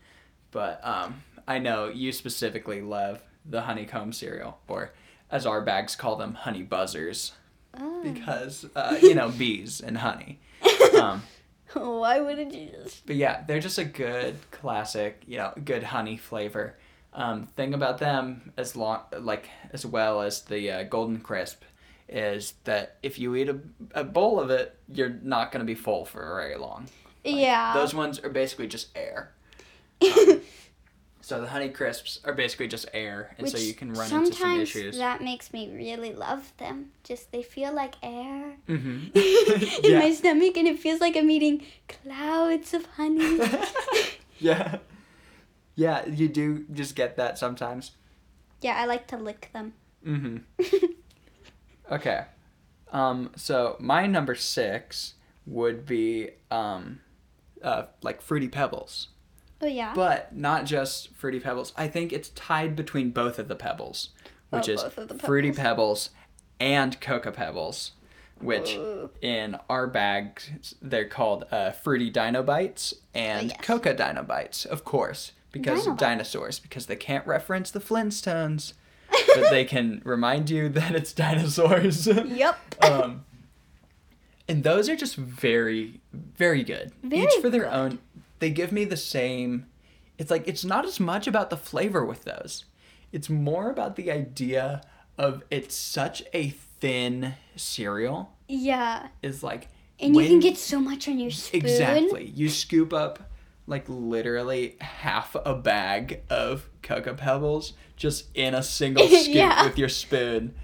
but 0.51 0.79
um, 0.81 1.23
I 1.45 1.59
know 1.59 1.89
you 1.89 2.13
specifically 2.13 2.79
love 2.81 3.21
the 3.45 3.63
honeycomb 3.63 4.13
cereal, 4.13 4.59
or 4.69 4.93
as 5.29 5.45
our 5.45 5.59
bags 5.61 5.97
call 5.97 6.15
them, 6.15 6.35
honey 6.35 6.63
buzzers, 6.63 7.33
Oh. 7.77 8.01
because 8.01 8.65
uh, 8.77 8.97
you 9.01 9.13
know 9.13 9.27
bees 9.29 9.81
and 9.81 9.97
honey. 9.97 10.39
Um, 10.97 11.23
Why 11.79 12.19
wouldn't 12.19 12.53
you 12.53 12.69
just? 12.83 13.05
but 13.05 13.15
yeah, 13.15 13.43
they're 13.45 13.59
just 13.59 13.77
a 13.77 13.85
good 13.85 14.35
classic, 14.51 15.21
you 15.25 15.37
know, 15.37 15.53
good 15.63 15.83
honey 15.83 16.17
flavor. 16.17 16.75
Um, 17.13 17.47
thing 17.47 17.73
about 17.73 17.97
them, 17.97 18.53
as 18.55 18.75
long 18.75 19.01
like 19.19 19.49
as 19.73 19.85
well 19.85 20.21
as 20.21 20.43
the 20.43 20.71
uh, 20.71 20.83
golden 20.83 21.19
crisp, 21.19 21.63
is 22.07 22.53
that 22.63 22.97
if 23.03 23.19
you 23.19 23.35
eat 23.35 23.49
a, 23.49 23.59
a 23.93 24.03
bowl 24.03 24.39
of 24.39 24.49
it, 24.49 24.77
you're 24.93 25.17
not 25.21 25.51
gonna 25.51 25.65
be 25.65 25.75
full 25.75 26.05
for 26.05 26.19
very 26.35 26.57
long. 26.57 26.87
Like, 27.25 27.35
yeah. 27.35 27.73
Those 27.73 27.93
ones 27.93 28.19
are 28.19 28.29
basically 28.29 28.67
just 28.67 28.89
air. 28.95 29.33
Um, 30.01 30.40
so 31.31 31.39
the 31.39 31.47
honey 31.47 31.69
crisps 31.69 32.19
are 32.25 32.33
basically 32.33 32.67
just 32.67 32.89
air, 32.93 33.33
and 33.37 33.47
so 33.47 33.57
you 33.57 33.73
can 33.73 33.93
run 33.93 34.11
into 34.11 34.33
some 34.33 34.33
sometimes 34.35 34.59
issues. 34.59 34.97
that 34.97 35.21
makes 35.21 35.53
me 35.53 35.73
really 35.73 36.11
love 36.11 36.51
them. 36.57 36.91
Just 37.05 37.31
they 37.31 37.41
feel 37.41 37.73
like 37.73 37.95
air 38.03 38.57
hmm 38.67 39.05
in 39.15 39.97
my 39.97 40.11
stomach, 40.13 40.57
and 40.57 40.67
it 40.67 40.77
feels 40.77 40.99
like 40.99 41.15
I'm 41.15 41.31
eating 41.31 41.65
clouds 41.87 42.73
of 42.73 42.85
honey. 42.97 43.39
yeah. 44.39 44.79
Yeah, 45.75 46.05
you 46.05 46.27
do 46.27 46.65
just 46.73 46.95
get 46.97 47.15
that 47.15 47.37
sometimes. 47.37 47.91
yeah, 48.59 48.75
I 48.75 48.85
like 48.85 49.07
to 49.07 49.15
lick 49.17 49.51
them. 49.53 49.71
hmm 50.03 50.39
Okay. 51.89 52.25
Um, 52.91 53.31
so 53.37 53.77
my 53.79 54.05
number 54.05 54.35
six 54.35 55.13
would 55.45 55.85
be 55.85 56.31
um, 56.51 56.99
uh, 57.63 57.83
like 58.01 58.21
Fruity 58.21 58.49
Pebbles. 58.49 59.07
Oh 59.61 59.67
yeah. 59.67 59.93
But 59.93 60.35
not 60.35 60.65
just 60.65 61.13
Fruity 61.15 61.39
Pebbles. 61.39 61.73
I 61.77 61.87
think 61.87 62.11
it's 62.11 62.29
tied 62.29 62.75
between 62.75 63.11
both 63.11 63.37
of 63.39 63.47
the 63.47 63.55
Pebbles, 63.55 64.09
which 64.49 64.67
Oh, 64.69 64.73
is 64.73 64.83
of 64.83 64.95
the 64.95 65.17
Fruity 65.19 65.49
Pebbles. 65.51 65.57
Pebbles 65.61 66.09
and 66.59 66.99
Cocoa 67.01 67.31
Pebbles, 67.31 67.91
which 68.39 68.75
Ooh. 68.75 69.09
in 69.21 69.57
our 69.69 69.87
bags 69.87 70.75
they're 70.81 71.07
called 71.07 71.45
uh, 71.51 71.71
Fruity 71.71 72.09
Dino 72.09 72.43
Bites 72.43 72.93
and 73.13 73.49
yes. 73.49 73.57
Cocoa 73.61 73.93
Dino 73.93 74.23
Bites, 74.23 74.65
of 74.65 74.83
course, 74.83 75.31
because 75.51 75.81
Dino 75.81 75.91
Bites. 75.93 76.01
dinosaurs, 76.01 76.59
because 76.59 76.85
they 76.87 76.95
can't 76.95 77.25
reference 77.27 77.71
the 77.71 77.79
Flintstones, 77.79 78.73
but 79.35 79.49
they 79.49 79.65
can 79.65 80.01
remind 80.05 80.49
you 80.49 80.69
that 80.69 80.95
it's 80.95 81.13
dinosaurs. 81.13 82.07
Yep. 82.07 82.57
um, 82.83 83.25
and 84.47 84.63
those 84.63 84.89
are 84.89 84.95
just 84.95 85.15
very, 85.15 86.01
very 86.13 86.63
good. 86.63 86.91
Very 87.03 87.23
Each 87.23 87.33
for 87.41 87.49
their 87.49 87.61
good. 87.63 87.73
own. 87.73 87.99
They 88.41 88.49
give 88.49 88.71
me 88.71 88.85
the 88.85 88.97
same. 88.97 89.67
It's 90.17 90.31
like 90.31 90.47
it's 90.47 90.65
not 90.65 90.83
as 90.83 90.99
much 90.99 91.27
about 91.27 91.51
the 91.51 91.55
flavor 91.57 92.03
with 92.03 92.23
those. 92.23 92.65
It's 93.11 93.29
more 93.29 93.69
about 93.69 93.95
the 93.95 94.11
idea 94.11 94.81
of 95.17 95.43
it's 95.51 95.75
such 95.75 96.23
a 96.33 96.49
thin 96.49 97.35
cereal. 97.55 98.35
yeah. 98.47 99.09
Is 99.21 99.43
like 99.43 99.69
And 99.99 100.15
you 100.15 100.27
can 100.27 100.39
get 100.39 100.57
so 100.57 100.79
much 100.79 101.07
on 101.07 101.19
your 101.19 101.29
spoon. 101.29 101.61
exactly. 101.61 102.25
You 102.35 102.49
scoop 102.49 102.91
up 102.93 103.29
like 103.67 103.85
literally 103.87 104.75
half 104.81 105.35
a 105.35 105.53
bag 105.53 106.23
of 106.31 106.67
cocoa 106.81 107.13
pebbles 107.13 107.73
just 107.95 108.25
in 108.35 108.55
a 108.55 108.63
single 108.63 109.07
scoop 109.07 109.35
Yeah. 109.35 109.63
with 109.63 109.77
your 109.77 109.89
spoon 109.89 110.55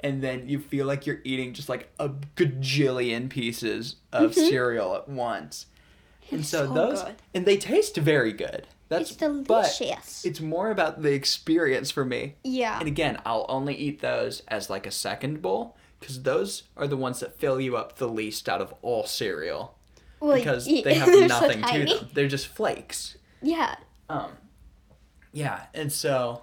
and 0.00 0.22
then 0.22 0.48
you 0.48 0.58
feel 0.58 0.86
like 0.86 1.06
you're 1.06 1.20
eating 1.24 1.52
just 1.52 1.68
like 1.68 1.90
a 1.98 2.08
gajillion 2.36 3.28
pieces 3.28 3.96
of 4.12 4.30
mm-hmm. 4.30 4.48
cereal 4.48 4.94
at 4.96 5.06
once 5.08 5.66
and 6.30 6.40
It's 6.40 6.48
so, 6.48 6.66
so 6.66 6.72
those 6.74 7.02
good. 7.02 7.14
and 7.34 7.46
they 7.46 7.56
taste 7.56 7.96
very 7.96 8.32
good 8.32 8.66
that's 8.88 9.10
It's 9.12 9.20
but 9.20 9.44
delicious. 9.46 10.24
it's 10.24 10.40
more 10.40 10.70
about 10.70 11.02
the 11.02 11.12
experience 11.12 11.90
for 11.90 12.04
me 12.04 12.34
yeah. 12.44 12.78
and 12.78 12.86
again 12.88 13.20
i'll 13.26 13.46
only 13.48 13.74
eat 13.74 14.00
those 14.00 14.42
as 14.48 14.70
like 14.70 14.86
a 14.86 14.90
second 14.92 15.42
bowl 15.42 15.76
because 16.00 16.22
those 16.22 16.64
are 16.76 16.86
the 16.86 16.96
ones 16.96 17.20
that 17.20 17.38
fill 17.38 17.60
you 17.60 17.76
up 17.76 17.96
the 17.96 18.08
least 18.08 18.48
out 18.48 18.60
of 18.60 18.72
all 18.82 19.04
cereal 19.06 19.76
Well, 20.20 20.36
because 20.36 20.68
yeah, 20.68 20.82
they 20.84 20.94
have 21.00 21.06
they're 21.06 21.28
so 21.28 21.40
nothing 21.40 21.62
to 21.62 21.84
them. 21.94 22.08
They're 22.14 22.28
just 22.28 22.46
flakes. 22.48 23.16
Yeah. 23.42 23.76
Um, 24.08 24.30
yeah, 25.32 25.66
and 25.74 25.92
so 25.92 26.42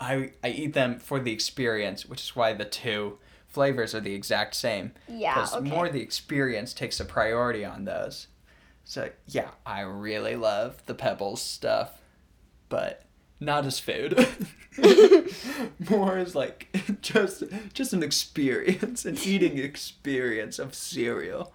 I 0.00 0.32
I 0.42 0.48
eat 0.48 0.72
them 0.74 0.98
for 0.98 1.20
the 1.20 1.32
experience, 1.32 2.06
which 2.06 2.22
is 2.22 2.34
why 2.36 2.52
the 2.54 2.64
two 2.64 3.18
flavors 3.46 3.94
are 3.94 4.00
the 4.00 4.14
exact 4.14 4.54
same. 4.54 4.92
Yeah, 5.08 5.34
Because 5.34 5.54
okay. 5.54 5.68
more 5.70 5.88
the 5.88 6.00
experience 6.00 6.72
takes 6.74 6.98
a 7.00 7.04
priority 7.04 7.64
on 7.64 7.84
those. 7.84 8.26
So 8.84 9.10
yeah, 9.26 9.50
I 9.64 9.80
really 9.80 10.36
love 10.36 10.84
the 10.86 10.94
Pebbles 10.94 11.40
stuff, 11.40 12.00
but 12.68 13.02
not 13.40 13.64
as 13.66 13.78
food. 13.78 14.26
more 15.90 16.16
as 16.16 16.34
like 16.34 16.68
just 17.02 17.44
just 17.74 17.92
an 17.92 18.02
experience, 18.02 19.04
an 19.04 19.18
eating 19.22 19.58
experience 19.70 20.58
of 20.58 20.74
cereal. 20.74 21.52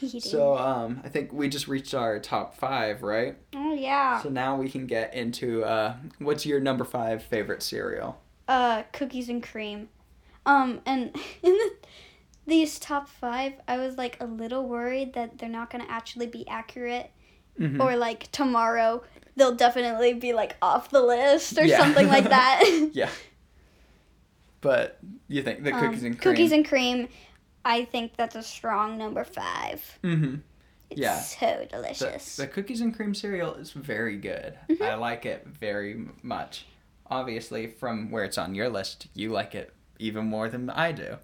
Eating. 0.00 0.20
So 0.20 0.56
um, 0.56 1.00
I 1.04 1.08
think 1.08 1.32
we 1.32 1.48
just 1.48 1.66
reached 1.66 1.92
our 1.92 2.20
top 2.20 2.54
five, 2.54 3.02
right? 3.02 3.36
oh 3.54 3.74
yeah. 3.74 4.22
So 4.22 4.28
now 4.28 4.56
we 4.56 4.68
can 4.68 4.86
get 4.86 5.12
into 5.12 5.64
uh, 5.64 5.96
what's 6.18 6.46
your 6.46 6.60
number 6.60 6.84
five 6.84 7.22
favorite 7.22 7.62
cereal? 7.62 8.20
uh, 8.48 8.82
cookies 8.92 9.28
and 9.28 9.42
cream. 9.42 9.88
Um, 10.46 10.80
and 10.86 11.14
in 11.42 11.52
the, 11.52 11.72
these 12.48 12.78
top 12.78 13.08
five, 13.08 13.52
I 13.68 13.76
was 13.76 13.96
like 13.96 14.16
a 14.20 14.26
little 14.26 14.66
worried 14.66 15.12
that 15.14 15.38
they're 15.38 15.48
not 15.48 15.70
gonna 15.70 15.86
actually 15.88 16.26
be 16.26 16.46
accurate, 16.48 17.10
Mhm. 17.60 17.80
or 17.82 17.96
like 17.96 18.30
tomorrow 18.32 19.02
they'll 19.36 19.54
definitely 19.54 20.14
be 20.14 20.32
like 20.32 20.56
off 20.60 20.90
the 20.90 21.00
list 21.02 21.56
or 21.58 21.64
Yeah. 21.64 21.78
something 21.78 22.08
like 22.08 22.28
that. 22.28 22.62
Yeah. 22.92 23.10
But 24.60 24.98
you 25.28 25.42
think 25.42 25.62
the 25.62 25.72
Um, 25.72 25.80
cookies 25.80 26.02
and 26.02 26.18
cream? 26.20 26.34
Cookies 26.34 26.52
and 26.52 26.66
cream. 26.66 27.08
I 27.64 27.84
think 27.84 28.16
that's 28.16 28.34
a 28.34 28.42
strong 28.42 28.98
number 28.98 29.24
five. 29.24 29.98
mm-hmm. 30.02 30.36
It's 30.90 31.00
Yeah. 31.00 31.20
so 31.20 31.66
delicious. 31.70 32.36
the 32.36 32.46
cookies 32.46 32.80
and 32.80 32.94
cream 32.94 33.14
cereal 33.14 33.54
is 33.54 33.72
very 33.72 34.16
good. 34.16 34.58
Mm-hmm. 34.68 34.82
I 34.82 34.94
like 34.94 35.26
it 35.26 35.46
very 35.46 36.08
much. 36.22 36.66
Obviously, 37.10 37.66
from 37.66 38.10
where 38.10 38.24
it's 38.24 38.38
on 38.38 38.54
your 38.54 38.68
list, 38.68 39.06
you 39.14 39.30
like 39.30 39.54
it 39.54 39.72
even 39.98 40.24
more 40.26 40.48
than 40.48 40.70
I 40.70 40.92
do 40.92 41.18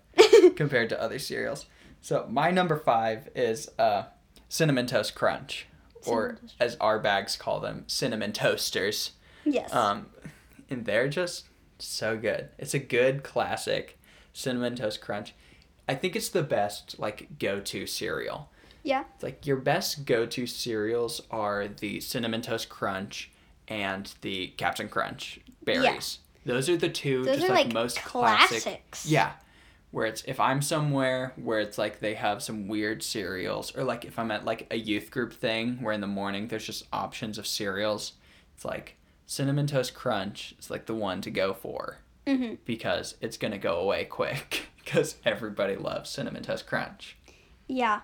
compared 0.57 0.89
to 0.91 1.01
other 1.01 1.19
cereals. 1.19 1.67
So 2.01 2.27
my 2.31 2.51
number 2.51 2.77
five 2.77 3.29
is 3.35 3.71
uh, 3.79 4.05
cinnamon 4.49 4.87
toast 4.87 5.15
crunch, 5.15 5.67
or 6.07 6.33
Toast 6.35 6.55
as 6.61 6.77
our 6.81 6.99
bags 6.99 7.37
call 7.37 7.61
them, 7.61 7.85
cinnamon 7.87 8.33
toasters. 8.33 9.13
yes. 9.45 9.73
Um, 9.73 10.07
and 10.71 10.85
they're 10.85 11.09
just 11.09 11.45
so 11.79 12.17
good. 12.17 12.49
It's 12.59 12.75
a 12.75 12.79
good 12.79 13.23
classic 13.23 13.99
cinnamon 14.33 14.77
toast 14.77 15.01
crunch. 15.01 15.35
I 15.89 15.95
think 15.95 16.17
it's 16.17 16.29
the 16.29 16.43
best 16.43 16.99
like 16.99 17.39
go-to 17.39 17.87
cereal. 17.87 18.51
yeah. 18.83 19.05
It's 19.15 19.23
like 19.23 19.47
your 19.47 19.57
best 19.57 20.05
go-to 20.07 20.47
cereals 20.47 21.21
are 21.31 21.69
the 21.69 22.01
cinnamon 22.01 22.43
toast 22.43 22.69
crunch 22.69 23.31
and 23.69 24.13
the 24.21 24.49
Captain 24.59 24.89
Crunch 24.91 25.41
berries. 25.63 26.19
Yeah. 26.45 26.53
Those 26.55 26.69
are 26.69 26.77
the 26.77 26.91
two 26.91 27.25
Those 27.25 27.37
just 27.37 27.49
are 27.49 27.55
like, 27.55 27.65
like 27.67 27.75
most 27.75 27.97
classic. 28.03 28.63
classics. 28.63 29.07
Yeah. 29.07 29.33
Where 29.95 30.07
it's 30.07 30.25
if 30.25 30.41
I'm 30.41 30.61
somewhere 30.61 31.33
where 31.37 31.61
it's 31.61 31.79
like 31.79 32.01
they 32.01 32.15
have 32.15 32.43
some 32.43 32.67
weird 32.67 33.01
cereals, 33.05 33.77
or 33.77 33.85
like 33.85 34.05
if 34.05 34.19
I'm 34.19 34.33
at 34.33 34.45
like 34.45 34.67
a 34.73 34.77
youth 34.77 35.13
group 35.13 35.33
thing 35.33 35.81
where 35.81 35.93
in 35.93 36.01
the 36.01 36.09
morning 36.09 36.49
there's 36.49 36.67
just 36.67 36.89
options 36.93 37.39
of 37.39 37.47
cereals, 37.47 38.15
it's 38.57 38.65
like 38.65 38.97
cinnamon 39.25 39.69
toast 39.69 39.95
crunch 39.95 40.53
is 40.59 40.69
like 40.69 40.87
the 40.87 40.95
one 40.97 41.21
to 41.21 41.31
go 41.31 41.55
for 41.55 41.99
hmm 42.27 42.55
because 42.65 43.15
it's 43.21 43.37
gonna 43.37 43.57
go 43.57 43.79
away 43.79 44.05
quick 44.21 44.67
because 44.85 45.15
everybody 45.25 45.77
loves 45.77 46.11
cinnamon 46.11 46.43
toast 46.43 46.67
crunch. 46.67 47.17
Yeah. 47.69 48.01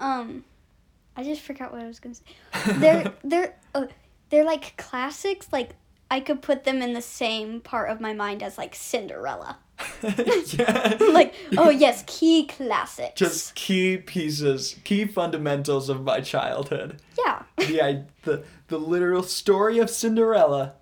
Um, 0.00 0.44
I 1.16 1.22
just 1.22 1.42
forgot 1.42 1.70
what 1.72 1.80
I 1.80 1.86
was 1.86 2.00
gonna 2.00 2.16
say. 2.16 2.24
They're 2.78 3.12
they're 3.22 3.54
uh, 3.72 3.86
they're 4.30 4.44
like 4.44 4.76
classics. 4.76 5.46
Like 5.52 5.76
I 6.10 6.18
could 6.18 6.42
put 6.42 6.64
them 6.64 6.82
in 6.82 6.92
the 6.92 7.02
same 7.02 7.60
part 7.60 7.88
of 7.88 8.00
my 8.00 8.12
mind 8.14 8.42
as 8.42 8.58
like 8.58 8.74
Cinderella. 8.74 9.58
Yeah. 10.02 10.96
like 11.12 11.34
oh 11.56 11.70
yes, 11.70 12.04
key 12.06 12.46
classics. 12.46 13.18
just 13.18 13.54
key 13.54 13.96
pieces, 13.96 14.76
key 14.84 15.04
fundamentals 15.04 15.88
of 15.88 16.02
my 16.04 16.20
childhood. 16.20 17.00
yeah. 17.24 17.42
The 17.58 17.82
I, 17.82 18.04
the 18.22 18.44
the 18.68 18.78
literal 18.78 19.22
story 19.22 19.78
of 19.78 19.90
Cinderella 19.90 20.74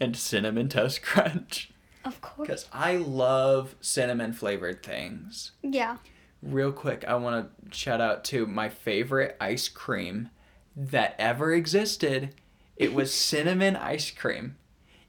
and 0.00 0.16
cinnamon 0.16 0.68
toast 0.68 1.02
crunch. 1.02 1.70
Of 2.04 2.20
course. 2.20 2.46
Because 2.46 2.66
I 2.72 2.96
love 2.96 3.74
cinnamon 3.80 4.32
flavored 4.32 4.82
things. 4.82 5.52
Yeah. 5.62 5.96
Real 6.40 6.70
quick, 6.70 7.04
I 7.06 7.16
want 7.16 7.48
to 7.70 7.76
shout 7.76 8.00
out 8.00 8.24
to 8.26 8.46
my 8.46 8.68
favorite 8.68 9.36
ice 9.40 9.68
cream 9.68 10.30
that 10.76 11.16
ever 11.18 11.52
existed. 11.52 12.34
It 12.76 12.94
was 12.94 13.12
cinnamon 13.30 13.74
ice 13.74 14.10
cream. 14.10 14.56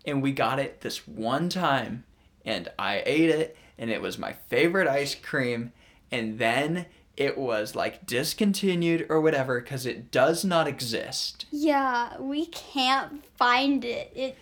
And 0.06 0.24
we 0.24 0.32
got 0.32 0.58
it 0.58 0.82
this 0.82 1.08
one 1.08 1.50
time. 1.50 2.06
And 2.48 2.70
I 2.80 3.04
ate 3.06 3.30
it. 3.30 3.56
And 3.78 3.92
it 3.92 4.02
was 4.02 4.18
my 4.18 4.34
favorite 4.50 4.88
ice 4.88 5.14
cream. 5.14 5.72
And 6.12 6.40
then 6.40 6.88
it 7.16 7.38
was 7.38 7.76
like 7.76 8.06
discontinued 8.08 9.06
or 9.10 9.22
whatever 9.22 9.60
because 9.60 9.86
it 9.86 10.10
does 10.12 10.44
not 10.46 10.68
exist. 10.68 11.46
Yeah. 11.52 12.18
We 12.20 12.46
can't 12.48 13.24
find 13.38 13.84
it. 13.86 14.12
It 14.16 14.38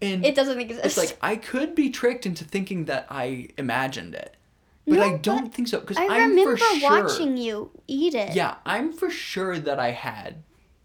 And 0.00 0.24
it 0.24 0.34
doesn't 0.34 0.58
exist. 0.60 0.84
it's 0.86 0.96
like 0.96 1.18
I 1.20 1.36
could 1.36 1.74
be 1.74 1.90
tricked 1.90 2.24
into 2.26 2.44
thinking 2.44 2.84
that 2.86 3.06
I 3.10 3.48
imagined 3.58 4.14
it. 4.14 4.34
But 4.86 4.94
No, 4.96 5.02
I 5.02 5.16
don't 5.18 5.44
but 5.46 5.54
think 5.54 5.68
so 5.68 5.80
because 5.80 5.96
I 5.98 6.06
I'm 6.06 6.30
remember 6.30 6.56
for 6.56 6.64
sure. 6.78 7.02
watching 7.02 7.36
you 7.36 7.70
eat 7.86 8.14
it. 8.14 8.34
Yeah, 8.34 8.54
I'm 8.64 8.92
for 8.92 9.10
sure 9.10 9.58
that 9.58 9.78
I 9.78 9.90
had 9.90 10.36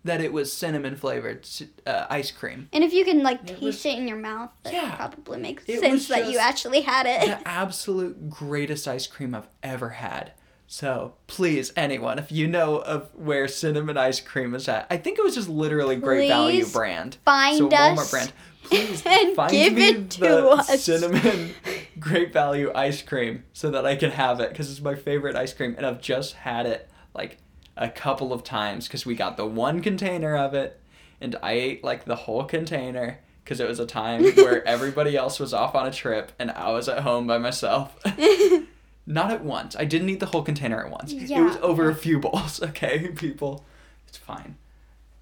that 0.05 0.19
it 0.21 0.33
was 0.33 0.51
cinnamon 0.51 0.95
flavored 0.95 1.47
uh, 1.87 2.05
ice 2.09 2.29
cream. 2.31 2.67
And 2.73 2.83
if 2.83 2.93
you 2.93 3.05
can 3.05 3.23
like 3.23 3.41
It 3.43 3.47
taste 3.47 3.61
was- 3.61 3.85
it 3.85 3.97
in 3.97 4.07
your 4.07 4.17
mouth, 4.17 4.49
that 4.63 4.73
Yeah. 4.73 4.95
probably 4.95 5.39
makes 5.39 5.63
It 5.67 5.79
sense 5.79 6.07
that 6.09 6.29
you 6.29 6.37
actually 6.39 6.81
had 6.81 7.05
it. 7.05 7.25
The 7.39 7.47
absolute 7.47 8.29
greatest 8.29 8.87
ice 8.87 9.07
cream 9.07 9.33
I've 9.33 9.47
ever 9.61 9.89
had. 9.89 10.31
So 10.67 11.13
please, 11.27 11.71
anyone, 11.75 12.17
if 12.19 12.31
you 12.31 12.47
know 12.47 12.77
of 12.79 13.09
where 13.13 13.47
cinnamon 13.47 13.97
ice 13.97 14.19
cream 14.19 14.55
is 14.55 14.67
at, 14.67 14.87
I 14.89 14.97
think 14.97 15.19
it 15.19 15.23
was 15.23 15.35
just 15.35 15.47
literally 15.49 15.95
Great 15.97 16.27
Value 16.29 16.65
brand. 16.65 17.17
find 17.23 17.57
so 17.57 17.69
Walmart 17.69 17.97
us 17.99 18.11
brand. 18.11 18.31
Please 18.63 19.03
and 19.05 19.35
find 19.35 19.51
give 19.51 19.73
me 19.73 19.89
it 19.89 20.09
to 20.11 20.19
the 20.21 20.47
us. 20.47 20.83
cinnamon 20.83 21.53
Great 21.99 22.33
Value 22.33 22.71
ice 22.73 23.01
cream 23.01 23.43
so 23.53 23.69
that 23.71 23.85
I 23.85 23.95
can 23.95 24.11
have 24.11 24.39
it 24.39 24.49
because 24.49 24.71
it's 24.71 24.81
my 24.81 24.95
favorite 24.95 25.35
ice 25.35 25.53
cream, 25.53 25.75
and 25.77 25.85
I've 25.85 26.01
just 26.01 26.33
had 26.33 26.65
it 26.65 26.89
like 27.13 27.37
a 27.75 27.89
couple 27.89 28.33
of 28.33 28.43
times 28.43 28.87
because 28.87 29.05
we 29.05 29.15
got 29.15 29.37
the 29.37 29.45
one 29.45 29.81
container 29.81 30.35
of 30.35 30.53
it, 30.53 30.79
and 31.19 31.35
I 31.41 31.53
ate 31.53 31.83
like 31.83 32.05
the 32.05 32.15
whole 32.15 32.43
container 32.43 33.19
because 33.43 33.59
it 33.59 33.67
was 33.67 33.79
a 33.79 33.85
time 33.85 34.23
where 34.35 34.65
everybody 34.67 35.15
else 35.15 35.39
was 35.39 35.53
off 35.53 35.75
on 35.75 35.85
a 35.87 35.91
trip 35.91 36.31
and 36.39 36.51
I 36.51 36.71
was 36.71 36.87
at 36.87 36.99
home 36.99 37.27
by 37.27 37.37
myself. 37.37 37.97
Not 39.05 39.31
at 39.31 39.43
once. 39.43 39.75
I 39.75 39.85
didn't 39.85 40.09
eat 40.09 40.19
the 40.19 40.27
whole 40.27 40.43
container 40.43 40.83
at 40.85 40.91
once. 40.91 41.11
Yeah. 41.11 41.41
It 41.41 41.43
was 41.43 41.57
over 41.57 41.89
a 41.89 41.95
few 41.95 42.19
bowls, 42.19 42.61
okay, 42.63 43.09
people? 43.09 43.65
It's 44.07 44.17
fine. 44.17 44.55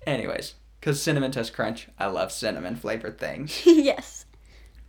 Anyways, 0.06 0.56
because 0.80 1.02
Cinnamon 1.02 1.32
Toast 1.32 1.54
Crunch, 1.54 1.88
I 1.97 2.08
love 2.08 2.32
cinnamon 2.32 2.76
flavored 2.76 3.18
things. 3.18 3.62
yes. 3.66 4.26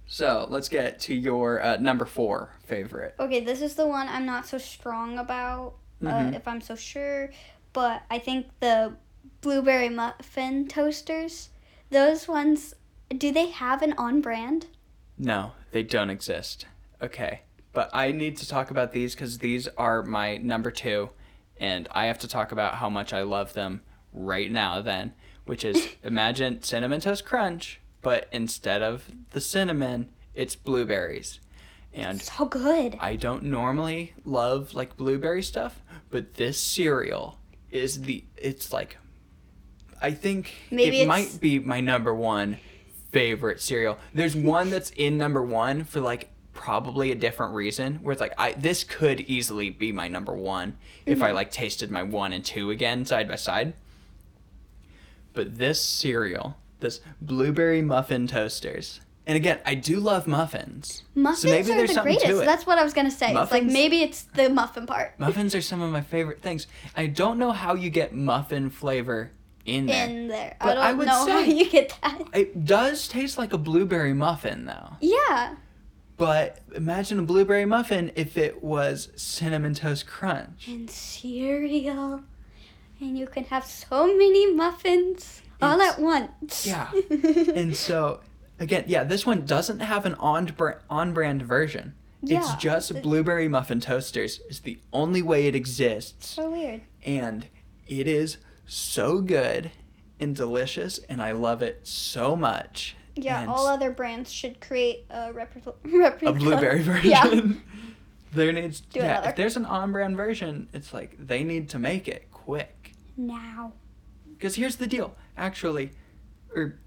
So 0.06 0.46
let's 0.50 0.68
get 0.68 1.00
to 1.00 1.14
your 1.14 1.62
uh, 1.62 1.76
number 1.78 2.04
four 2.04 2.50
favorite. 2.64 3.14
Okay, 3.18 3.40
this 3.40 3.62
is 3.62 3.76
the 3.76 3.86
one 3.86 4.08
I'm 4.08 4.26
not 4.26 4.46
so 4.46 4.58
strong 4.58 5.18
about, 5.18 5.74
uh, 6.04 6.32
if 6.34 6.46
I'm 6.46 6.60
so 6.60 6.76
sure. 6.76 7.30
But 7.72 8.02
I 8.10 8.18
think 8.18 8.46
the 8.60 8.94
blueberry 9.40 9.88
muffin 9.88 10.68
toasters, 10.68 11.50
those 11.90 12.28
ones, 12.28 12.74
do 13.16 13.32
they 13.32 13.48
have 13.48 13.82
an 13.82 13.94
on 13.94 14.20
brand? 14.20 14.66
No, 15.18 15.52
they 15.70 15.82
don't 15.82 16.10
exist. 16.10 16.66
Okay. 17.00 17.42
But 17.72 17.90
I 17.92 18.12
need 18.12 18.36
to 18.38 18.48
talk 18.48 18.70
about 18.70 18.92
these 18.92 19.14
because 19.14 19.38
these 19.38 19.68
are 19.78 20.02
my 20.02 20.36
number 20.36 20.70
two, 20.70 21.10
and 21.58 21.88
I 21.92 22.06
have 22.06 22.18
to 22.20 22.28
talk 22.28 22.52
about 22.52 22.74
how 22.74 22.90
much 22.90 23.12
I 23.12 23.22
love 23.22 23.54
them 23.54 23.82
right 24.12 24.50
now, 24.50 24.82
then, 24.82 25.14
which 25.46 25.64
is 25.64 25.88
imagine 26.02 26.62
Cinnamon 26.62 27.00
Toast 27.00 27.24
Crunch, 27.24 27.80
but 28.02 28.28
instead 28.32 28.82
of 28.82 29.10
the 29.30 29.40
cinnamon, 29.40 30.10
it's 30.34 30.54
blueberries. 30.54 31.40
And 31.94 32.20
So 32.20 32.46
good. 32.46 32.96
I 33.00 33.16
don't 33.16 33.44
normally 33.44 34.14
love 34.24 34.74
like 34.74 34.96
blueberry 34.96 35.42
stuff, 35.42 35.82
but 36.10 36.34
this 36.34 36.58
cereal 36.58 37.38
is 37.72 38.02
the 38.02 38.24
it's 38.36 38.72
like 38.72 38.98
I 40.00 40.12
think 40.12 40.52
Maybe 40.70 41.00
it 41.00 41.08
might 41.08 41.40
be 41.40 41.58
my 41.58 41.80
number 41.80 42.14
one 42.14 42.58
favorite 43.10 43.60
cereal. 43.60 43.98
There's 44.14 44.34
one 44.34 44.70
that's 44.70 44.90
in 44.90 45.16
number 45.16 45.42
one 45.42 45.84
for 45.84 46.00
like 46.00 46.30
probably 46.52 47.10
a 47.10 47.14
different 47.14 47.54
reason 47.54 47.96
where 48.02 48.12
it's 48.12 48.20
like 48.20 48.34
I 48.38 48.52
this 48.52 48.84
could 48.84 49.20
easily 49.20 49.70
be 49.70 49.92
my 49.92 50.08
number 50.08 50.34
one 50.34 50.76
if 51.06 51.22
I 51.22 51.26
mm-hmm. 51.26 51.36
like 51.36 51.50
tasted 51.50 51.90
my 51.90 52.02
one 52.02 52.32
and 52.32 52.44
two 52.44 52.70
again 52.70 53.04
side 53.04 53.28
by 53.28 53.36
side. 53.36 53.74
But 55.34 55.56
this 55.56 55.80
cereal, 55.80 56.56
this 56.80 57.00
blueberry 57.20 57.80
muffin 57.80 58.26
toasters, 58.26 59.00
And 59.26 59.36
again, 59.36 59.60
I 59.64 59.76
do 59.76 60.00
love 60.00 60.26
muffins. 60.26 61.04
Muffins 61.14 61.44
maybe 61.44 61.70
are 61.72 61.76
there's 61.76 61.94
the 61.94 62.00
greatest. 62.02 62.44
That's 62.44 62.66
what 62.66 62.78
I 62.78 62.82
was 62.82 62.92
gonna 62.92 63.10
say. 63.10 63.32
It's 63.34 63.52
like 63.52 63.62
maybe 63.64 64.02
it's 64.02 64.22
the 64.24 64.48
muffin 64.48 64.84
part 64.86 65.18
Muffins 65.18 65.54
are 65.54 65.60
some 65.62 65.80
of 65.80 65.92
my 65.92 66.00
favorite 66.00 66.42
things. 66.42 66.66
I 66.96 67.06
don't 67.06 67.38
know 67.38 67.52
how 67.52 67.74
you 67.74 67.88
get 67.88 68.12
muffin 68.14 68.68
flavor 68.68 69.30
in 69.64 69.86
there. 69.86 70.08
in 70.08 70.26
there. 70.26 70.56
I 70.60 70.66
But 70.66 70.74
don't 70.74 70.84
I 70.84 70.92
would 70.92 71.06
know 71.06 71.12
how 71.26 71.44
say- 71.44 71.52
you 71.52 71.70
get 71.70 71.96
that. 72.02 72.20
It 72.34 72.64
does 72.64 73.06
taste 73.06 73.38
like 73.38 73.52
a 73.52 73.58
blueberry 73.58 74.12
muffin 74.12 74.64
though. 74.64 74.96
Yeah. 75.00 75.54
But 76.16 76.58
imagine 76.74 77.18
a 77.20 77.22
blueberry 77.22 77.64
muffin 77.64 78.10
if 78.16 78.36
it 78.36 78.62
was 78.62 79.08
cinnamon 79.16 79.74
toast 79.74 80.06
crunch. 80.06 80.66
And 80.68 80.90
cereal. 80.90 82.22
And 83.00 83.16
you 83.18 83.26
can 83.26 83.44
have 83.44 83.64
so 83.64 84.06
many 84.06 84.52
muffins 84.52 85.42
all 85.60 85.80
at 85.80 86.00
once. 86.00 86.66
yeah. 86.66 86.90
And 87.54 87.76
so 87.76 88.20
again, 88.62 88.84
yeah, 88.86 89.04
this 89.04 89.26
one 89.26 89.44
doesn't 89.44 89.80
have 89.80 90.06
an 90.06 90.14
on 90.14 90.46
br- 90.46 90.72
on 90.88 91.12
brand 91.12 91.42
version. 91.42 91.94
Yeah, 92.22 92.38
It's 92.38 92.54
just 92.54 93.02
blueberry 93.02 93.48
muffin 93.48 93.80
toasters. 93.80 94.40
Is 94.48 94.60
the 94.60 94.78
only 94.92 95.22
way 95.22 95.46
it 95.46 95.54
exists. 95.56 96.28
so 96.28 96.50
weird. 96.50 96.82
and 97.04 97.46
it 97.88 98.06
is 98.06 98.38
so 98.64 99.20
good 99.20 99.70
and 100.20 100.34
delicious 100.36 100.98
and 101.08 101.20
I 101.20 101.32
love 101.32 101.62
it 101.62 101.80
so 101.86 102.36
much. 102.36 102.94
Yeah, 103.16 103.40
And 103.42 103.50
all 103.50 103.66
other 103.66 103.90
brands 103.90 104.32
should 104.32 104.60
create 104.60 105.04
a 105.10 105.32
replica. 105.32 105.74
a 106.26 106.32
blueberry 106.32 106.80
version. 106.90 107.10
Yeah. 107.10 107.40
there 108.32 108.52
needs 108.52 108.80
Do 108.80 109.00
yeah, 109.00 109.12
another. 109.18 109.28
if 109.30 109.36
there's 109.36 109.56
an 109.56 109.66
on-brand 109.66 110.16
version, 110.16 110.68
it's 110.72 110.94
like 110.94 111.16
they 111.18 111.42
need 111.44 111.68
to 111.70 111.78
make 111.78 112.06
it 112.08 112.30
quick. 112.30 112.92
Now. 113.16 113.72
Because 114.32 114.54
here's 114.54 114.76
the 114.76 114.86
deal, 114.86 115.14
actually, 115.36 115.90
or 116.54 116.78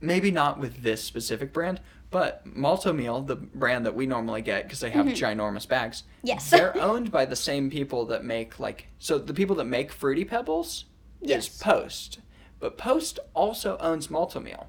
maybe 0.00 0.30
not 0.30 0.58
with 0.58 0.82
this 0.82 1.02
specific 1.02 1.52
brand, 1.52 1.80
but 2.10 2.44
Malt-O-Meal, 2.46 3.22
the 3.22 3.36
brand 3.36 3.84
that 3.86 3.94
we 3.94 4.06
normally 4.06 4.42
get 4.42 4.64
because 4.64 4.80
they 4.80 4.90
have 4.90 5.06
Mhm. 5.06 5.16
ginormous 5.16 5.66
bags, 5.68 6.04
Yes. 6.22 6.50
they're 6.50 6.76
owned 6.80 7.10
by 7.10 7.24
the 7.24 7.36
same 7.36 7.70
people 7.70 8.04
that 8.06 8.24
make 8.24 8.58
like 8.60 8.86
so 8.98 9.18
the 9.18 9.34
people 9.34 9.56
that 9.56 9.64
make 9.64 9.90
Fruity 9.92 10.24
Pebbles 10.24 10.84
Yes. 11.20 11.48
is 11.48 11.58
Post, 11.58 12.20
but 12.60 12.78
Post 12.78 13.18
also 13.34 13.76
owns 13.78 14.10
Malt-O-Meal. 14.10 14.68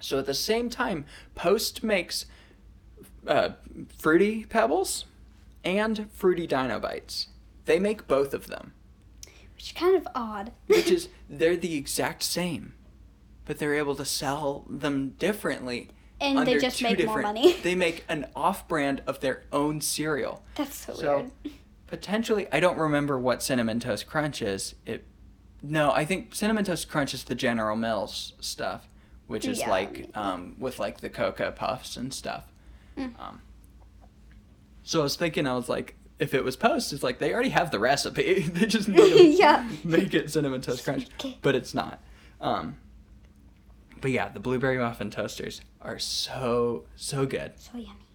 So 0.00 0.18
at 0.18 0.26
the 0.26 0.34
same 0.34 0.68
time, 0.68 1.06
Post 1.34 1.82
makes 1.82 2.26
uh, 3.26 3.50
Fruity 3.98 4.44
Pebbles 4.44 5.06
and 5.64 6.10
Fruity 6.12 6.46
Dino 6.46 6.78
Bites. 6.78 7.28
They 7.64 7.78
make 7.78 8.06
both 8.06 8.34
of 8.34 8.48
them, 8.48 8.74
Which 9.54 9.66
is 9.68 9.72
kind 9.72 9.96
of 9.96 10.06
odd. 10.14 10.52
which 10.66 10.90
is 10.90 11.08
they're 11.30 11.56
the 11.56 11.74
exact 11.76 12.22
same, 12.22 12.74
but 13.44 13.58
they're 13.58 13.74
able 13.74 13.94
to 13.96 14.04
sell 14.04 14.64
them 14.68 15.10
differently. 15.18 15.88
and 16.20 16.46
they 16.46 16.58
just 16.58 16.82
make 16.82 17.04
more 17.04 17.20
money. 17.22 17.52
They 17.62 17.74
make 17.74 18.04
an 18.08 18.26
off-brand 18.34 19.02
of 19.06 19.20
their 19.20 19.42
own 19.52 19.80
cereal. 19.80 20.42
That's 20.54 20.76
so, 20.86 20.94
So- 20.94 21.16
weird. 21.44 21.54
Potentially, 21.86 22.48
I 22.50 22.58
don't 22.60 22.78
remember 22.78 23.18
what 23.18 23.42
cinnamon 23.42 23.78
toast 23.78 24.06
crunch 24.06 24.42
is. 24.42 24.74
It, 24.86 25.04
no, 25.62 25.92
I 25.92 26.04
think 26.04 26.34
cinnamon 26.34 26.64
toast 26.64 26.88
crunch 26.88 27.14
is 27.14 27.24
the 27.24 27.34
General 27.36 27.76
Mills 27.76 28.32
stuff, 28.40 28.88
which 29.28 29.46
is 29.46 29.60
Yeah. 29.60 29.70
like 29.70 30.10
um, 30.14 30.56
with 30.58 30.78
like 30.80 31.00
the 31.02 31.10
cocoa 31.10 31.52
puffs 31.52 31.96
and 31.96 32.12
stuff. 32.12 32.44
Mm. 32.96 33.12
Um, 33.20 33.42
so 34.82 35.00
I 35.00 35.02
was 35.04 35.14
thinking, 35.16 35.46
I 35.46 35.54
was 35.54 35.68
like, 35.68 35.94
if 36.18 36.34
it 36.34 36.42
was 36.42 36.56
Post, 36.56 36.92
it's 36.92 37.02
like 37.02 37.18
they 37.18 37.32
already 37.32 37.50
have 37.50 37.70
the 37.70 37.78
recipe. 37.78 38.40
they 38.52 38.66
just 38.66 38.88
need 38.88 38.96
to 39.12 39.24
Yeah. 39.24 39.68
make 39.84 40.14
it 40.14 40.30
cinnamon 40.32 40.62
toast 40.62 40.84
crunch, 40.84 41.06
but 41.42 41.54
it's 41.54 41.74
not. 41.74 42.00
Um, 42.40 42.76
but 44.04 44.10
yeah, 44.10 44.28
the 44.28 44.38
blueberry 44.38 44.76
muffin 44.76 45.08
toasters 45.08 45.62
are 45.80 45.98
so 45.98 46.84
so 46.94 47.24
good. 47.24 47.52
So 47.56 47.78
yummy. 47.78 48.06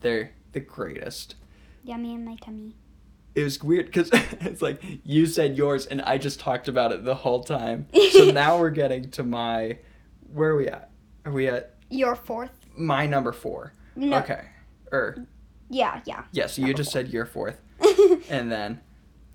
They're 0.00 0.32
the 0.52 0.60
greatest 0.60 1.36
Yummy 1.82 2.12
in 2.12 2.22
my 2.22 2.36
tummy. 2.36 2.76
it 3.34 3.44
was 3.44 3.62
weird 3.62 3.86
because 3.86 4.10
it's 4.12 4.60
like 4.60 4.82
you 5.04 5.24
said 5.24 5.56
yours 5.56 5.86
and 5.86 6.02
I 6.02 6.18
just 6.18 6.38
talked 6.38 6.68
about 6.68 6.92
it 6.92 7.02
the 7.02 7.14
whole 7.14 7.42
time. 7.42 7.86
So 8.12 8.30
now 8.30 8.58
we're 8.58 8.68
getting 8.68 9.10
to 9.12 9.22
my 9.22 9.78
where 10.34 10.50
are 10.50 10.56
we 10.56 10.68
at? 10.68 10.90
Are 11.24 11.32
we 11.32 11.48
at 11.48 11.76
Your 11.88 12.14
fourth. 12.14 12.50
my 12.76 13.06
number 13.06 13.32
four? 13.32 13.72
No. 13.96 14.18
Okay. 14.18 14.42
Or 14.92 15.24
Yeah, 15.70 16.02
yeah. 16.04 16.24
yeah, 16.30 16.46
so 16.46 16.60
you 16.60 16.74
just 16.74 16.92
said 16.92 17.08
your 17.08 17.24
fourth, 17.24 17.58
and 18.28 18.52
then 18.52 18.82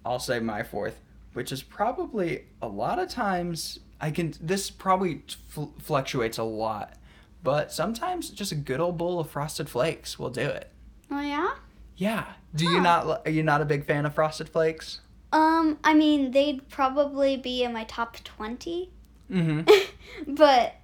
I'll 0.05 0.19
say 0.19 0.39
my 0.39 0.61
fourth, 0.61 0.99
which 1.33 1.51
is 1.51 1.63
probably 1.63 2.45
a 2.61 2.67
lot 2.67 2.99
of 2.99 3.09
times 3.09 3.79
I 4.03 4.11
can. 4.11 4.33
This 4.41 4.69
probably 4.69 5.23
fl- 5.47 5.71
fluctuates 5.81 6.37
a 6.37 6.43
lot, 6.43 6.93
but 7.41 7.71
sometimes 7.71 8.29
just 8.29 8.51
a 8.51 8.55
good 8.55 8.79
old 8.81 8.97
bowl 8.97 9.19
of 9.19 9.29
frosted 9.29 9.69
flakes 9.69 10.19
will 10.19 10.29
do 10.29 10.41
it. 10.41 10.69
oh 11.09 11.21
yeah. 11.21 11.51
Yeah. 11.95 12.25
Do 12.53 12.65
you 12.65 12.81
not? 12.81 13.25
Are 13.25 13.31
you 13.31 13.43
not 13.43 13.61
a 13.61 13.65
big 13.65 13.85
fan 13.85 14.05
of 14.05 14.13
frosted 14.13 14.49
flakes? 14.49 14.99
Um, 15.31 15.79
I 15.83 15.93
mean, 15.93 16.31
they'd 16.31 16.67
probably 16.69 17.37
be 17.37 17.63
in 17.63 17.71
my 17.71 17.85
top 17.85 18.17
twenty, 18.23 18.91
Mm-hmm. 19.31 19.61
but 20.35 20.75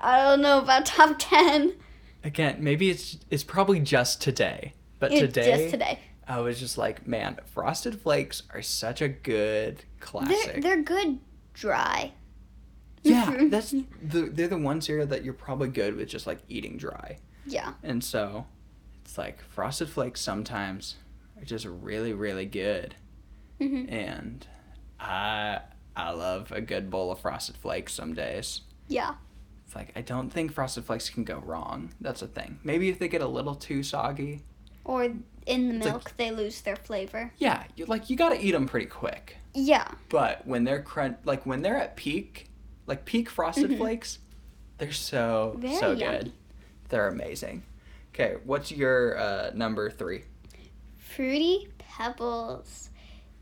I 0.00 0.22
don't 0.22 0.42
know 0.42 0.60
about 0.60 0.86
top 0.86 1.16
ten. 1.18 1.74
Again, 2.22 2.58
maybe 2.60 2.88
it's 2.88 3.18
it's 3.30 3.42
probably 3.42 3.80
just 3.80 4.22
today, 4.22 4.74
but 5.00 5.10
It's 5.10 5.20
today, 5.22 5.56
just 5.56 5.70
today. 5.72 5.98
I 6.28 6.38
was 6.38 6.60
just 6.60 6.78
like, 6.78 7.04
man, 7.06 7.38
frosted 7.52 8.00
flakes 8.00 8.44
are 8.54 8.62
such 8.62 9.02
a 9.02 9.08
good 9.08 9.84
classic. 9.98 10.52
They're 10.52 10.76
they're 10.76 10.82
good 10.84 11.18
dry. 11.54 12.12
yeah, 13.02 13.46
that's 13.48 13.70
the 13.70 14.30
they're 14.32 14.48
the 14.48 14.58
one 14.58 14.80
cereal 14.80 15.06
that 15.08 15.24
you're 15.24 15.34
probably 15.34 15.68
good 15.68 15.96
with 15.96 16.08
just 16.08 16.26
like 16.26 16.38
eating 16.48 16.76
dry, 16.76 17.18
Yeah. 17.46 17.74
and 17.82 18.02
so 18.02 18.46
it's 19.04 19.18
like 19.18 19.40
frosted 19.50 19.88
flakes 19.88 20.20
sometimes 20.20 20.96
are 21.38 21.44
just 21.44 21.66
really 21.66 22.12
really 22.12 22.46
good, 22.46 22.94
hmm 23.60 23.86
and 23.88 24.46
I 25.00 25.60
I 25.96 26.10
love 26.12 26.52
a 26.52 26.60
good 26.60 26.90
bowl 26.90 27.10
of 27.10 27.18
frosted 27.20 27.56
flakes 27.56 27.92
some 27.92 28.14
days. 28.14 28.60
Yeah. 28.88 29.14
It's 29.66 29.74
like 29.74 29.92
I 29.96 30.00
don't 30.02 30.30
think 30.30 30.52
frosted 30.52 30.84
flakes 30.84 31.10
can 31.10 31.24
go 31.24 31.38
wrong. 31.44 31.92
That's 32.00 32.22
a 32.22 32.26
thing. 32.28 32.60
Maybe 32.62 32.88
if 32.88 32.98
they 32.98 33.08
get 33.08 33.20
a 33.22 33.26
little 33.28 33.54
too 33.54 33.82
soggy. 33.82 34.42
Or 34.84 35.04
in 35.04 35.68
the 35.68 35.74
It's 35.76 35.84
like- 35.84 35.94
milk, 35.94 36.12
they 36.16 36.30
lose 36.30 36.60
their 36.62 36.76
flavor. 36.76 37.32
Yeah, 37.38 37.64
you, 37.76 37.86
like 37.86 38.10
you 38.10 38.16
gotta 38.16 38.40
eat 38.44 38.52
them 38.52 38.66
pretty 38.66 38.86
quick. 38.86 39.36
Yeah. 39.54 39.86
But 40.08 40.46
when 40.46 40.64
they're 40.64 40.82
crunch, 40.82 41.18
like 41.24 41.44
when 41.46 41.62
they're 41.62 41.76
at 41.76 41.96
peak, 41.96 42.48
like 42.86 43.04
peak 43.04 43.28
frosted 43.28 43.70
Mhm. 43.70 43.78
flakes, 43.78 44.18
they're 44.78 44.92
so 44.92 45.56
Very 45.58 45.74
so 45.76 45.92
yummy. 45.92 46.18
good. 46.18 46.32
They're 46.88 47.08
amazing. 47.08 47.62
Okay, 48.14 48.36
what's 48.44 48.70
your 48.72 49.18
uh, 49.18 49.50
number 49.54 49.90
three? 49.90 50.24
Fruity 50.98 51.68
Pebbles. 51.78 52.90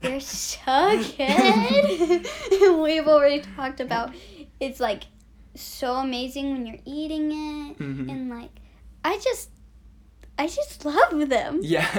They're 0.01 0.21
so 0.21 1.03
good. 1.17 2.27
We've 2.83 3.07
already 3.07 3.43
talked 3.57 3.81
about 3.81 4.15
it's 4.59 4.81
like 4.81 5.05
so 5.55 5.95
amazing 5.97 6.53
when 6.53 6.67
you're 6.67 6.79
eating 6.85 7.31
it 7.33 7.79
Mhm. 7.79 8.11
and 8.11 8.29
like 8.31 8.51
I 9.05 9.19
just 9.19 9.51
I 10.43 10.47
just 10.47 10.85
love 10.85 11.29
them. 11.29 11.61
Yeah. 11.77 11.91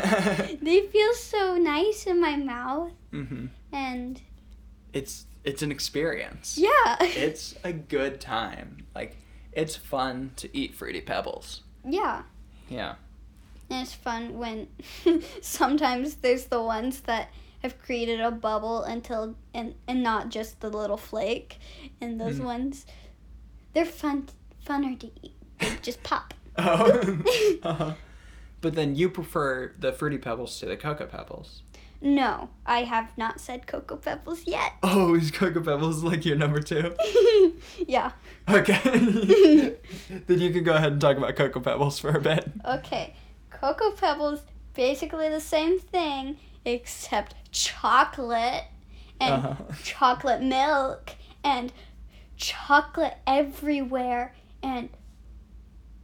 They 0.68 0.80
feel 0.94 1.14
so 1.14 1.58
nice 1.58 2.06
in 2.12 2.18
my 2.22 2.36
mouth 2.54 2.92
hmm 3.12 3.46
and 3.72 4.22
It's 4.94 5.26
it's 5.44 5.62
an 5.64 5.72
experience. 5.72 6.48
yeah. 6.58 6.98
It's 7.28 7.56
a 7.64 7.74
good 7.74 8.20
time. 8.22 8.70
Like 8.96 9.12
it's 9.62 9.76
fun 9.76 10.32
to 10.42 10.46
eat 10.60 10.76
fruity 10.76 11.02
pebbles. 11.02 11.62
yeah. 12.00 12.24
Yeah. 12.70 12.96
And 13.70 13.82
it's 13.86 13.94
fun 14.08 14.24
when 14.44 14.68
sometimes 15.42 16.16
there's 16.24 16.46
the 16.46 16.62
ones 16.62 17.02
that 17.02 17.30
have 17.64 17.76
created 17.86 18.20
a 18.20 18.32
bubble 18.32 18.84
until 18.84 19.36
and 19.54 19.76
and 19.88 20.02
not 20.04 20.24
just 20.38 20.60
the 20.62 20.70
little 20.70 20.98
flake. 20.98 21.60
And 22.02 22.20
those 22.20 22.40
Mm. 22.40 22.46
ones, 22.54 22.86
they're 23.74 23.86
fun 24.04 24.28
funner 24.68 24.98
to 25.00 25.08
eat. 25.22 25.36
They 25.60 25.72
just 25.82 26.02
pop. 26.04 26.34
Oh. 26.58 27.20
uh-huh. 27.64 27.94
But 28.62 28.76
then 28.76 28.96
you 28.96 29.10
prefer 29.10 29.74
the 29.78 29.92
fruity 29.92 30.18
pebbles 30.18 30.60
to 30.60 30.66
the 30.68 30.78
cocoa 30.78 31.08
pebbles. 31.08 31.64
No, 32.04 32.50
I 32.66 32.80
have 32.84 33.16
not 33.18 33.40
said 33.40 33.68
cocoa 33.68 33.96
pebbles 33.98 34.46
yet. 34.48 34.74
Oh, 34.84 35.14
is 35.16 35.30
cocoa 35.32 35.62
pebbles 35.62 36.04
like 36.04 36.26
your 36.26 36.36
number 36.36 36.60
two? 36.62 36.96
yeah. 37.88 38.12
Okay. 38.50 38.80
then 40.28 40.40
you 40.40 40.52
can 40.52 40.64
go 40.64 40.74
ahead 40.74 40.94
and 40.94 41.02
talk 41.02 41.18
about 41.18 41.36
cocoa 41.36 41.60
pebbles 41.60 42.00
for 42.00 42.10
a 42.10 42.20
bit. 42.22 42.50
Okay. 42.66 43.16
Cocoa 43.52 43.92
pebbles 43.92 44.42
basically 44.74 45.30
the 45.30 45.40
same 45.42 45.80
thing 45.80 46.38
except 46.66 47.36
chocolate 47.52 48.64
and 49.20 49.34
Uh-huh. 49.46 49.64
chocolate 49.84 50.42
milk 50.42 51.12
and 51.44 51.72
chocolate 52.38 53.16
everywhere 53.28 54.34
and 54.64 54.90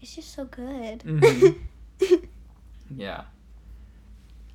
it's 0.01 0.15
just 0.15 0.33
so 0.33 0.45
good. 0.45 0.99
Mhm. 0.99 1.59
Yeah. 2.95 3.23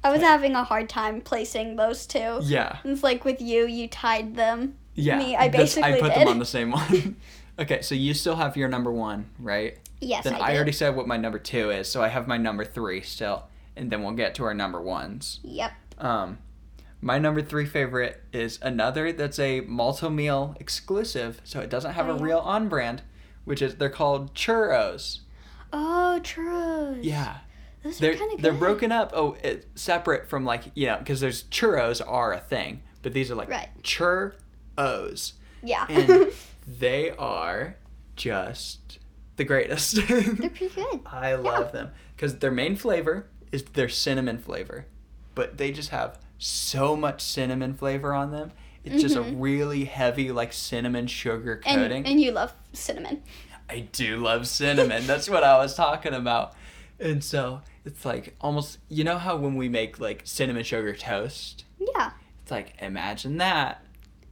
I 0.04 0.10
was 0.10 0.20
having 0.20 0.54
a 0.54 0.64
hard 0.64 0.88
time 0.88 1.20
placing 1.20 1.76
those 1.76 2.06
two. 2.06 2.40
Yeah. 2.42 2.78
It's 2.84 3.02
like 3.02 3.24
with 3.24 3.40
you, 3.40 3.66
you 3.66 3.86
tied 3.88 4.34
them. 4.34 4.76
Yeah. 4.94 5.18
Me, 5.18 5.36
I 5.36 5.48
that's- 5.48 5.76
I 5.78 5.92
basically 5.92 6.00
put 6.00 6.14
did. 6.14 6.22
them 6.22 6.28
on 6.28 6.38
the 6.38 6.44
same 6.44 6.70
one. 6.72 7.16
Okay, 7.58 7.82
so 7.82 7.94
you 7.94 8.14
still 8.14 8.36
have 8.36 8.56
your 8.56 8.68
number 8.68 8.90
one, 8.90 9.26
right? 9.38 9.76
Yes, 10.00 10.24
then 10.24 10.34
I, 10.36 10.38
I, 10.52 10.54
already 10.56 10.72
said 10.72 10.96
what 10.96 11.06
my 11.06 11.18
number 11.18 11.38
two 11.38 11.68
is, 11.70 11.86
so 11.86 12.02
I 12.02 12.08
have 12.08 12.26
my 12.26 12.38
number 12.38 12.64
three 12.64 13.02
still, 13.02 13.44
and 13.76 13.90
then 13.92 14.02
we'll 14.02 14.14
get 14.14 14.34
to 14.36 14.44
our 14.44 14.54
number 14.54 14.80
ones. 14.80 15.38
Yep. 15.44 15.70
Um, 15.98 16.38
my 17.02 17.18
number 17.18 17.42
three 17.42 17.66
favorite 17.66 18.22
is 18.32 18.58
another 18.62 19.12
that's 19.12 19.38
a 19.38 19.60
Malt-O-Meal 19.60 20.56
exclusive, 20.58 21.42
so 21.44 21.60
it 21.60 21.68
doesn't 21.68 21.92
have 21.92 22.08
Oh, 22.08 22.14
a 22.14 22.16
yeah. 22.16 22.22
real 22.24 22.38
on 22.38 22.70
brand, 22.70 23.02
which 23.44 23.60
is 23.60 23.74
they're 23.74 23.90
called 23.90 24.32
churros. 24.34 25.20
Oh, 25.74 26.18
churros. 26.22 27.00
Yeah, 27.02 27.36
Those 27.82 27.98
they're 27.98 28.12
are 28.12 28.16
kind 28.16 28.32
of 28.34 28.42
they're 28.42 28.52
broken 28.52 28.92
up. 28.92 29.12
Oh, 29.14 29.36
it, 29.42 29.66
separate 29.74 30.28
from 30.28 30.44
like 30.44 30.64
you 30.74 30.86
know 30.86 30.98
because 30.98 31.20
there's 31.20 31.44
churros 31.44 32.00
are 32.06 32.32
a 32.32 32.40
thing, 32.40 32.82
but 33.02 33.12
these 33.12 33.30
are 33.30 33.34
like 33.34 33.48
Right. 33.50 33.68
churros, 33.82 35.32
Yeah. 35.62 35.86
and 35.88 36.32
they 36.66 37.10
are 37.10 37.76
just 38.16 38.98
the 39.36 39.44
greatest. 39.44 39.96
they're 40.06 40.22
pretty 40.50 40.68
good. 40.68 41.00
I 41.06 41.34
love 41.34 41.72
them 41.72 41.90
because 42.16 42.38
their 42.38 42.50
main 42.50 42.76
flavor 42.76 43.26
is 43.50 43.64
their 43.64 43.88
cinnamon 43.88 44.38
flavor, 44.38 44.86
but 45.34 45.58
they 45.58 45.72
just 45.72 45.90
have 45.90 46.18
so 46.38 46.96
much 46.96 47.20
cinnamon 47.20 47.74
flavor 47.74 48.14
on 48.14 48.30
them. 48.30 48.52
It's 48.84 49.00
just 49.00 49.14
a 49.14 49.20
Mhm. 49.20 49.36
really 49.38 49.84
heavy, 49.84 50.32
like 50.32 50.52
cinnamon 50.52 51.06
sugar 51.06 51.60
And, 51.64 51.80
coating. 51.80 52.04
and 52.06 52.20
you 52.20 52.32
love 52.32 52.52
cinnamon. 52.72 53.22
I 53.70 53.80
do 53.92 54.16
love 54.16 54.48
cinnamon. 54.48 55.06
That's 55.06 55.28
what 55.30 55.44
I 55.44 55.56
was 55.58 55.74
talking 55.76 56.12
about. 56.14 56.54
And 56.98 57.22
so 57.22 57.62
it's 57.84 58.04
like 58.04 58.34
almost, 58.40 58.78
you 58.88 59.04
know 59.04 59.18
how 59.18 59.36
when 59.36 59.56
we 59.56 59.68
make 59.68 59.98
like 60.00 60.22
cinnamon 60.24 60.64
sugar 60.64 60.94
toast, 60.94 61.64
Yeah. 61.78 62.12
it's 62.42 62.50
like 62.50 62.74
imagine 62.80 63.38
that, 63.38 63.84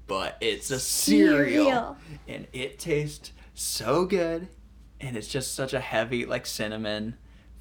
but 0.06 0.36
it's 0.40 0.70
a 0.70 0.78
cereal, 0.80 1.64
Cereal. 1.64 1.96
and 2.28 2.46
it 2.52 2.78
tastes 2.78 3.32
so 3.54 4.04
good, 4.04 4.48
and 5.00 5.16
it's 5.16 5.28
just 5.28 5.54
such 5.54 5.72
a 5.74 5.80
heavy 5.80 6.24
like 6.26 6.46
cinnamon 6.46 7.16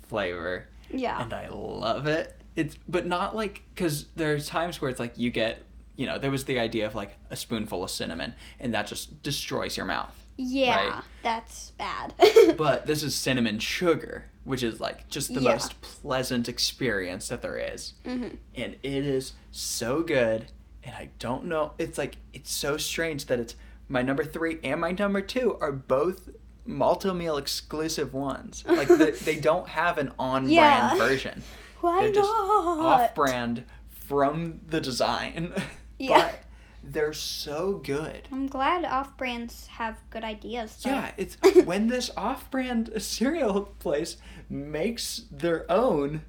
flavor, 0.07 0.67
Yeah. 0.91 1.21
and 1.21 1.33
I 1.33 1.47
love 1.49 2.07
it. 2.07 2.35
It's 2.55 2.75
but 2.87 3.05
not 3.05 3.35
like 3.35 3.63
because 3.73 4.05
there's 4.15 4.47
times 4.47 4.81
where 4.81 4.89
it's 4.89 4.99
like 4.99 5.17
you 5.17 5.29
get, 5.31 5.63
you 5.95 6.05
know, 6.05 6.17
there 6.17 6.31
was 6.31 6.45
the 6.45 6.59
idea 6.59 6.85
of 6.85 6.95
like 6.95 7.17
a 7.29 7.35
spoonful 7.35 7.83
of 7.83 7.89
cinnamon, 7.91 8.33
and 8.59 8.73
that 8.73 8.87
just 8.87 9.21
destroys 9.23 9.77
your 9.77 9.85
mouth. 9.85 10.15
Yeah. 10.41 10.89
right. 10.95 11.03
That's 11.21 11.71
bad. 11.71 12.13
But 12.57 12.85
this 12.85 13.03
is 13.03 13.13
cinnamon 13.13 13.59
sugar, 13.59 14.25
which 14.45 14.63
is 14.63 14.79
like 14.79 15.09
just 15.09 15.33
the 15.33 15.41
Yeah. 15.41 15.51
most 15.51 15.81
pleasant 15.81 16.47
experience 16.47 17.27
that 17.27 17.41
there 17.41 17.57
is. 17.57 17.93
Mhm. 18.05 18.37
And 18.55 18.75
it 18.81 19.05
is 19.05 19.33
so 19.51 20.01
good. 20.01 20.51
And 20.83 20.95
I 20.95 21.09
don't 21.19 21.45
know, 21.45 21.73
it's 21.77 21.97
like, 21.97 22.15
it's 22.33 22.51
so 22.51 22.77
strange 22.77 23.25
that 23.25 23.37
it's 23.39 23.55
my 23.89 24.01
number 24.01 24.23
three 24.23 24.59
and 24.63 24.79
my 24.79 24.91
number 24.91 25.21
two 25.21 25.57
are 25.59 25.71
both 25.73 26.29
Malt-O-Meal 26.65 27.35
exclusive 27.37 28.13
ones. 28.13 28.63
Like, 28.65 28.87
they, 28.87 29.11
they 29.11 29.35
don't 29.49 29.67
have 29.67 29.97
an 29.97 30.11
on 30.17 30.43
brand 30.43 30.51
Yeah. 30.53 30.95
version. 30.95 31.43
Why 31.81 32.03
They're 32.11 32.21
not? 32.21 32.79
off 32.79 33.15
brand 33.15 33.65
from 33.89 34.61
the 34.67 34.79
design. 34.79 35.51
Yeah. 36.01 36.31
But 36.31 36.43
they're 36.83 37.13
so 37.13 37.81
good. 37.83 38.27
I'm 38.31 38.47
glad 38.47 38.85
off 38.85 39.17
brands 39.17 39.67
have 39.67 39.97
good 40.09 40.23
ideas. 40.23 40.77
though. 40.83 40.91
Yeah, 40.91 41.11
it's 41.17 41.35
when 41.65 41.87
this 41.87 42.09
off-brand 42.15 42.91
cereal 42.97 43.63
place 43.79 44.17
makes 44.49 45.23
their 45.31 45.69
own. 45.71 46.23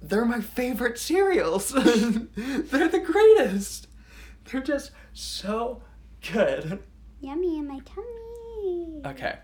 They're 0.00 0.24
my 0.24 0.40
favorite 0.40 0.98
cereals. 0.98 1.70
they're 1.72 2.88
the 2.88 3.02
greatest. 3.04 3.86
They're 4.44 4.60
just 4.62 4.90
so 5.12 5.82
good. 6.32 6.82
Yummy 7.20 7.58
in 7.58 7.68
my 7.68 7.78
tummy. 7.80 9.00
Okay, 9.06 9.38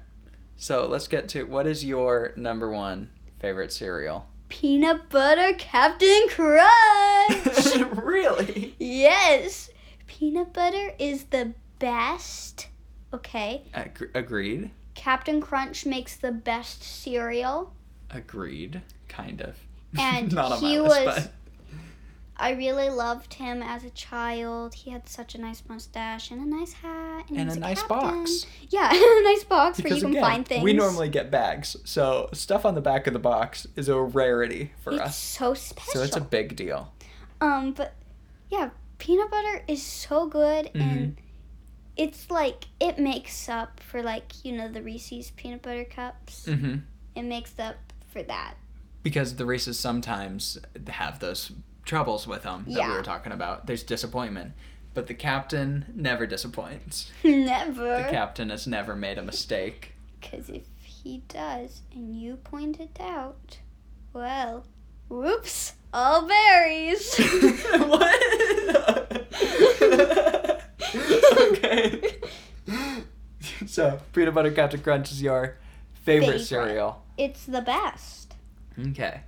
so 0.57 0.87
let's 0.87 1.07
get 1.07 1.29
to 1.31 1.45
what 1.45 1.67
is 1.67 1.85
your 1.85 2.33
number 2.37 2.71
one 2.71 3.11
favorite 3.39 3.73
cereal? 3.73 4.27
Peanut 4.49 5.11
butter 5.11 5.53
Captain 5.59 6.27
Crunch. 6.31 7.77
really? 8.03 8.75
yes. 8.79 9.71
Peanut 10.09 10.53
butter 10.53 10.93
is 10.99 11.25
the 11.25 11.53
best. 11.79 12.67
Okay. 13.15 13.63
Ag- 13.75 14.11
agreed. 14.15 14.71
Captain 14.95 15.41
Crunch 15.41 15.87
makes 15.87 16.17
the 16.17 16.33
best 16.33 16.83
cereal. 16.83 17.73
Agreed. 18.11 18.83
Kind 19.09 19.41
of. 19.41 19.55
And 19.99 20.33
Not 20.35 20.53
on 20.53 20.63
my 20.63 20.69
he 20.69 20.81
list, 20.81 21.07
was- 21.07 21.15
but 21.17 21.33
I 22.41 22.53
really 22.53 22.89
loved 22.89 23.35
him 23.35 23.63
as 23.63 23.83
a 23.85 23.91
child. 23.91 24.75
He 24.75 24.91
had 24.91 25.09
such 25.09 25.35
a 25.35 25.41
nice 25.41 25.63
mustache 25.69 26.31
and 26.31 26.41
a 26.41 26.49
nice 26.49 26.73
hat. 26.73 27.25
And, 27.29 27.39
and 27.39 27.47
was 27.49 27.57
a 27.57 27.61
nice 27.61 27.83
captain. 27.83 27.99
box. 28.19 28.47
Yeah, 28.71 28.91
a 28.95 29.23
nice 29.25 29.45
box 29.45 29.79
where 29.79 29.83
Because 29.85 29.99
you 29.99 30.03
can 30.05 30.11
again, 30.13 30.23
find 30.23 30.47
things. 30.47 30.63
we 30.63 30.73
normally 30.73 31.09
get 31.09 31.31
bags, 31.33 31.77
so 31.85 32.29
stuff 32.33 32.65
on 32.65 32.75
the 32.77 32.81
back 32.81 33.07
of 33.09 33.13
the 33.13 33.19
box 33.19 33.67
is 33.77 33.89
a 33.89 34.01
rarity 34.01 34.71
for 34.83 34.93
it's 34.93 35.03
us. 35.03 35.17
so 35.19 35.55
special. 35.55 35.93
So 35.95 36.03
it's 36.03 36.17
a 36.17 36.21
big 36.21 36.55
deal. 36.55 36.93
Um, 37.41 37.73
but 37.73 37.95
yeah, 38.51 38.71
peanut 38.99 39.31
butter 39.31 39.65
is 39.69 39.83
so 39.83 40.27
good, 40.27 40.67
Mm-hmm. 40.67 40.81
and 40.81 41.17
it's 41.97 42.31
like 42.31 42.67
it 42.81 42.99
makes 42.99 43.49
up 43.49 43.81
for 43.81 44.03
like 44.03 44.45
you 44.45 44.53
know 44.53 44.69
the 44.69 44.83
Reese's 44.83 45.31
peanut 45.33 45.63
butter 45.63 45.85
cups. 45.85 46.47
hmm 46.47 46.77
It 47.15 47.23
makes 47.23 47.59
up 47.59 47.77
for 48.13 48.23
that. 48.23 48.55
Because 49.03 49.37
the 49.37 49.47
Reese's 49.47 49.79
sometimes 49.79 50.59
have 50.89 51.19
those 51.21 51.53
troubles 51.85 52.27
with 52.27 52.43
them 52.43 52.65
that 52.67 52.73
we 52.75 52.77
Yeah. 52.79 52.93
were 52.97 53.03
talking 53.03 53.33
about. 53.33 53.67
There's 53.67 53.83
disappointment, 53.83 54.53
but 54.95 55.07
the 55.07 55.15
captain 55.15 55.87
never 55.95 56.27
disappoints. 56.27 57.11
Never. 57.25 57.97
The 57.97 58.09
captain 58.11 58.51
has 58.51 58.67
never 58.67 58.95
made 58.95 59.17
a 59.19 59.23
mistake. 59.23 59.95
Because 60.21 60.49
if 60.51 60.65
he 60.85 61.23
does, 61.29 61.81
and 61.95 62.21
you 62.21 62.37
point 62.37 62.79
it 62.81 62.99
out, 63.01 63.59
well, 64.13 64.67
whoops, 65.09 65.75
all 65.93 66.27
berries. 66.27 67.17
what? 67.77 68.23
okay. 71.41 72.03
So, 73.67 74.01
peanut 74.13 74.35
butter 74.35 74.51
Captain 74.51 74.81
Crunch 74.81 75.11
is 75.13 75.23
your 75.23 75.57
favorite, 75.93 76.27
Favorite. 76.27 76.45
cereal. 76.45 77.03
It's 77.17 77.45
the 77.45 77.61
best. 77.61 78.35
Okay. 78.79 79.21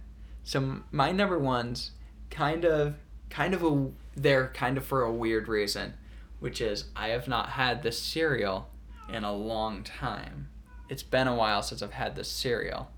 So 0.44 0.80
my 0.90 1.12
number 1.12 1.38
ones 1.38 1.90
kind 2.30 2.64
of 2.64 2.94
kind 3.28 3.54
of 3.54 3.62
a 3.62 3.88
they're 4.16 4.48
kind 4.48 4.76
of 4.78 4.84
for 4.84 5.02
a 5.02 5.12
weird 5.12 5.46
reason, 5.46 5.94
which 6.40 6.60
is 6.60 6.86
I 6.96 7.08
have 7.08 7.28
not 7.28 7.50
had 7.50 7.82
this 7.82 8.00
cereal 8.00 8.68
in 9.12 9.24
a 9.24 9.32
long 9.32 9.82
time. 9.84 10.48
It's 10.88 11.02
been 11.02 11.28
a 11.28 11.34
while 11.34 11.62
since 11.62 11.82
I've 11.82 11.92
had 11.92 12.16
this 12.16 12.28
cereal. 12.30 12.90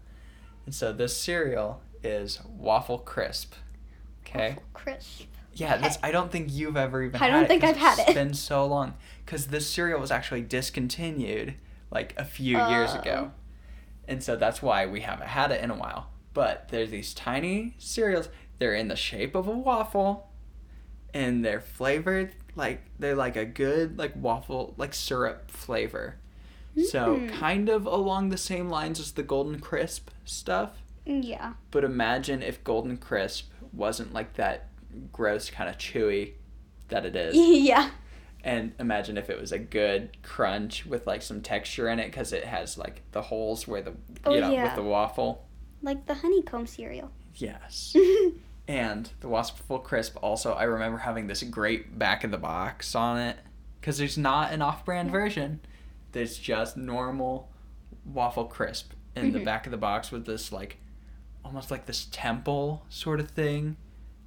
And 0.64 0.74
so 0.74 0.92
this 0.92 1.16
cereal 1.16 1.82
is 2.02 2.40
waffle 2.44 2.98
crisp. 2.98 3.54
Okay? 4.26 4.50
Waffle 4.50 4.62
crisp. 4.72 5.22
Yeah, 5.54 5.76
this 5.76 5.98
I 6.02 6.10
don't 6.12 6.32
think 6.32 6.52
you've 6.52 6.76
ever 6.76 7.02
even 7.02 7.20
I 7.20 7.26
had 7.26 7.32
don't 7.32 7.44
it 7.44 7.48
think 7.48 7.64
I've 7.64 7.76
had 7.76 7.98
It's 7.98 8.08
It's 8.08 8.14
been 8.14 8.34
so 8.34 8.66
long 8.66 8.94
cuz 9.26 9.46
this 9.48 9.68
cereal 9.68 10.00
was 10.00 10.10
actually 10.10 10.40
discontinued 10.42 11.54
like 11.90 12.14
a 12.16 12.24
few 12.24 12.56
years 12.68 12.90
Oh. 12.94 13.00
ago. 13.00 13.32
And 14.08 14.22
so 14.22 14.34
that's 14.36 14.62
why 14.62 14.86
we 14.86 15.00
haven't 15.02 15.28
had 15.28 15.50
it 15.52 15.62
in 15.62 15.70
a 15.70 15.74
while. 15.76 16.08
But 16.34 16.68
there's 16.70 16.90
these 16.90 17.12
tiny 17.12 17.74
cereals. 17.78 18.28
They're 18.58 18.74
in 18.74 18.88
the 18.88 18.96
shape 18.96 19.34
of 19.34 19.46
a 19.46 19.50
waffle 19.52 20.30
and 21.12 21.44
they're 21.44 21.60
flavored 21.60 22.32
like 22.56 22.80
they're 22.98 23.14
like 23.14 23.36
a 23.36 23.44
good 23.44 23.98
like 23.98 24.12
waffle 24.16 24.74
like 24.78 24.94
syrup 24.94 25.50
flavor. 25.50 26.16
So 26.88 27.16
Mm. 27.18 27.32
kind 27.34 27.68
of 27.68 27.84
along 27.84 28.30
the 28.30 28.38
same 28.38 28.70
lines 28.70 28.98
as 28.98 29.12
the 29.12 29.22
golden 29.22 29.60
crisp 29.60 30.08
stuff. 30.24 30.82
Yeah. 31.04 31.54
But 31.70 31.84
imagine 31.84 32.42
if 32.42 32.62
Golden 32.64 32.96
Crisp 32.96 33.50
wasn't 33.72 34.12
like 34.12 34.34
that 34.34 34.68
gross 35.12 35.50
kind 35.50 35.68
of 35.68 35.78
chewy 35.78 36.32
that 36.88 37.04
it 37.06 37.16
is. 37.16 37.34
yeah. 37.64 37.90
And 38.44 38.72
imagine 38.78 39.16
if 39.16 39.30
it 39.30 39.40
was 39.40 39.52
a 39.52 39.58
good 39.58 40.16
crunch 40.22 40.84
with 40.84 41.06
like 41.06 41.22
some 41.22 41.40
texture 41.42 41.88
in 41.88 41.98
it 42.00 42.06
because 42.06 42.32
it 42.32 42.44
has 42.44 42.76
like 42.76 43.02
the 43.12 43.22
holes 43.22 43.68
where 43.68 43.82
the, 43.82 43.94
Oh, 44.24 44.34
you 44.34 44.40
know, 44.40 44.50
with 44.62 44.74
the 44.74 44.82
waffle. 44.82 45.44
Like 45.80 46.06
the 46.06 46.14
honeycomb 46.14 46.66
cereal. 46.66 47.10
Yes. 47.36 47.96
and 48.68 49.10
the 49.20 49.28
Waffle 49.28 49.78
Crisp 49.78 50.16
also, 50.22 50.52
I 50.52 50.64
remember 50.64 50.98
having 50.98 51.26
this 51.26 51.42
great 51.44 51.98
back 51.98 52.24
of 52.24 52.30
the 52.30 52.38
box 52.38 52.94
on 52.94 53.18
it 53.18 53.36
because 53.80 53.98
there's 53.98 54.18
not 54.18 54.52
an 54.52 54.60
off 54.62 54.84
brand 54.84 55.08
Yeah. 55.08 55.12
version. 55.12 55.60
There's 56.12 56.36
just 56.36 56.76
normal 56.76 57.48
Waffle 58.04 58.44
Crisp 58.46 58.92
in 59.16 59.32
the 59.32 59.38
Mhm. 59.40 59.44
back 59.44 59.66
of 59.66 59.70
the 59.72 59.78
box 59.78 60.10
with 60.12 60.26
this 60.26 60.52
like 60.52 60.78
almost 61.44 61.70
like 61.70 61.86
this 61.86 62.06
temple 62.10 62.84
sort 62.88 63.20
of 63.20 63.30
thing. 63.30 63.76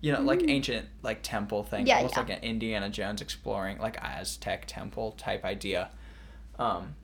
You 0.01 0.11
know, 0.13 0.21
like 0.21 0.39
Mm. 0.39 0.49
ancient 0.51 0.89
like 1.01 1.19
temple 1.23 1.63
thing. 1.63 1.87
Yeah, 1.87 1.97
almost 1.97 2.15
yeah. 2.15 2.19
like 2.21 2.29
an 2.31 2.43
Indiana 2.43 2.89
Jones 2.89 3.21
exploring 3.21 3.79
like 3.79 3.97
Aztec 4.03 4.65
temple 4.67 5.13
type 5.13 5.43
idea. 5.45 5.89
Um 6.59 6.95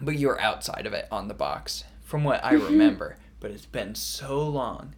but 0.00 0.18
you're 0.18 0.38
outside 0.40 0.86
of 0.86 0.92
it 0.92 1.06
on 1.10 1.28
the 1.28 1.34
box 1.34 1.84
from 2.02 2.22
what 2.24 2.44
I 2.44 2.54
Mhm. 2.54 2.64
remember. 2.66 3.16
But 3.40 3.50
it's 3.50 3.66
been 3.66 3.94
so 3.94 4.46
long 4.48 4.94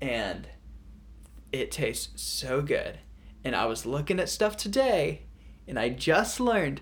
and 0.00 0.48
it 1.52 1.70
tastes 1.70 2.20
so 2.20 2.60
good. 2.60 2.98
And 3.44 3.54
I 3.54 3.66
was 3.66 3.86
looking 3.86 4.18
at 4.18 4.28
stuff 4.28 4.56
today 4.56 5.22
and 5.68 5.78
I 5.78 5.88
just 5.90 6.40
learned 6.40 6.80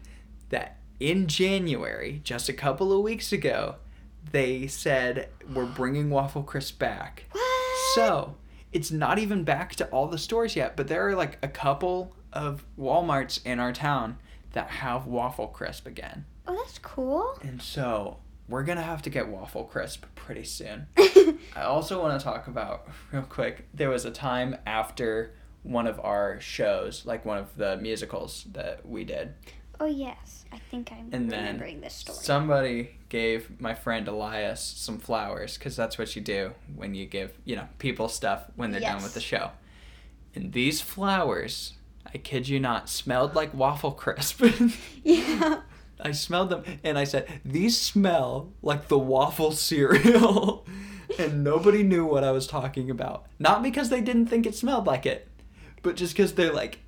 that 0.48 0.78
in 0.98 1.26
January, 1.26 2.20
just 2.24 2.48
a 2.48 2.52
couple 2.52 2.92
of 2.92 3.02
weeks 3.02 3.32
ago, 3.32 3.76
they 4.30 4.66
said 4.66 5.28
we're 5.52 5.66
bringing 5.66 6.10
Waffle 6.10 6.42
Crisp 6.42 6.78
back. 6.78 7.24
What? 7.32 7.42
So 7.94 8.36
it's 8.72 8.90
not 8.90 9.18
even 9.18 9.44
back 9.44 9.74
to 9.76 9.86
all 9.86 10.06
the 10.06 10.18
stores 10.18 10.56
yet, 10.56 10.76
but 10.76 10.88
there 10.88 11.06
are 11.08 11.14
like 11.14 11.38
a 11.42 11.48
couple 11.48 12.14
of 12.32 12.64
Walmarts 12.78 13.44
in 13.44 13.58
our 13.58 13.72
town 13.72 14.18
that 14.52 14.68
have 14.68 15.06
Waffle 15.06 15.48
Crisp 15.48 15.86
again. 15.86 16.24
Oh, 16.46 16.54
that's 16.54 16.78
cool. 16.78 17.38
And 17.42 17.60
so 17.60 18.18
we're 18.48 18.64
gonna 18.64 18.82
have 18.82 19.02
to 19.02 19.10
get 19.10 19.28
Waffle 19.28 19.64
Crisp 19.64 20.04
pretty 20.14 20.44
soon. 20.44 20.86
I 21.56 21.62
also 21.62 22.00
want 22.00 22.18
to 22.18 22.24
talk 22.24 22.46
about 22.46 22.86
real 23.12 23.22
quick. 23.22 23.68
There 23.74 23.90
was 23.90 24.04
a 24.04 24.10
time 24.10 24.56
after 24.66 25.34
one 25.62 25.86
of 25.86 26.00
our 26.00 26.40
shows, 26.40 27.06
like 27.06 27.24
one 27.24 27.38
of 27.38 27.56
the 27.56 27.76
musicals 27.76 28.46
that 28.52 28.86
we 28.86 29.04
did, 29.04 29.34
oh 29.82 29.86
yes, 29.86 30.44
I 30.52 30.58
think 30.70 30.92
I'm 30.92 31.08
And 31.12 31.30
remembering 31.30 31.80
this 31.80 31.94
story. 31.94 32.18
somebody 32.18 32.90
gave 33.08 33.60
my 33.60 33.74
friend 33.74 34.06
Elias 34.06 34.60
some 34.60 34.98
flowers 34.98 35.58
because 35.58 35.74
that's 35.74 35.98
what 35.98 36.14
you 36.14 36.22
do 36.22 36.52
when 36.76 36.94
you 36.94 37.04
give 37.04 37.32
you 37.44 37.56
know 37.56 37.66
people 37.78 38.08
stuff 38.08 38.44
when 38.54 38.70
they're 38.70 38.80
done 38.80 39.02
with 39.02 39.14
the 39.14 39.20
show. 39.20 39.50
And 40.34 40.52
these 40.52 40.80
flowers, 40.80 41.74
I 42.06 42.18
kid 42.18 42.48
you 42.48 42.60
not, 42.60 42.88
smelled 42.88 43.34
like 43.34 43.52
waffle 43.52 43.92
crisp. 43.92 44.42
yeah. 45.04 45.60
I 46.00 46.12
smelled 46.12 46.50
them 46.50 46.64
and 46.82 46.96
I 46.96 47.04
said, 47.04 47.40
These 47.44 47.80
smell 47.80 48.52
like 48.62 48.88
the 48.88 48.98
waffle 48.98 49.52
cereal. 49.52 50.64
and 51.18 51.44
nobody 51.44 51.82
knew 51.82 52.06
what 52.06 52.24
I 52.24 52.30
was 52.30 52.46
talking 52.46 52.88
about. 52.88 53.26
Not 53.38 53.62
because 53.62 53.90
they 53.90 54.00
didn't 54.00 54.26
think 54.26 54.46
it 54.46 54.54
smelled 54.54 54.86
like 54.86 55.06
it, 55.06 55.28
but 55.82 55.96
just 55.96 56.14
because 56.14 56.34
they're 56.34 56.52
like, 56.52 56.78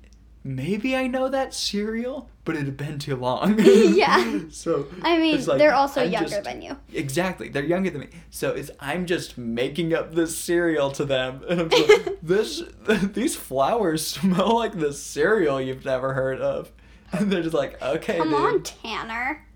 Maybe 0.47 0.95
I 0.95 1.07
know 1.07 1.27
that 1.27 1.55
cereal, 1.55 2.29
but 2.43 2.55
it 2.55 2.65
had 2.65 2.77
been 2.77 2.99
too 2.99 3.15
long. 3.15 3.57
Yeah. 3.65 4.41
So 4.51 4.85
I 5.01 5.17
mean, 5.17 5.43
like, 5.45 5.57
they're 5.57 5.73
also 5.73 6.03
I'm 6.03 6.11
younger 6.11 6.29
just- 6.29 6.43
than 6.43 6.61
you. 6.61 6.77
Exactly, 6.93 7.49
they're 7.49 7.63
younger 7.65 7.89
than 7.89 8.01
me. 8.01 8.09
So 8.29 8.51
it's 8.51 8.69
I'm 8.79 9.07
just 9.07 9.39
making 9.39 9.93
up 9.95 10.13
this 10.13 10.37
cereal 10.37 10.91
to 10.91 11.03
them, 11.05 11.41
and 11.49 11.61
I'm 11.61 11.69
like, 11.69 12.19
this 12.21 12.61
these 13.13 13.35
flowers 13.35 14.05
smell 14.05 14.55
like 14.55 14.77
the 14.79 14.93
cereal 14.93 15.59
you've 15.59 15.83
never 15.83 16.13
heard 16.13 16.39
of, 16.41 16.71
and 17.11 17.31
they're 17.31 17.41
just 17.41 17.55
like, 17.55 17.81
okay, 17.81 18.17
Come 18.17 18.29
dude. 18.29 18.39
on, 18.39 18.61
Tanner. 18.63 19.47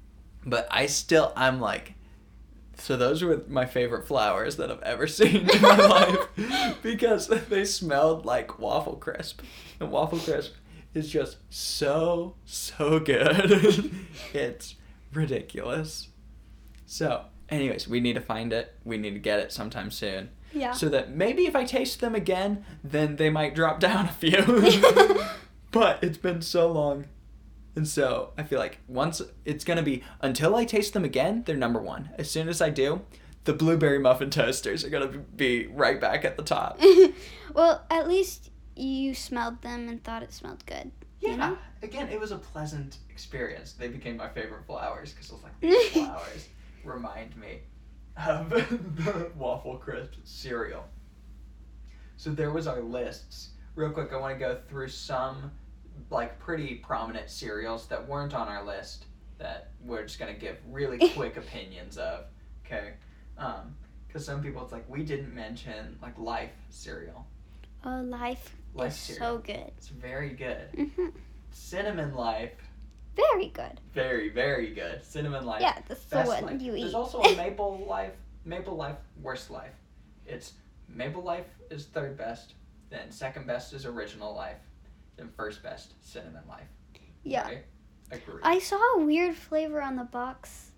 But 0.43 0.67
I 0.71 0.87
still, 0.87 1.33
I'm 1.35 1.59
like, 1.61 1.93
so 2.77 2.97
those 2.97 3.21
were 3.21 3.43
my 3.47 3.65
favorite 3.67 4.07
flowers 4.07 4.55
that 4.55 4.71
I've 4.71 4.81
ever 4.81 5.05
seen 5.05 5.47
in 5.49 5.61
my 5.61 5.75
life 5.77 6.79
because 6.81 7.27
they 7.27 7.65
smelled 7.65 8.25
like 8.25 8.57
waffle 8.57 8.95
crisp, 8.95 9.41
and 9.79 9.91
waffle 9.91 10.17
crisp 10.17 10.53
is 10.93 11.09
just 11.09 11.37
so 11.49 12.35
so 12.45 12.99
good. 12.99 13.91
it's 14.33 14.75
ridiculous. 15.13 16.09
So, 16.85 17.25
anyways, 17.49 17.87
we 17.87 17.99
need 17.99 18.13
to 18.13 18.21
find 18.21 18.51
it. 18.51 18.75
We 18.83 18.97
need 18.97 19.13
to 19.13 19.19
get 19.19 19.39
it 19.39 19.51
sometime 19.51 19.91
soon. 19.91 20.29
Yeah. 20.53 20.71
So 20.71 20.89
that 20.89 21.11
maybe 21.11 21.45
if 21.45 21.55
I 21.55 21.63
taste 21.63 21.99
them 21.99 22.15
again, 22.15 22.65
then 22.83 23.17
they 23.17 23.29
might 23.29 23.55
drop 23.55 23.79
down 23.79 24.05
a 24.05 24.11
few. 24.11 25.21
but 25.71 26.03
it's 26.03 26.17
been 26.17 26.41
so 26.41 26.71
long. 26.71 27.05
And 27.75 27.87
so 27.87 28.33
I 28.37 28.43
feel 28.43 28.59
like 28.59 28.79
once 28.87 29.21
it's 29.45 29.63
going 29.63 29.77
to 29.77 29.83
be, 29.83 30.03
until 30.21 30.55
I 30.55 30.65
taste 30.65 30.93
them 30.93 31.05
again, 31.05 31.43
they're 31.45 31.55
number 31.55 31.79
one. 31.79 32.09
As 32.17 32.29
soon 32.29 32.49
as 32.49 32.61
I 32.61 32.71
do, 32.71 33.01
the 33.45 33.53
blueberry 33.53 33.99
muffin 33.99 34.31
toasters 34.31 34.83
are 34.83 34.89
going 34.89 35.09
to 35.09 35.19
be 35.19 35.67
right 35.67 36.01
back 36.01 36.25
at 36.25 36.35
the 36.35 36.43
top. 36.43 36.81
well, 37.53 37.85
at 37.89 38.07
least 38.07 38.49
you 38.79 39.13
smelled 39.13 39.61
them 39.61 39.87
and 39.87 40.03
thought 40.03 40.23
it 40.23 40.33
smelled 40.33 40.65
good. 40.65 40.91
Yeah. 41.19 41.31
You 41.31 41.37
know? 41.37 41.57
Again, 41.83 42.09
it 42.09 42.19
was 42.19 42.31
a 42.31 42.37
pleasant 42.37 42.97
experience. 43.09 43.73
They 43.73 43.87
became 43.87 44.17
my 44.17 44.29
favorite 44.29 44.65
flowers 44.65 45.13
because 45.13 45.29
I 45.31 45.33
was 45.33 45.43
like, 45.43 45.59
these 45.61 45.87
flowers 45.89 46.47
remind 46.83 47.35
me 47.35 47.59
of 48.27 48.49
the 48.49 49.31
waffle 49.35 49.77
crisp 49.77 50.13
cereal. 50.23 50.85
So 52.17 52.31
there 52.31 52.51
was 52.51 52.67
our 52.67 52.81
lists. 52.81 53.51
Real 53.75 53.91
quick, 53.91 54.11
I 54.11 54.17
want 54.17 54.33
to 54.35 54.39
go 54.39 54.59
through 54.67 54.89
some 54.89 55.51
like 56.09 56.39
pretty 56.39 56.75
prominent 56.75 57.29
cereals 57.29 57.87
that 57.87 58.07
weren't 58.07 58.33
on 58.33 58.47
our 58.47 58.63
list 58.65 59.05
that 59.37 59.71
we're 59.83 60.03
just 60.03 60.19
gonna 60.19 60.33
give 60.33 60.57
really 60.69 61.09
quick 61.15 61.37
opinions 61.37 61.97
of. 61.97 62.25
Okay, 62.65 62.93
um, 63.37 63.75
because 64.07 64.25
some 64.25 64.41
people 64.43 64.61
it's 64.63 64.71
like 64.71 64.87
we 64.89 65.03
didn't 65.03 65.33
mention 65.33 65.97
like 66.01 66.17
Life 66.19 66.51
cereal. 66.69 67.25
Oh, 67.85 68.01
life 68.01 68.55
Life 68.73 68.91
is 68.91 68.97
cereal. 68.97 69.19
so 69.19 69.37
good. 69.39 69.71
It's 69.77 69.87
very 69.89 70.29
good. 70.29 70.67
hmm 70.95 71.07
Cinnamon 71.51 72.13
Life, 72.13 72.53
Very 73.15 73.47
good. 73.47 73.79
very 73.93 74.29
very 74.29 74.73
good. 74.73 75.03
Cinnamon 75.03 75.45
Life. 75.45 75.61
Yeah, 75.61 75.77
that's 75.87 76.05
the 76.05 76.21
one 76.23 76.45
life. 76.45 76.61
you 76.61 76.75
eat. 76.75 76.81
There's 76.81 76.93
also 76.93 77.19
a 77.21 77.35
Maple 77.37 77.85
Life, 77.87 78.13
Maple 78.45 78.75
Life, 78.75 78.97
worst 79.21 79.49
life. 79.51 79.73
It's 80.25 80.53
Maple 80.87 81.23
Life 81.23 81.47
is 81.71 81.85
third 81.87 82.17
best, 82.17 82.53
then 82.89 83.11
second 83.11 83.47
best 83.47 83.73
is 83.73 83.85
Original 83.85 84.33
Life, 84.35 84.57
then 85.17 85.29
first 85.35 85.61
best 85.63 85.93
Cinnamon 86.01 86.43
Life. 86.47 86.67
yeah. 87.23 87.45
Right? 87.47 87.65
Agree. 88.11 88.41
I 88.43 88.57
saw 88.59 88.79
a 88.95 89.03
weird 89.03 89.35
flavor 89.35 89.81
on 89.81 89.95
the 89.95 90.03
box 90.03 90.71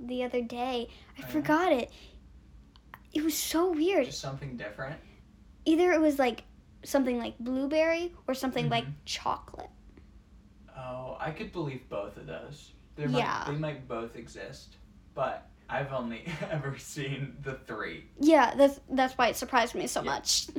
the 0.00 0.24
other 0.24 0.42
day. 0.42 0.88
I 1.18 1.20
Oh, 1.20 1.20
yeah? 1.20 1.26
forgot 1.28 1.72
it. 1.72 1.90
It 3.14 3.22
was 3.24 3.34
so 3.36 3.70
weird. 3.72 4.04
Just 4.06 4.20
something 4.20 4.56
different. 4.58 4.96
Either 5.64 5.92
it 5.92 6.00
was 6.00 6.18
like 6.18 6.42
something 6.86 7.18
like 7.18 7.38
blueberry 7.38 8.14
or 8.26 8.34
something 8.34 8.68
like 8.68 8.84
Mhm. 8.84 8.94
chocolate. 9.04 9.70
Oh, 10.76 11.16
I 11.20 11.30
could 11.30 11.52
believe 11.52 11.88
both 11.88 12.16
of 12.16 12.26
those. 12.26 12.72
They 12.96 13.06
Yeah. 13.06 13.44
might, 13.46 13.52
they 13.52 13.58
might 13.58 13.88
both 13.88 14.16
exist, 14.16 14.76
but 15.14 15.48
I've 15.68 15.92
only 15.92 16.24
ever 16.50 16.78
seen 16.78 17.36
the 17.42 17.54
three. 17.54 18.08
Yeah, 18.20 18.54
that's 18.54 18.80
that's 18.90 19.16
why 19.18 19.28
it 19.28 19.36
surprised 19.36 19.74
me 19.74 19.86
so 19.86 20.00
Yeah. 20.02 20.10
much. 20.10 20.48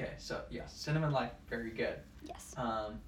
Okay, 0.00 0.14
so 0.16 0.42
yeah, 0.48 0.64
Cinnamon 0.64 1.12
Life, 1.12 1.32
very 1.46 1.68
good. 1.72 2.00
yes. 2.22 2.54
Um, 2.56 3.02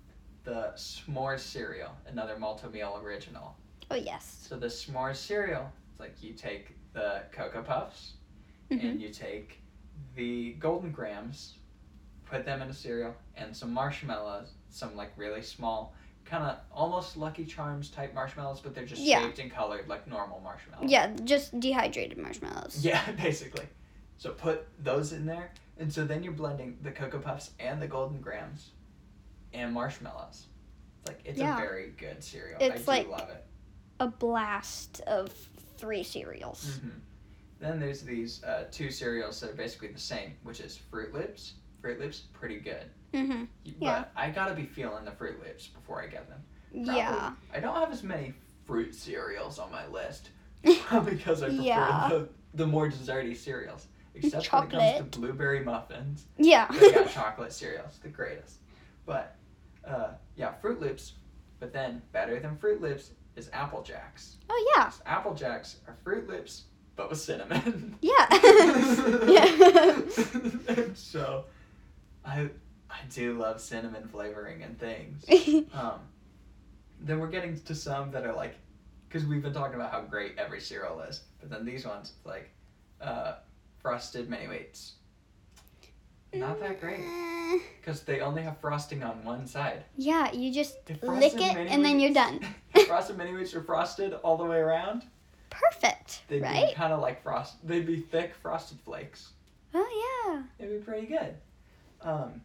the 0.45 0.74
S'mores 0.76 1.38
cereal, 1.40 1.97
another 2.07 2.38
Malt-O-Meal 2.38 3.01
original. 3.03 3.57
Oh 3.90 3.95
yes. 3.95 4.45
So 4.47 4.59
the 4.59 4.66
s'mores 4.66 5.16
cereal, 5.16 5.72
it's 5.90 5.99
like 6.01 6.22
you 6.22 6.34
take 6.34 6.76
the 6.93 7.22
Cocoa 7.32 7.62
Puffs 7.62 8.16
Mhm. 8.70 8.82
and 8.90 9.01
you 9.01 9.09
take 9.09 9.62
the 10.14 10.53
Golden 10.59 10.93
Grahams, 10.93 11.55
put 12.32 12.46
them 12.46 12.62
in 12.62 12.68
a 12.68 12.72
cereal, 12.72 13.14
and 13.36 13.54
some 13.54 13.70
marshmallows, 13.72 14.52
some 14.70 14.96
like 14.96 15.12
really 15.16 15.42
small, 15.42 15.94
kind 16.24 16.42
of 16.44 16.56
almost 16.72 17.16
Lucky 17.18 17.44
Charms 17.44 17.90
type 17.90 18.14
marshmallows, 18.14 18.60
but 18.60 18.74
they're 18.74 18.86
just 18.86 19.02
Yeah. 19.02 19.20
shaped 19.20 19.38
and 19.38 19.50
colored 19.52 19.86
like 19.86 20.08
normal 20.08 20.40
marshmallows. 20.40 20.90
Yeah, 20.90 21.12
just 21.24 21.60
dehydrated 21.60 22.16
marshmallows. 22.16 22.78
Yeah, 22.84 23.02
basically. 23.12 23.66
So 24.16 24.30
put 24.30 24.66
those 24.82 25.12
in 25.12 25.26
there, 25.26 25.50
and 25.78 25.92
so 25.92 26.06
then 26.06 26.22
you're 26.22 26.32
blending 26.32 26.78
the 26.82 26.90
Cocoa 26.90 27.18
Puffs 27.18 27.50
and 27.60 27.82
the 27.82 27.86
Golden 27.86 28.20
Grahams, 28.22 28.70
and 29.52 29.72
marshmallows. 29.74 30.46
It's 31.00 31.08
like 31.08 31.20
it's 31.26 31.38
Yeah. 31.38 31.58
a 31.58 31.60
very 31.60 31.90
good 31.98 32.24
cereal. 32.24 32.58
It's 32.62 32.88
I 32.88 33.02
do 33.02 33.08
like- 33.10 33.20
love 33.20 33.28
it. 33.28 33.44
A 34.00 34.08
blast 34.08 35.00
of 35.02 35.30
three 35.76 36.02
cereals. 36.02 36.78
hmm 36.80 36.88
Then 37.60 37.78
there's 37.78 38.00
these 38.02 38.42
uh, 38.42 38.64
two 38.72 38.90
cereals 38.90 39.38
that 39.40 39.50
are 39.50 39.54
basically 39.54 39.88
the 39.88 40.00
same, 40.00 40.34
which 40.42 40.60
is 40.60 40.80
Froot 40.90 41.12
Loops. 41.12 41.54
Froot 41.82 41.98
Loops, 42.00 42.20
pretty 42.32 42.58
good. 42.60 42.84
Mm-hmm. 43.12 43.44
But 43.80 44.10
I 44.16 44.30
gotta 44.30 44.54
be 44.54 44.64
feeling 44.64 45.04
the 45.04 45.10
Froot 45.10 45.38
Loops 45.44 45.66
before 45.68 46.02
I 46.02 46.06
get 46.06 46.28
them. 46.28 46.40
Probably- 46.72 46.94
Yeah. 46.96 47.32
I 47.54 47.60
don't 47.60 47.74
have 47.74 47.92
as 47.92 48.02
many 48.02 48.34
fruit 48.66 48.94
cereals 48.94 49.58
on 49.58 49.70
my 49.70 49.86
list 49.88 50.30
because 50.62 51.42
I 51.42 51.48
prefer 51.48 51.62
Yeah. 51.62 52.08
the, 52.10 52.28
the 52.54 52.66
more 52.66 52.88
desserty 52.88 53.36
cereals. 53.36 53.86
Except 54.14 54.52
when 54.52 54.64
it 54.64 54.70
comes 54.98 55.10
to 55.10 55.18
blueberry 55.20 55.64
muffins. 55.64 56.26
yeah. 56.36 56.68
They 56.70 56.92
got 56.92 57.10
chocolate 57.14 57.52
cereals, 57.52 57.98
the 58.02 58.08
greatest. 58.08 58.56
But 59.06 59.36
uh, 59.86 60.10
yeah, 60.36 60.52
Froot 60.62 60.80
Loops. 60.80 61.14
But 61.60 61.72
then 61.72 62.02
better 62.12 62.38
than 62.40 62.56
Froot 62.56 62.80
Loops 62.80 63.10
is 63.36 63.48
Apple 63.52 63.82
Jacks. 63.82 64.36
oh 64.50 64.72
yeah. 64.76 64.90
Apple 65.06 65.32
Jacks 65.34 65.76
are 65.88 65.96
Froot 66.04 66.28
Loops, 66.28 66.64
but 66.96 67.08
with 67.08 67.20
cinnamon. 67.20 67.96
Yeah. 68.02 68.26
yeah. 69.28 70.00
So, 70.94 71.44
I 72.24 72.48
I 72.90 72.98
do 73.10 73.38
love 73.38 73.60
cinnamon 73.60 74.06
flavoring 74.08 74.62
and 74.62 74.78
things. 74.78 75.24
Um, 75.74 76.00
then 77.00 77.18
we're 77.18 77.28
getting 77.30 77.58
to 77.58 77.74
some 77.74 78.10
that 78.12 78.24
are 78.24 78.34
like, 78.34 78.54
because 79.08 79.26
we've 79.26 79.42
been 79.42 79.52
talking 79.52 79.74
about 79.74 79.90
how 79.90 80.02
great 80.02 80.34
every 80.38 80.60
cereal 80.60 81.00
is, 81.00 81.22
but 81.40 81.50
then 81.50 81.64
these 81.64 81.84
ones 81.84 82.12
like, 82.24 82.50
uh, 83.00 83.34
frosted 83.80 84.30
mini 84.30 84.46
wheats. 84.46 84.92
Not 86.34 86.60
that 86.60 86.80
great, 86.80 87.00
because 87.80 88.02
they 88.02 88.20
only 88.20 88.42
have 88.42 88.58
frosting 88.58 89.02
on 89.02 89.22
one 89.24 89.46
side. 89.46 89.84
Yeah, 89.96 90.30
you 90.32 90.52
just 90.52 90.76
lick 91.02 91.34
it 91.34 91.56
and 91.56 91.84
then 91.84 91.98
you're 91.98 92.14
done. 92.14 92.40
frosted 92.86 93.18
mini 93.18 93.32
wheats 93.32 93.54
are 93.54 93.62
frosted 93.62 94.14
all 94.22 94.36
the 94.36 94.44
way 94.44 94.58
around. 94.58 95.04
Perfect, 95.50 96.22
They'd 96.28 96.42
be 96.42 96.72
kind 96.74 96.92
of 96.92 97.00
like 97.00 97.22
frost. 97.22 97.66
They'd 97.66 97.86
be 97.86 98.00
thick 98.00 98.34
frosted 98.34 98.78
flakes. 98.80 99.32
Oh 99.74 100.24
yeah. 100.28 100.42
It'd 100.58 100.80
be 100.80 100.84
pretty 100.84 101.06
good. 101.06 101.34
Um, 102.05 102.42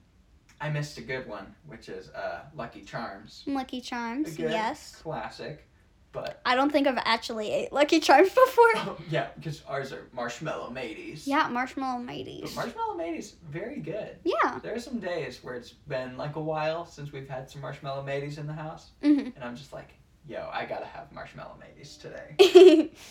I 0.59 0.69
missed 0.69 0.97
a 0.97 1.01
good 1.01 1.27
one, 1.27 1.53
which 1.67 1.87
is 1.89 2.09
uh, 2.09 2.41
Lucky 2.55 2.81
Charms. 2.81 3.43
Lucky 3.45 3.79
Charms. 3.81 4.33
Again, 4.33 4.51
Yes. 4.51 4.95
Classic, 5.03 5.63
But 6.11 6.41
I 6.45 6.55
don't 6.55 6.71
think 6.71 6.87
I've 6.87 6.97
actually 7.05 7.51
ate 7.51 7.71
Lucky 7.71 7.99
Charms 7.99 8.29
before. 8.45 8.97
yeah, 9.09 9.27
because 9.35 9.61
ours 9.67 9.93
are 9.93 10.07
marshmallow 10.13 10.71
mateys. 10.71 11.27
Yeah, 11.27 11.47
marshmallow 11.49 12.03
But 12.07 12.55
marshmallow 12.55 12.95
mateys, 12.95 13.35
very 13.51 13.79
good. 13.81 14.17
Yeah. 14.23 14.59
There 14.63 14.73
are 14.73 14.79
some 14.79 14.99
days 14.99 15.43
where 15.43 15.53
it's 15.53 15.71
been 15.71 16.17
like 16.17 16.37
a 16.37 16.41
while 16.41 16.85
since 16.85 17.11
we've 17.11 17.29
had 17.29 17.49
some 17.51 17.61
marshmallow 17.61 18.03
mateys 18.03 18.39
in 18.39 18.47
the 18.47 18.53
house, 18.53 18.91
hmm 19.03 19.19
and 19.35 19.43
I'm 19.43 19.55
just 19.55 19.73
like, 19.73 19.89
yo, 20.27 20.49
I 20.51 20.65
gotta 20.65 20.85
have 20.87 21.11
marshmallow 21.11 21.57
mateys 21.59 21.97
today. 21.97 22.89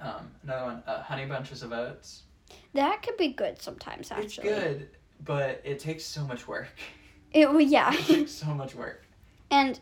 Um, 0.00 0.30
another 0.42 0.64
one, 0.66 0.82
uh, 0.86 1.02
honey 1.02 1.24
bunches 1.24 1.62
of 1.62 1.72
oats. 1.72 2.24
that 2.74 3.00
could 3.02 3.16
be 3.16 3.28
good 3.28 3.62
sometimes. 3.62 4.10
Actually, 4.10 4.48
It's 4.48 4.62
good, 4.62 4.88
but 5.20 5.60
it 5.64 5.78
takes 5.78 6.04
so 6.04 6.24
much 6.24 6.46
work. 6.48 6.68
It 7.32 7.48
well, 7.50 7.60
yeah, 7.60 7.92
it 7.94 8.04
takes 8.06 8.32
so 8.32 8.46
much 8.54 8.74
work. 8.74 9.04
and 9.50 9.78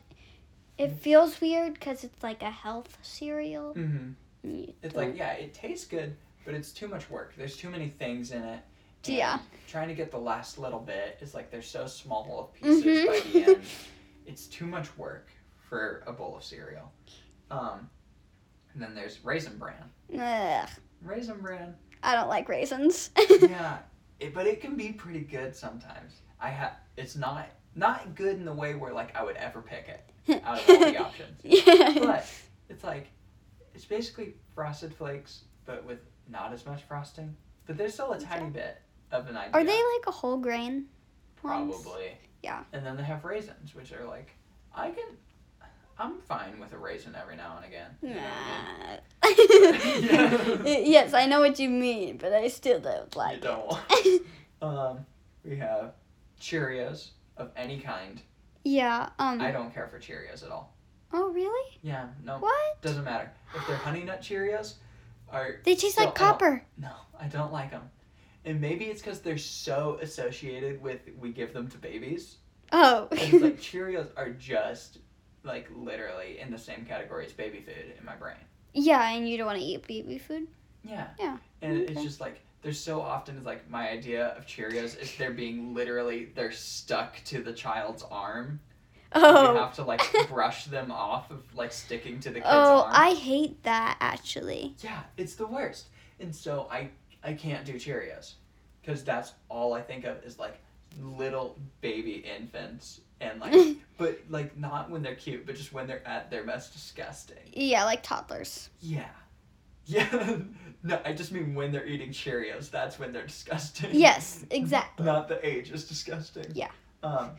it 0.78 0.92
feels 0.92 1.40
weird 1.40 1.74
because 1.74 2.02
it's 2.02 2.22
like 2.22 2.42
a 2.42 2.50
health 2.50 2.96
cereal. 3.02 3.74
hmm 3.74 4.12
It's 4.82 4.96
like, 4.96 5.16
yeah, 5.16 5.32
it 5.32 5.52
tastes 5.54 5.86
good, 5.86 6.16
but 6.44 6.54
it's 6.54 6.72
too 6.72 6.88
much 6.88 7.08
work. 7.10 7.34
There's 7.36 7.56
too 7.56 7.70
many 7.70 7.88
things 7.88 8.32
in 8.32 8.42
it. 8.42 8.60
Yeah. 9.04 9.38
Trying 9.68 9.88
to 9.88 9.94
get 9.94 10.10
the 10.10 10.18
last 10.18 10.58
little 10.58 10.78
bit 10.80 11.18
is 11.20 11.34
like 11.34 11.50
they're 11.50 11.60
so 11.62 11.86
small 11.86 12.40
of 12.40 12.52
pieces 12.54 13.06
by 13.06 13.16
Mhm. 13.18 13.32
the 13.32 13.44
end. 13.54 13.62
It's 14.26 14.46
too 14.46 14.66
much 14.66 14.96
work 14.96 15.28
for 15.68 16.02
a 16.06 16.12
bowl 16.12 16.36
of 16.36 16.42
cereal. 16.44 16.90
Um, 17.50 17.90
and 18.72 18.82
then 18.82 18.94
there's 18.94 19.18
Raisin 19.24 19.58
Bran. 19.58 19.90
Ugh, 20.18 20.68
Raisin 21.02 21.38
Bran, 21.40 21.74
I 22.02 22.14
don't 22.14 22.28
like 22.28 22.48
raisins. 22.48 23.10
yeah, 23.40 23.78
it, 24.22 24.34
but 24.34 24.46
it 24.46 24.60
can 24.60 24.76
be 24.76 24.92
pretty 24.92 25.20
good 25.20 25.54
sometimes. 25.54 26.20
I 26.40 26.48
have. 26.48 26.76
It's 26.96 27.16
not 27.16 27.48
not 27.74 28.14
good 28.14 28.36
in 28.36 28.44
the 28.44 28.52
way 28.52 28.74
where 28.74 28.92
like 28.92 29.16
I 29.16 29.24
would 29.24 29.36
ever 29.36 29.62
pick 29.62 29.88
it 29.88 30.42
out 30.44 30.60
of 30.60 30.68
all 30.68 30.78
the 30.78 30.98
options. 30.98 31.40
yeah. 31.42 31.94
But 31.98 32.26
it's 32.68 32.84
like 32.84 33.08
it's 33.74 33.84
basically 33.84 34.34
frosted 34.54 34.94
flakes, 34.94 35.42
but 35.64 35.84
with 35.84 36.00
not 36.28 36.52
as 36.52 36.66
much 36.66 36.82
frosting. 36.82 37.34
But 37.66 37.76
there's 37.76 37.94
still 37.94 38.12
a 38.12 38.20
tiny 38.20 38.50
bit 38.50 38.80
of 39.10 39.28
an 39.28 39.36
idea. 39.36 39.52
Are 39.52 39.64
they 39.64 39.70
like 39.72 40.06
a 40.06 40.10
whole 40.10 40.36
grain? 40.36 40.86
ones? 41.42 41.74
probably? 41.82 42.12
Yeah. 42.42 42.64
And 42.72 42.84
then 42.84 42.96
they 42.96 43.02
have 43.02 43.24
raisins, 43.24 43.74
which 43.74 43.92
are 43.92 44.04
like 44.04 44.30
I 44.74 44.90
can. 44.90 45.16
I'm 45.98 46.18
fine 46.20 46.58
with 46.58 46.72
a 46.72 46.78
raisin 46.78 47.14
every 47.20 47.36
now 47.36 47.56
and 47.58 47.66
again. 47.66 47.90
Nah. 48.02 48.98
yes, 50.64 51.14
I 51.14 51.26
know 51.26 51.40
what 51.40 51.58
you 51.58 51.68
mean, 51.68 52.16
but 52.16 52.32
I 52.32 52.48
still 52.48 52.80
don't 52.80 53.14
like 53.14 53.36
You 53.36 53.42
don't. 53.42 53.78
it. 53.90 54.22
um, 54.62 55.06
we 55.44 55.56
have 55.56 55.92
Cheerios 56.40 57.10
of 57.36 57.50
any 57.56 57.78
kind. 57.78 58.20
yeah. 58.64 59.10
Um. 59.18 59.40
I 59.40 59.50
don't 59.52 59.72
care 59.72 59.86
for 59.88 59.98
Cheerios 59.98 60.44
at 60.44 60.50
all. 60.50 60.74
oh 61.12 61.30
really? 61.30 61.78
Yeah, 61.82 62.08
no, 62.24 62.38
What? 62.38 62.82
doesn't 62.82 63.04
matter. 63.04 63.30
If 63.54 63.66
they're 63.66 63.76
Honey 63.76 64.02
Nut 64.04 64.20
Cheerios, 64.22 64.74
are 65.30 65.56
They 65.64 65.74
taste 65.74 65.92
still- 65.94 66.06
like 66.06 66.14
I 66.20 66.24
copper. 66.24 66.64
No, 66.78 66.92
I 67.18 67.26
don't 67.26 67.52
like 67.52 67.70
them. 67.70 67.90
And 68.44 68.60
maybe 68.60 68.86
it's 68.86 69.00
because 69.00 69.20
they're 69.20 69.38
so 69.38 69.98
associated 70.02 70.82
with 70.82 71.00
we 71.18 71.30
give 71.32 71.52
them 71.52 71.68
to 71.68 71.78
babies. 71.78 72.36
Oh. 72.72 73.06
It's 73.12 73.32
like 73.42 73.60
Cheerios 73.60 74.08
are 74.16 74.30
just 74.30 74.98
like 75.44 75.68
literally 75.74 76.38
in 76.40 76.50
the 76.50 76.58
same 76.58 76.84
category 76.84 77.26
as 77.26 77.32
baby 77.32 77.60
food 77.60 77.94
in 77.98 78.04
my 78.04 78.14
brain. 78.14 78.36
yeah, 78.74 79.10
and 79.10 79.28
you 79.28 79.36
don't 79.36 79.46
want 79.46 79.58
to 79.58 79.64
eat 79.64 79.86
baby 79.86 80.18
food. 80.18 80.46
Yeah. 80.84 81.08
Yeah, 81.18 81.36
And 81.62 81.76
it's 81.78 82.02
just 82.02 82.20
like 82.20 82.40
there's 82.62 82.78
so 82.78 83.00
often 83.00 83.36
it's 83.36 83.46
like 83.46 83.68
my 83.70 83.88
idea 83.90 84.28
of 84.36 84.46
Cheerios 84.46 85.00
is 85.00 85.14
they're 85.16 85.32
being 85.32 85.74
literally 85.74 86.26
they're 86.34 86.52
stuck 86.52 87.16
to 87.26 87.42
the 87.42 87.52
child's 87.52 88.02
arm. 88.04 88.60
Oh. 89.14 89.52
You 89.52 89.58
have 89.58 89.74
to 89.74 89.84
like 89.84 90.00
brush 90.28 90.64
them 90.66 90.90
off 90.90 91.30
of 91.30 91.42
like 91.54 91.72
sticking 91.72 92.18
to 92.20 92.30
the 92.30 92.36
kid's 92.36 92.46
Oh, 92.48 92.82
arm. 92.82 92.92
I 92.92 93.10
hate 93.14 93.62
that 93.64 93.96
actually. 94.00 94.74
Yeah, 94.80 95.02
it's 95.16 95.34
the 95.34 95.46
worst. 95.46 95.86
And 96.20 96.34
so 96.34 96.66
I 96.70 96.88
I 97.22 97.34
can't 97.34 97.64
do 97.64 97.74
Cheerios 97.74 98.34
because 98.80 99.04
that's 99.04 99.32
all 99.48 99.74
I 99.74 99.82
think 99.82 100.04
of 100.04 100.22
is 100.24 100.38
like 100.38 100.58
little 101.00 101.58
baby 101.80 102.24
infants 102.36 103.00
and 103.22 103.40
like 103.40 103.76
but 103.98 104.18
like 104.28 104.56
not 104.58 104.90
when 104.90 105.02
they're 105.02 105.14
cute, 105.14 105.46
but 105.46 105.54
just 105.54 105.72
when 105.72 105.86
they're 105.86 106.06
at 106.06 106.30
their 106.30 106.44
most 106.44 106.72
disgusting. 106.72 107.36
Yeah, 107.52 107.84
like 107.84 108.02
toddlers. 108.02 108.68
Yeah. 108.80 109.08
Yeah. 109.84 110.36
no, 110.84 111.00
I 111.04 111.12
just 111.12 111.32
mean 111.32 111.56
when 111.56 111.72
they're 111.72 111.84
eating 111.84 112.10
Cheerios, 112.10 112.70
that's 112.70 113.00
when 113.00 113.12
they're 113.12 113.26
disgusting. 113.26 113.90
Yes, 113.92 114.44
exactly. 114.52 115.04
Not 115.04 115.26
the 115.26 115.44
age 115.44 115.72
is 115.72 115.88
disgusting. 115.88 116.46
Yeah. 116.54 116.68
Um 117.02 117.30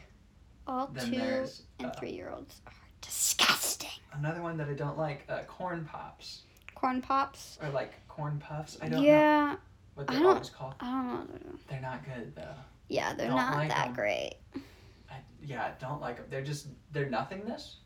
All 0.67 0.87
two 0.87 1.15
and 1.79 1.87
uh, 1.87 1.91
three 1.91 2.11
year 2.11 2.29
olds 2.35 2.61
are 2.67 2.73
disgusting. 2.99 3.89
another 4.13 4.41
one 4.41 4.57
that 4.57 4.67
I 4.67 4.73
don't 4.73 4.97
like, 4.97 5.23
uh, 5.29 5.43
corn 5.43 5.87
pops. 5.89 6.41
Corn 6.75 7.01
pops. 7.01 7.57
Or 7.61 7.69
like 7.69 7.93
corn 8.09 8.39
puffs. 8.39 8.77
I 8.81 8.89
don't 8.89 9.01
know 9.01 9.07
yeah, 9.07 9.55
what 9.95 10.09
I 10.09 10.13
they're 10.13 10.23
don't- 10.23 10.33
always 10.33 10.49
called. 10.49 10.75
I 10.81 10.91
don't 10.91 11.45
know. 11.45 11.59
They're 11.69 11.79
not 11.81 12.03
good 12.03 12.35
though. 12.35 12.55
Yeah, 12.89 13.13
they're 13.13 13.27
Don't 13.27 13.37
not 13.37 13.55
like 13.55 13.69
that 13.69 13.87
'em. 13.87 13.93
great. 13.93 14.35
I, 15.43 15.47
yeah, 15.47 15.71
don't 15.79 16.01
like 16.01 16.17
them. 16.17 16.25
They're 16.29 16.43
just 16.43 16.67
they're 16.91 17.09
nothingness. 17.09 17.77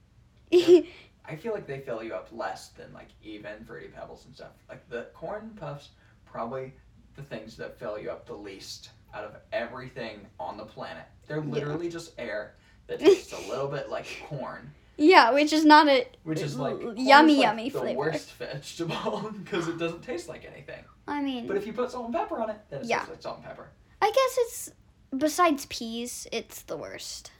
yeah, 0.50 0.80
I 1.26 1.36
feel 1.36 1.52
like 1.52 1.66
they 1.66 1.80
fill 1.80 2.02
you 2.02 2.14
up 2.14 2.28
less 2.32 2.68
than 2.70 2.92
like 2.92 3.08
even 3.22 3.64
fruity 3.66 3.88
pebbles 3.88 4.24
and 4.26 4.34
stuff. 4.34 4.52
Like 4.68 4.88
the 4.88 5.06
corn 5.14 5.50
puffs, 5.58 5.90
probably 6.24 6.72
the 7.16 7.22
things 7.22 7.56
that 7.56 7.78
fill 7.78 7.98
you 7.98 8.10
up 8.10 8.26
the 8.26 8.34
least 8.34 8.90
out 9.14 9.24
of 9.24 9.36
everything 9.52 10.20
on 10.38 10.56
the 10.56 10.64
planet. 10.64 11.04
They're 11.26 11.38
Yeah. 11.38 11.52
literally 11.52 11.88
just 11.90 12.12
air 12.18 12.54
that 12.86 12.98
tastes 13.00 13.32
a 13.32 13.48
little 13.50 13.68
bit 13.68 13.90
like 13.90 14.06
corn, 14.26 14.70
Yeah, 14.96 15.32
which 15.32 15.52
is 15.52 15.64
not 15.64 15.88
a 15.88 16.06
which 16.22 16.40
is 16.40 16.56
like 16.56 16.76
yummy, 16.96 17.34
is, 17.34 17.38
like, 17.38 17.44
yummy 17.46 17.68
the 17.70 17.78
flavor. 17.78 17.98
worst 17.98 18.32
vegetable 18.34 19.30
because 19.44 19.68
it 19.68 19.78
doesn't 19.78 20.02
taste 20.02 20.28
like 20.28 20.44
anything. 20.50 20.82
I 21.06 21.22
mean, 21.22 21.46
But 21.46 21.56
if 21.58 21.66
you 21.66 21.72
put 21.74 21.90
salt 21.90 22.06
and 22.06 22.14
pepper 22.14 22.40
on 22.40 22.50
it, 22.50 22.56
then 22.70 22.80
it 22.80 22.86
Yeah. 22.86 22.98
tastes 22.98 23.10
like 23.10 23.22
salt 23.22 23.36
and 23.38 23.44
pepper. 23.46 23.68
I 24.00 24.06
guess 24.10 24.38
it's 24.38 24.70
besides 25.16 25.66
peas, 25.66 26.26
it's 26.32 26.62
the 26.62 26.76
worst. 26.76 27.32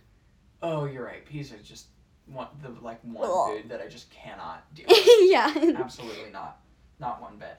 Oh, 0.62 0.84
you're 0.86 1.04
right. 1.04 1.24
Peas 1.24 1.52
are 1.52 1.58
just 1.58 1.86
one 2.26 2.48
the 2.62 2.70
like 2.82 2.98
one 3.04 3.28
Ugh. 3.30 3.56
food 3.62 3.70
that 3.70 3.80
I 3.80 3.86
just 3.88 4.10
cannot 4.10 4.62
deal 4.74 4.86
with. 4.88 5.06
yeah. 5.30 5.52
Absolutely 5.78 6.30
not. 6.32 6.60
Not 7.00 7.22
one 7.22 7.36
bit. 7.38 7.58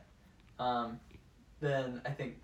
Um, 0.60 1.00
then 1.62 2.02
I 2.06 2.10
think 2.10 2.36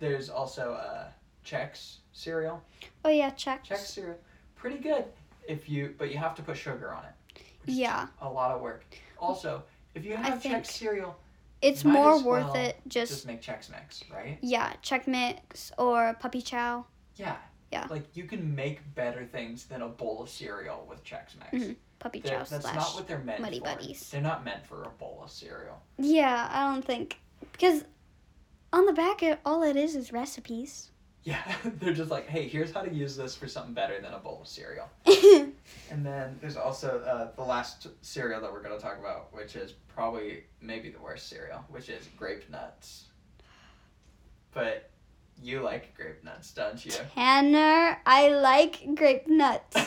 there's 0.00 0.28
also 0.28 0.72
uh, 0.74 1.08
Chex 1.44 1.98
cereal. 2.12 2.62
Oh 3.04 3.08
yeah, 3.10 3.30
check. 3.30 3.64
Chex 3.64 3.78
cereal, 3.86 4.18
pretty 4.56 4.78
good 4.78 5.04
if 5.48 5.68
you, 5.68 5.94
but 5.98 6.10
you 6.10 6.18
have 6.18 6.34
to 6.36 6.42
put 6.42 6.56
sugar 6.56 6.92
on 6.92 7.04
it. 7.04 7.42
Yeah, 7.66 8.08
A 8.20 8.28
lot 8.28 8.50
of 8.50 8.60
work. 8.60 8.84
Also, 9.18 9.62
if 9.94 10.04
you 10.04 10.16
have 10.16 10.42
Chex 10.42 10.66
cereal, 10.66 11.16
it's 11.62 11.84
more 11.84 12.22
worth 12.22 12.52
well 12.52 12.54
it 12.54 12.76
just, 12.88 13.12
just 13.12 13.26
make 13.26 13.40
Chex 13.40 13.70
Mix, 13.70 14.02
right? 14.12 14.38
yeah, 14.42 14.72
Chex 14.82 15.06
mix 15.06 15.70
or 15.78 16.14
puppy 16.20 16.42
chow. 16.42 16.84
Yeah. 17.16 17.36
Yeah. 17.72 17.86
Like 17.90 18.16
you 18.16 18.24
can 18.24 18.54
make 18.54 18.80
better 18.94 19.24
things 19.24 19.64
than 19.64 19.82
a 19.82 19.88
bowl 19.88 20.22
of 20.22 20.28
cereal 20.28 20.86
with 20.88 21.04
Chex 21.04 21.34
Mix. 21.38 21.64
Mhm. 21.64 21.76
Puppy 21.98 22.20
They're- 22.20 22.32
chow 22.38 22.44
that's 22.44 22.64
slash. 22.64 22.74
not 22.76 22.94
what 22.94 23.08
they're 23.08 23.18
meant 23.18 23.40
Muddy 23.40 23.58
for. 23.58 23.64
Buddies. 23.64 24.10
They're 24.10 24.20
not 24.20 24.44
meant 24.44 24.64
for 24.66 24.82
a 24.84 24.90
bowl 24.90 25.20
of 25.24 25.30
cereal. 25.30 25.80
Yeah, 25.98 26.48
I 26.52 26.72
don't 26.72 26.84
think 26.84 27.18
because 27.52 27.84
on 28.72 28.86
the 28.86 28.92
back 28.92 29.22
it, 29.22 29.40
all 29.44 29.62
it 29.62 29.76
is 29.76 29.96
is 29.96 30.12
recipes. 30.12 30.90
Yeah, 31.24 31.42
they're 31.64 31.94
just 31.94 32.10
like, 32.10 32.28
hey, 32.28 32.46
here's 32.46 32.70
how 32.72 32.82
to 32.82 32.92
use 32.92 33.16
this 33.16 33.34
for 33.34 33.48
something 33.48 33.72
better 33.72 33.98
than 34.00 34.12
a 34.12 34.18
bowl 34.18 34.40
of 34.42 34.48
cereal. 34.48 34.88
And 35.90 36.04
then 36.04 36.36
there's 36.42 36.56
also 36.58 37.00
uh, 37.00 37.34
the 37.36 37.42
last 37.42 37.86
cereal 38.02 38.40
that 38.42 38.52
we're 38.52 38.62
going 38.62 38.76
to 38.76 38.82
talk 38.82 38.98
about, 38.98 39.32
which 39.32 39.56
is 39.56 39.72
probably 39.88 40.44
maybe 40.60 40.90
the 40.90 41.00
worst 41.00 41.28
cereal, 41.28 41.64
which 41.70 41.88
is 41.88 42.06
grape 42.18 42.48
nuts. 42.50 43.04
But 44.52 44.90
you 45.42 45.60
like 45.60 45.94
grape 45.96 46.22
nuts, 46.24 46.52
don't 46.52 46.84
you? 46.84 46.92
Tanner, 47.14 47.98
I 48.06 48.28
like 48.28 48.94
grape 48.94 49.26
nuts. 49.28 49.76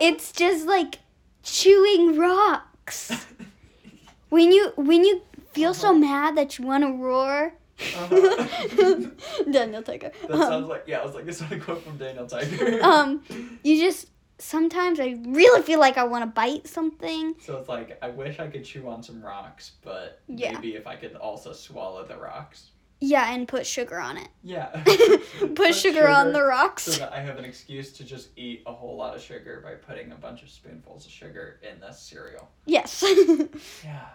It's 0.00 0.32
just 0.32 0.66
like 0.66 0.98
chewing 1.42 2.18
rocks. 2.18 3.10
When 4.28 4.50
you 4.52 4.72
when 4.76 5.04
you 5.04 5.22
feel 5.52 5.72
so 5.72 5.90
Uh-huh. 5.90 5.98
mad 5.98 6.36
that 6.36 6.58
you 6.58 6.66
want 6.66 6.82
to 6.84 6.92
roar. 6.92 7.54
Uh-huh. 7.78 9.06
Daniel 9.50 9.82
Tiger. 9.82 10.10
that 10.28 10.36
sounds 10.36 10.68
like 10.68 10.84
yeah, 10.86 10.98
I 11.00 11.04
was 11.06 11.14
like 11.14 11.24
this 11.26 11.40
is 11.40 11.50
a 11.50 11.58
quote 11.58 11.82
from 11.84 11.96
Daniel 11.96 12.26
Tiger. 12.26 12.82
um, 12.82 13.22
you 13.62 13.80
just 13.80 14.10
sometimes 14.38 14.98
I 15.00 15.16
really 15.28 15.62
feel 15.62 15.78
like 15.80 15.96
I 15.96 16.04
want 16.04 16.22
to 16.24 16.30
bite 16.42 16.66
something. 16.66 17.34
so 17.40 17.56
it's 17.56 17.68
like 17.68 17.96
I 18.02 18.08
wish 18.10 18.38
I 18.40 18.48
could 18.48 18.64
chew 18.64 18.88
on 18.88 19.02
some 19.02 19.22
rocks, 19.22 19.72
but 19.82 20.20
Yeah. 20.26 20.52
maybe 20.52 20.74
if 20.74 20.86
I 20.86 20.96
could 20.96 21.14
also 21.14 21.52
swallow 21.52 22.04
the 22.04 22.16
rocks. 22.18 22.70
Yeah, 23.00 23.32
and 23.32 23.46
put 23.46 23.66
sugar 23.66 23.98
on 24.00 24.16
it. 24.16 24.28
Yeah. 24.42 24.68
put, 25.54 25.74
sugar, 25.74 26.08
on 26.08 26.32
the 26.32 26.42
rocks. 26.42 26.84
so 26.84 26.92
that 27.00 27.12
I 27.12 27.20
have 27.20 27.38
an 27.38 27.44
excuse 27.44 27.92
to 27.92 28.04
just 28.04 28.28
eat 28.36 28.62
a 28.66 28.72
whole 28.72 28.96
lot 28.96 29.14
of 29.14 29.20
sugar 29.20 29.60
by 29.62 29.74
putting 29.74 30.12
a 30.12 30.14
bunch 30.14 30.42
of 30.42 30.48
spoonfuls 30.48 31.04
of 31.04 31.12
sugar 31.12 31.60
in 31.62 31.78
this 31.80 31.98
cereal. 32.00 32.48
Yes. 32.64 33.04
Yeah, 33.84 34.06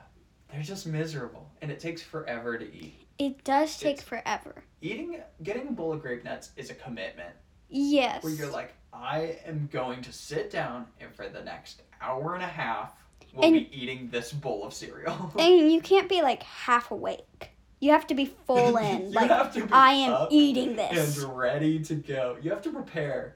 they're 0.51 0.63
just 0.63 0.87
miserable, 0.87 1.47
and 1.61 1.71
it 1.71 1.79
takes 1.79 2.01
forever 2.01 2.57
to 2.57 2.65
eat. 2.65 3.05
it 3.19 3.43
does 3.43 3.77
take 3.77 3.99
It's- 3.99 4.07
forever. 4.07 4.63
Eating, 4.81 5.21
getting 5.43 5.67
a 5.67 5.71
bowl 5.71 5.93
of 5.93 6.01
grape 6.01 6.23
nuts 6.23 6.49
is 6.57 6.71
a 6.71 6.73
commitment. 6.73 7.33
Yes. 7.69 8.23
Where 8.23 8.33
you're 8.33 8.49
like, 8.51 8.73
I 8.91 9.37
am 9.45 9.69
going 9.71 10.01
to 10.01 10.11
sit 10.11 10.49
down 10.49 10.87
and 10.99 11.13
for 11.15 11.29
the 11.29 11.41
next 11.43 11.83
hour 12.01 12.33
and 12.33 12.43
a 12.43 12.47
half 12.47 12.93
we'll 13.33 13.45
And- 13.45 13.53
be 13.53 13.69
eating 13.71 14.09
this 14.11 14.33
bowl 14.33 14.65
of 14.65 14.73
cereal. 14.73 15.31
And 15.39 15.71
you 15.71 15.79
can't 15.81 16.09
be 16.09 16.21
like 16.23 16.41
half 16.43 16.89
awake. 16.91 17.50
You 17.81 17.91
have 17.91 18.07
to 18.07 18.15
be 18.15 18.27
full 18.47 18.77
in. 18.89 19.07
You 19.07 19.11
like 19.11 19.29
have 19.29 19.53
to 19.55 19.65
be 19.65 19.73
I 19.73 19.91
am 19.93 20.27
eating 20.29 20.75
this. 20.77 21.21
and 21.21 21.37
ready 21.37 21.79
to 21.83 21.95
go. 21.95 22.37
You 22.41 22.51
have 22.51 22.61
to 22.61 22.71
prepare. 22.71 23.35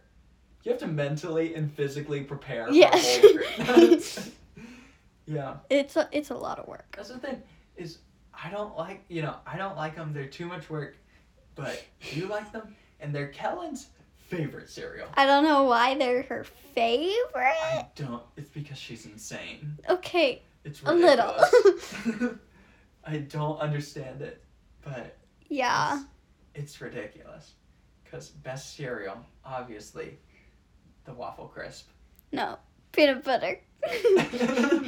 You 0.64 0.72
have 0.72 0.80
to 0.80 0.88
mentally 0.88 1.54
and 1.56 1.72
physically 1.74 2.22
prepare 2.24 2.70
Yes. 2.72 3.18
for 3.18 3.28
a 3.28 3.32
bowl 3.32 3.40
of 3.40 3.66
Grape-Nuts. 3.68 4.32
yeah. 5.26 5.56
It's 5.70 5.96
a 5.98 6.08
it's 6.12 6.30
a 6.30 6.36
lot 6.36 6.60
of 6.60 6.68
work. 6.68 6.94
That's 6.96 7.10
the 7.10 7.18
thing 7.20 7.42
is 7.76 7.98
I 8.34 8.50
don't 8.50 8.78
like 8.78 9.04
you 9.10 9.22
know 9.24 9.36
I 9.46 9.58
don't 9.58 9.76
like 9.76 9.96
them. 9.96 10.14
They're 10.14 10.28
too 10.28 10.46
much 10.46 10.70
work, 10.70 10.96
but 11.56 11.84
you 12.14 12.28
like 12.28 12.52
them, 12.52 12.76
and 13.00 13.14
they're 13.14 13.28
Kellen's 13.30 13.88
favorite 14.28 14.70
cereal. 14.70 15.08
I 15.16 15.26
don't 15.26 15.44
know 15.44 15.64
why 15.66 15.96
they're 15.98 16.24
her 16.24 16.44
favorite. 16.74 17.22
I 17.36 17.88
don't. 17.96 18.24
It's 18.38 18.50
because 18.50 18.78
she's 18.78 19.06
insane. 19.06 19.78
Okay, 19.90 20.42
It's 20.64 20.82
ridiculous. 20.84 21.94
A 22.06 22.10
little. 22.10 22.36
I 23.06 23.18
don't 23.18 23.60
understand 23.60 24.22
it, 24.22 24.44
but 24.84 25.18
yeah. 25.48 26.04
it's, 26.54 26.74
it's 26.74 26.82
ridiculous. 26.82 27.54
Cause 28.10 28.30
best 28.30 28.76
cereal, 28.76 29.18
obviously, 29.44 30.18
the 31.06 31.14
waffle 31.14 31.48
crisp. 31.48 31.90
No, 32.32 32.58
peanut 32.92 33.24
butter. 33.24 33.60
peanut 33.84 34.82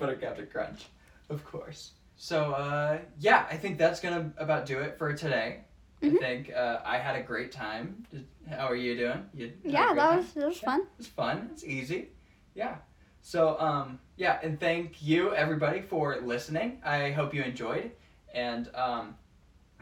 butter 0.00 0.16
Captain 0.20 0.46
Crunch, 0.50 0.84
of 1.28 1.44
course. 1.44 1.92
So 2.16 2.52
uh, 2.52 2.98
yeah, 3.18 3.46
I 3.50 3.56
think 3.56 3.78
that's 3.78 4.00
gonna 4.00 4.32
about 4.38 4.66
do 4.66 4.78
it 4.78 4.96
for 4.98 5.12
today. 5.12 5.60
I 6.02 6.06
Mhm. 6.06 6.18
think 6.18 6.52
uh, 6.54 6.80
I 6.84 6.98
had 6.98 7.16
a 7.16 7.22
great 7.22 7.50
time. 7.50 8.04
How 8.48 8.66
are 8.68 8.76
you 8.76 8.96
doing? 8.96 9.24
You 9.34 9.52
yeah, 9.64 9.94
that 9.94 10.16
was 10.18 10.32
that 10.34 10.46
was 10.48 10.58
fun. 10.58 10.82
It's 10.98 11.08
fun. 11.08 11.48
It's 11.52 11.64
easy. 11.64 12.08
Yeah. 12.54 12.76
So 13.24 13.58
um 13.58 13.98
yeah, 14.16 14.38
and 14.42 14.60
thank 14.60 15.02
you 15.02 15.34
everybody 15.34 15.80
for 15.80 16.18
listening. 16.20 16.78
I 16.84 17.10
hope 17.10 17.34
you 17.34 17.42
enjoyed, 17.42 17.90
and 18.32 18.70
um, 18.76 19.16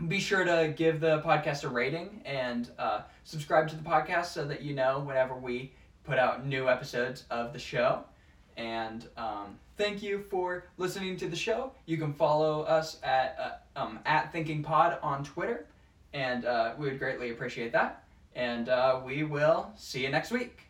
be 0.09 0.21
sure 0.21 0.45
to 0.45 0.73
give 0.75 1.01
the 1.01 1.21
podcast 1.21 1.65
a 1.65 1.69
rating 1.69 2.23
and 2.25 2.71
uh, 2.79 3.03
subscribe 3.25 3.69
to 3.69 3.77
the 3.77 3.83
podcast 3.83 4.27
so 4.27 4.47
that 4.47 4.63
you 4.63 4.75
know 4.75 5.01
whenever 5.01 5.35
we 5.35 5.73
put 6.05 6.19
out 6.19 6.47
new 6.47 6.69
episodes 6.69 7.25
of 7.31 7.53
the 7.53 7.59
show. 7.59 8.05
And 8.57 9.07
um, 9.19 9.59
thank 9.77 10.03
you 10.03 10.25
for 10.31 10.65
listening 10.79 11.19
to 11.19 11.29
the 11.29 11.37
show. 11.37 11.73
You 11.85 11.99
can 11.99 12.15
follow 12.15 12.63
us 12.63 12.99
at 13.03 13.61
uh, 13.77 13.81
um, 13.81 13.99
at 14.07 14.33
Thinking 14.33 14.63
Pod 14.63 14.99
on 15.03 15.25
Twitter, 15.25 15.67
and 16.15 16.47
uh, 16.47 16.73
we 16.79 16.89
would 16.89 16.99
greatly 16.99 17.33
appreciate 17.33 17.73
that. 17.73 18.05
And 18.35 18.71
uh, 18.71 19.01
we 19.05 19.25
will 19.25 19.73
see 19.77 20.05
you 20.05 20.09
next 20.11 20.31
week. 20.31 20.61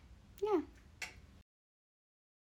Yeah. 0.41 0.59